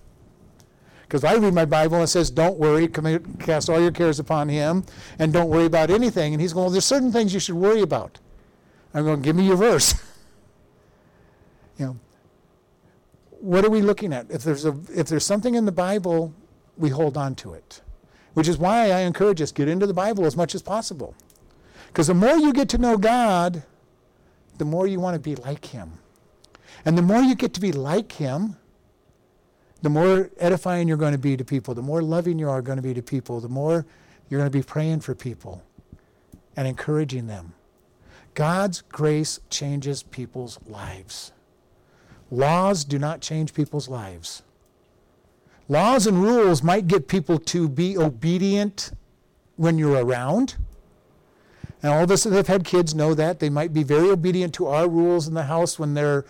Because 1.04 1.24
I 1.24 1.36
read 1.36 1.54
my 1.54 1.64
Bible 1.64 1.96
and 1.96 2.04
it 2.04 2.08
says, 2.08 2.30
don't 2.30 2.60
worry, 2.60 2.90
commit, 2.90 3.40
cast 3.40 3.70
all 3.70 3.80
your 3.80 3.92
cares 3.92 4.20
upon 4.20 4.50
him, 4.50 4.84
and 5.18 5.32
don't 5.32 5.50
worry 5.50 5.66
about 5.66 5.90
anything. 5.90 6.34
And 6.34 6.42
he's 6.42 6.52
going, 6.52 6.66
well, 6.66 6.72
there's 6.72 6.84
certain 6.84 7.14
things 7.14 7.34
you 7.34 7.40
should 7.40 7.56
worry 7.56 7.82
about. 7.82 8.20
I'm 8.94 9.06
going, 9.06 9.22
give 9.22 9.38
me 9.38 9.48
your 9.48 9.56
verse. 9.56 9.96
You 11.78 11.86
know, 11.86 11.98
what 13.40 13.66
are 13.66 13.70
we 13.70 13.82
looking 13.82 14.14
at? 14.14 14.30
If 14.30 14.44
there's 14.44 14.66
a 14.66 14.76
if 14.94 15.08
there's 15.08 15.26
something 15.26 15.56
in 15.56 15.66
the 15.66 15.72
Bible, 15.72 16.34
we 16.78 16.90
hold 16.90 17.18
on 17.18 17.36
to 17.36 17.54
it. 17.54 17.82
Which 18.34 18.48
is 18.48 18.58
why 18.58 18.92
I 18.92 19.00
encourage 19.00 19.42
us 19.42 19.52
get 19.52 19.68
into 19.68 19.88
the 19.88 19.94
Bible 19.94 20.26
as 20.26 20.36
much 20.36 20.54
as 20.54 20.62
possible. 20.62 21.16
Because 21.88 22.08
the 22.08 22.14
more 22.14 22.38
you 22.38 22.54
get 22.54 22.70
to 22.70 22.78
know 22.78 22.98
God, 22.98 23.64
the 24.58 24.66
more 24.66 24.88
you 24.88 25.00
want 25.00 25.16
to 25.16 25.20
be 25.20 25.36
like 25.36 25.66
him. 25.66 25.94
And 26.86 26.98
the 26.98 27.02
more 27.02 27.22
you 27.22 27.36
get 27.36 27.54
to 27.56 27.62
be 27.62 27.72
like 27.72 28.12
him, 28.12 28.58
the 29.82 29.90
more 29.90 30.30
edifying 30.38 30.88
you're 30.88 30.98
going 30.98 31.14
to 31.14 31.18
be 31.18 31.38
to 31.38 31.44
people, 31.44 31.74
the 31.74 31.82
more 31.82 32.02
loving 32.02 32.40
you 32.40 32.50
are 32.50 32.62
going 32.62 32.78
to 32.78 32.84
be 32.84 32.94
to 32.94 33.02
people, 33.02 33.40
the 33.40 33.50
more 33.50 33.86
you're 34.30 34.40
going 34.40 34.52
to 34.52 34.58
be 34.58 34.64
praying 34.64 35.02
for 35.02 35.16
people 35.16 35.64
and 36.56 36.68
encouraging 36.68 37.28
them. 37.28 37.54
God's 38.34 38.82
grace 38.82 39.40
changes 39.50 40.04
people's 40.04 40.60
lives. 40.68 41.32
Laws 42.30 42.84
do 42.84 43.00
not 43.00 43.22
change 43.22 43.54
people's 43.54 43.88
lives. 43.88 44.44
Laws 45.70 46.08
and 46.08 46.22
rules 46.22 46.64
might 46.64 46.88
get 46.88 47.08
people 47.08 47.40
to 47.40 47.68
be 47.68 47.98
obedient 47.98 48.92
when 49.56 49.78
you're 49.78 50.04
around, 50.06 50.56
And 51.82 51.92
all 51.92 52.04
of 52.04 52.12
us 52.12 52.24
that 52.24 52.34
have 52.34 52.48
had 52.48 52.64
kids 52.64 52.96
know 52.96 53.14
that. 53.14 53.40
They 53.40 53.50
might 53.50 53.74
be 53.74 53.84
very 53.84 54.10
obedient 54.10 54.54
to 54.56 54.68
our 54.68 54.88
rules 54.88 55.28
in 55.28 55.34
the 55.34 55.44
house 55.44 55.78
when 55.78 55.94
they're 55.94 56.26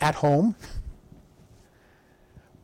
at 0.00 0.16
home. 0.16 0.54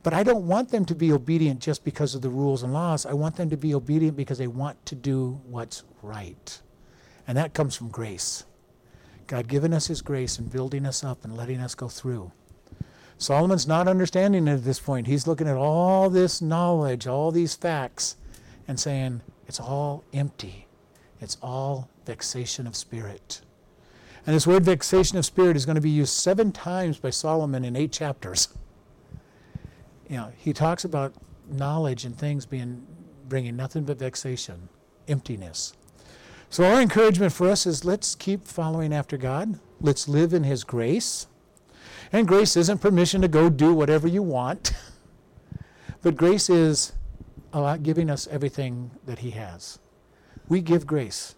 But 0.03 0.15
I 0.15 0.23
don't 0.23 0.47
want 0.47 0.71
them 0.71 0.85
to 0.87 0.95
be 0.95 1.13
obedient 1.13 1.61
just 1.61 1.85
because 1.85 2.15
of 2.15 2.23
the 2.23 2.31
rules 2.31 2.63
and 2.63 2.73
laws. 2.73 3.05
I 3.05 3.13
want 3.13 3.37
them 3.37 3.51
to 3.51 3.57
be 3.57 3.75
obedient 3.75 4.17
because 4.17 4.39
they 4.39 4.47
want 4.47 4.85
to 4.87 4.95
do 4.95 5.41
what's 5.47 5.83
right. 6.03 6.61
And 7.27 7.37
that 7.37 7.53
comes 7.53 7.77
from 7.77 7.89
grace. 7.89 8.45
God 9.27 9.47
giving 9.47 9.73
us 9.73 9.87
his 9.89 10.01
grace 10.03 10.39
and 10.39 10.51
building 10.51 10.87
us 10.87 11.05
up 11.05 11.25
and 11.25 11.37
letting 11.37 11.61
us 11.61 11.75
go 11.75 11.89
through. 11.89 12.33
Solomon's 13.21 13.69
not 13.69 13.87
understanding 13.87 14.49
it 14.49 14.53
at 14.53 14.65
this 14.65 14.81
point. 14.81 15.07
He's 15.07 15.27
looking 15.27 15.47
at 15.47 15.57
all 15.57 16.09
this 16.09 16.41
knowledge, 16.41 17.07
all 17.07 17.31
these 17.31 17.55
facts, 17.55 18.17
and 18.67 18.81
saying, 18.81 19.21
it's 19.47 19.61
all 19.61 20.05
empty. 20.15 20.67
It's 21.21 21.37
all 21.43 21.91
vexation 22.07 22.67
of 22.67 22.75
spirit. 22.75 23.43
And 24.27 24.35
this 24.35 24.47
word 24.47 24.65
vexation 24.65 25.19
of 25.19 25.27
spirit 25.27 25.55
is 25.55 25.67
going 25.67 25.75
to 25.75 25.83
be 25.83 25.91
used 25.91 26.15
seven 26.15 26.51
times 26.51 26.99
by 26.99 27.11
Solomon 27.11 27.63
in 27.63 27.77
eight 27.77 27.93
chapters. 27.93 28.49
You 30.09 30.17
know, 30.17 30.33
he 30.39 30.55
talks 30.55 30.85
about 30.85 31.13
knowledge 31.47 32.07
and 32.07 32.17
things 32.17 32.47
being 32.47 32.87
bringing 33.29 33.55
nothing 33.55 33.85
but 33.85 33.99
vexation, 33.99 34.71
emptiness. 35.09 35.75
So 36.49 36.65
our 36.65 36.81
encouragement 36.81 37.35
for 37.35 37.51
us 37.51 37.67
is 37.67 37.85
let's 37.85 38.15
keep 38.15 38.47
following 38.47 38.95
after 38.95 39.19
God. 39.19 39.61
Let's 39.79 40.09
live 40.09 40.33
in 40.33 40.45
his 40.45 40.65
grace. 40.65 41.27
And 42.13 42.27
grace 42.27 42.57
isn't 42.57 42.79
permission 42.79 43.21
to 43.23 43.29
go 43.29 43.49
do 43.49 43.73
whatever 43.73 44.09
you 44.09 44.23
want. 44.23 44.73
but 46.03 46.17
grace 46.17 46.51
is 46.51 46.93
oh, 47.53 47.65
uh, 47.65 47.77
giving 47.77 48.11
us 48.11 48.27
everything 48.31 48.91
that 49.07 49.21
he 49.21 49.31
has. 49.31 49.79
We 50.49 50.61
give 50.61 50.87
grace. 50.87 51.37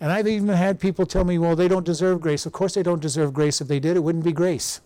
And 0.00 0.10
I've 0.10 0.26
even 0.26 0.48
had 0.48 0.80
people 0.80 1.06
tell 1.06 1.24
me, 1.24 1.38
well, 1.38 1.54
they 1.54 1.68
don't 1.68 1.86
deserve 1.86 2.20
grace. 2.20 2.46
Of 2.46 2.52
course, 2.52 2.74
they 2.74 2.82
don't 2.82 3.00
deserve 3.00 3.32
grace. 3.32 3.60
If 3.60 3.68
they 3.68 3.78
did, 3.78 3.96
it 3.96 4.00
wouldn't 4.00 4.24
be 4.24 4.32
grace. 4.32 4.80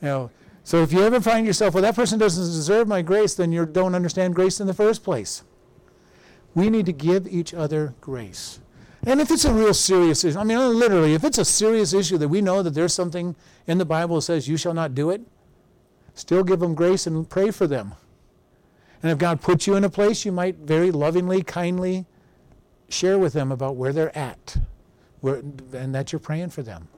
Know, 0.00 0.30
so 0.62 0.82
if 0.82 0.92
you 0.92 1.02
ever 1.02 1.20
find 1.20 1.46
yourself, 1.46 1.74
well, 1.74 1.82
that 1.82 1.96
person 1.96 2.18
doesn't 2.18 2.44
deserve 2.44 2.86
my 2.86 3.02
grace, 3.02 3.34
then 3.34 3.52
you 3.52 3.66
don't 3.66 3.94
understand 3.94 4.34
grace 4.34 4.60
in 4.60 4.66
the 4.66 4.74
first 4.74 5.02
place. 5.02 5.42
We 6.54 6.70
need 6.70 6.86
to 6.86 6.92
give 6.92 7.26
each 7.26 7.54
other 7.54 7.94
grace. 8.00 8.60
And 9.06 9.20
if 9.20 9.30
it's 9.30 9.44
a 9.44 9.52
real 9.52 9.72
serious 9.72 10.24
issue, 10.24 10.38
I 10.38 10.44
mean, 10.44 10.58
literally, 10.58 11.14
if 11.14 11.24
it's 11.24 11.38
a 11.38 11.44
serious 11.44 11.94
issue 11.94 12.18
that 12.18 12.28
we 12.28 12.42
know 12.42 12.62
that 12.62 12.70
there's 12.70 12.92
something 12.92 13.36
in 13.66 13.78
the 13.78 13.84
Bible 13.84 14.16
that 14.16 14.22
says 14.22 14.48
you 14.48 14.56
shall 14.56 14.74
not 14.74 14.94
do 14.94 15.10
it, 15.10 15.22
still 16.14 16.42
give 16.42 16.58
them 16.58 16.74
grace 16.74 17.06
and 17.06 17.28
pray 17.28 17.50
for 17.50 17.66
them. 17.66 17.94
And 19.02 19.12
if 19.12 19.18
God 19.18 19.40
puts 19.40 19.66
you 19.66 19.76
in 19.76 19.84
a 19.84 19.88
place, 19.88 20.24
you 20.24 20.32
might 20.32 20.56
very 20.56 20.90
lovingly, 20.90 21.42
kindly 21.42 22.04
share 22.88 23.18
with 23.18 23.32
them 23.32 23.52
about 23.52 23.76
where 23.76 23.92
they're 23.92 24.16
at 24.18 24.58
where, 25.20 25.36
and 25.72 25.94
that 25.94 26.12
you're 26.12 26.20
praying 26.20 26.50
for 26.50 26.62
them. 26.62 26.88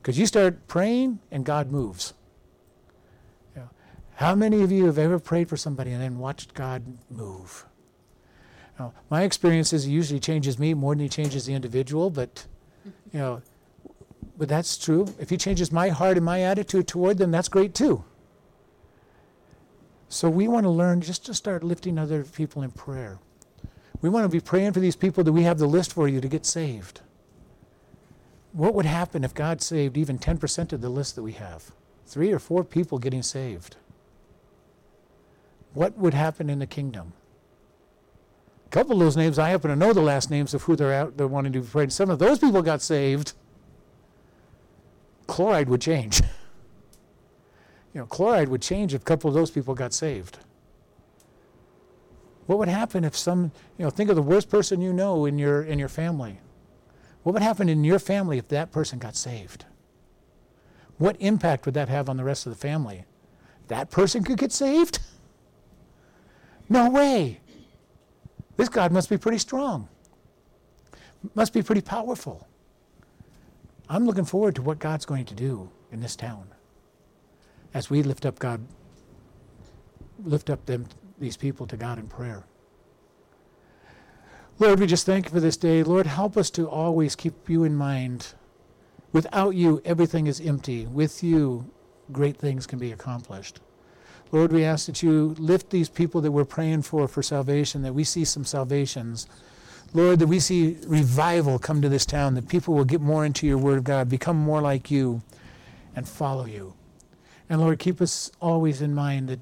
Because 0.00 0.18
you 0.18 0.26
start 0.26 0.66
praying 0.68 1.18
and 1.30 1.44
God 1.44 1.70
moves. 1.70 2.14
How 4.14 4.34
many 4.34 4.62
of 4.62 4.72
you 4.72 4.86
have 4.86 4.98
ever 4.98 5.20
prayed 5.20 5.48
for 5.48 5.56
somebody 5.56 5.92
and 5.92 6.02
then 6.02 6.18
watched 6.18 6.52
God 6.52 6.82
move? 7.08 7.64
Know, 8.78 8.92
my 9.10 9.22
experience 9.22 9.72
is 9.72 9.86
it 9.86 9.90
usually 9.90 10.20
changes 10.20 10.58
me 10.58 10.74
more 10.74 10.94
than 10.94 11.00
he 11.00 11.08
changes 11.08 11.46
the 11.46 11.54
individual, 11.54 12.10
but 12.10 12.46
mm-hmm. 12.86 13.16
you 13.16 13.18
know, 13.18 13.42
but 14.36 14.48
that's 14.48 14.78
true. 14.78 15.06
If 15.18 15.30
he 15.30 15.36
changes 15.36 15.72
my 15.72 15.88
heart 15.88 16.16
and 16.16 16.24
my 16.24 16.42
attitude 16.42 16.86
toward 16.86 17.18
them, 17.18 17.32
that's 17.32 17.48
great 17.48 17.74
too. 17.74 18.04
So 20.08 20.30
we 20.30 20.48
want 20.48 20.64
to 20.64 20.70
learn 20.70 21.00
just 21.00 21.26
to 21.26 21.34
start 21.34 21.62
lifting 21.62 21.98
other 21.98 22.24
people 22.24 22.62
in 22.62 22.70
prayer. 22.70 23.18
We 24.00 24.08
want 24.08 24.24
to 24.24 24.28
be 24.28 24.40
praying 24.40 24.72
for 24.72 24.80
these 24.80 24.96
people 24.96 25.24
that 25.24 25.32
we 25.32 25.42
have 25.42 25.58
the 25.58 25.66
list 25.66 25.92
for 25.92 26.06
you 26.08 26.20
to 26.20 26.28
get 26.28 26.46
saved. 26.46 27.00
What 28.52 28.74
would 28.74 28.86
happen 28.86 29.24
if 29.24 29.34
God 29.34 29.60
saved 29.60 29.96
even 29.96 30.18
10% 30.18 30.72
of 30.72 30.80
the 30.80 30.88
list 30.88 31.16
that 31.16 31.22
we 31.22 31.32
have? 31.32 31.72
Three 32.06 32.32
or 32.32 32.38
four 32.38 32.64
people 32.64 32.98
getting 32.98 33.22
saved. 33.22 33.76
What 35.74 35.98
would 35.98 36.14
happen 36.14 36.48
in 36.48 36.58
the 36.58 36.66
kingdom? 36.66 37.12
A 38.68 38.70
couple 38.70 38.92
of 38.92 38.98
those 38.98 39.16
names, 39.16 39.38
I 39.38 39.48
happen 39.48 39.70
to 39.70 39.76
know 39.76 39.94
the 39.94 40.02
last 40.02 40.30
names 40.30 40.52
of 40.52 40.64
who 40.64 40.76
they're 40.76 40.92
out, 40.92 41.16
they're 41.16 41.26
wanting 41.26 41.52
to 41.54 41.60
be 41.60 41.66
prayed. 41.66 41.90
Some 41.90 42.10
of 42.10 42.18
those 42.18 42.38
people 42.38 42.60
got 42.60 42.82
saved. 42.82 43.32
Chloride 45.26 45.70
would 45.70 45.80
change. 45.80 46.20
you 47.94 48.00
know, 48.00 48.06
chloride 48.06 48.50
would 48.50 48.60
change 48.60 48.92
if 48.92 49.00
a 49.00 49.04
couple 49.04 49.28
of 49.28 49.34
those 49.34 49.50
people 49.50 49.74
got 49.74 49.94
saved. 49.94 50.38
What 52.46 52.58
would 52.58 52.68
happen 52.68 53.04
if 53.04 53.16
some, 53.16 53.52
you 53.78 53.84
know, 53.84 53.90
think 53.90 54.10
of 54.10 54.16
the 54.16 54.22
worst 54.22 54.50
person 54.50 54.82
you 54.82 54.92
know 54.92 55.24
in 55.24 55.38
your 55.38 55.62
in 55.62 55.78
your 55.78 55.88
family. 55.88 56.40
What 57.22 57.32
would 57.32 57.42
happen 57.42 57.68
in 57.68 57.84
your 57.84 57.98
family 57.98 58.38
if 58.38 58.48
that 58.48 58.70
person 58.70 58.98
got 58.98 59.16
saved? 59.16 59.64
What 60.98 61.16
impact 61.20 61.64
would 61.64 61.74
that 61.74 61.88
have 61.88 62.08
on 62.08 62.16
the 62.16 62.24
rest 62.24 62.46
of 62.46 62.52
the 62.52 62.58
family? 62.58 63.04
That 63.68 63.90
person 63.90 64.24
could 64.24 64.38
get 64.38 64.52
saved? 64.52 64.98
No 66.68 66.90
way. 66.90 67.40
This 68.58 68.68
God 68.68 68.92
must 68.92 69.08
be 69.08 69.16
pretty 69.16 69.38
strong. 69.38 69.88
Must 71.34 71.54
be 71.54 71.62
pretty 71.62 71.80
powerful. 71.80 72.46
I'm 73.88 74.04
looking 74.04 74.26
forward 74.26 74.56
to 74.56 74.62
what 74.62 74.78
God's 74.78 75.06
going 75.06 75.24
to 75.26 75.34
do 75.34 75.70
in 75.90 76.00
this 76.00 76.16
town 76.16 76.48
as 77.72 77.88
we 77.88 78.02
lift 78.02 78.26
up 78.26 78.38
God, 78.38 78.66
lift 80.24 80.50
up 80.50 80.66
them 80.66 80.86
these 81.18 81.36
people 81.36 81.66
to 81.68 81.76
God 81.76 81.98
in 81.98 82.08
prayer. 82.08 82.44
Lord, 84.58 84.80
we 84.80 84.86
just 84.86 85.06
thank 85.06 85.26
you 85.26 85.30
for 85.30 85.40
this 85.40 85.56
day. 85.56 85.84
Lord, 85.84 86.08
help 86.08 86.36
us 86.36 86.50
to 86.50 86.68
always 86.68 87.14
keep 87.14 87.48
you 87.48 87.62
in 87.62 87.76
mind. 87.76 88.34
Without 89.12 89.54
you, 89.54 89.80
everything 89.84 90.26
is 90.26 90.40
empty. 90.40 90.86
With 90.86 91.22
you, 91.22 91.70
great 92.10 92.36
things 92.36 92.66
can 92.66 92.80
be 92.80 92.90
accomplished. 92.90 93.60
Lord, 94.30 94.52
we 94.52 94.64
ask 94.64 94.86
that 94.86 95.02
you 95.02 95.34
lift 95.38 95.70
these 95.70 95.88
people 95.88 96.20
that 96.20 96.32
we're 96.32 96.44
praying 96.44 96.82
for 96.82 97.08
for 97.08 97.22
salvation, 97.22 97.82
that 97.82 97.94
we 97.94 98.04
see 98.04 98.24
some 98.24 98.44
salvations. 98.44 99.26
Lord, 99.94 100.18
that 100.18 100.26
we 100.26 100.38
see 100.38 100.76
revival 100.86 101.58
come 101.58 101.80
to 101.80 101.88
this 101.88 102.04
town, 102.04 102.34
that 102.34 102.48
people 102.48 102.74
will 102.74 102.84
get 102.84 103.00
more 103.00 103.24
into 103.24 103.46
your 103.46 103.56
word 103.56 103.78
of 103.78 103.84
God, 103.84 104.10
become 104.10 104.36
more 104.36 104.60
like 104.60 104.90
you, 104.90 105.22
and 105.96 106.06
follow 106.06 106.44
you. 106.44 106.74
And 107.48 107.60
Lord, 107.60 107.78
keep 107.78 108.02
us 108.02 108.30
always 108.40 108.82
in 108.82 108.94
mind 108.94 109.30
that 109.30 109.40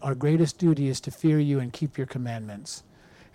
our 0.00 0.14
greatest 0.14 0.58
duty 0.58 0.88
is 0.88 1.00
to 1.02 1.10
fear 1.10 1.40
you 1.40 1.58
and 1.58 1.72
keep 1.72 1.98
your 1.98 2.06
commandments. 2.06 2.84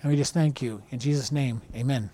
And 0.02 0.10
we 0.10 0.18
just 0.18 0.34
thank 0.34 0.62
you. 0.62 0.82
In 0.92 1.00
Jesus' 1.00 1.32
name, 1.32 1.62
amen. 1.76 2.10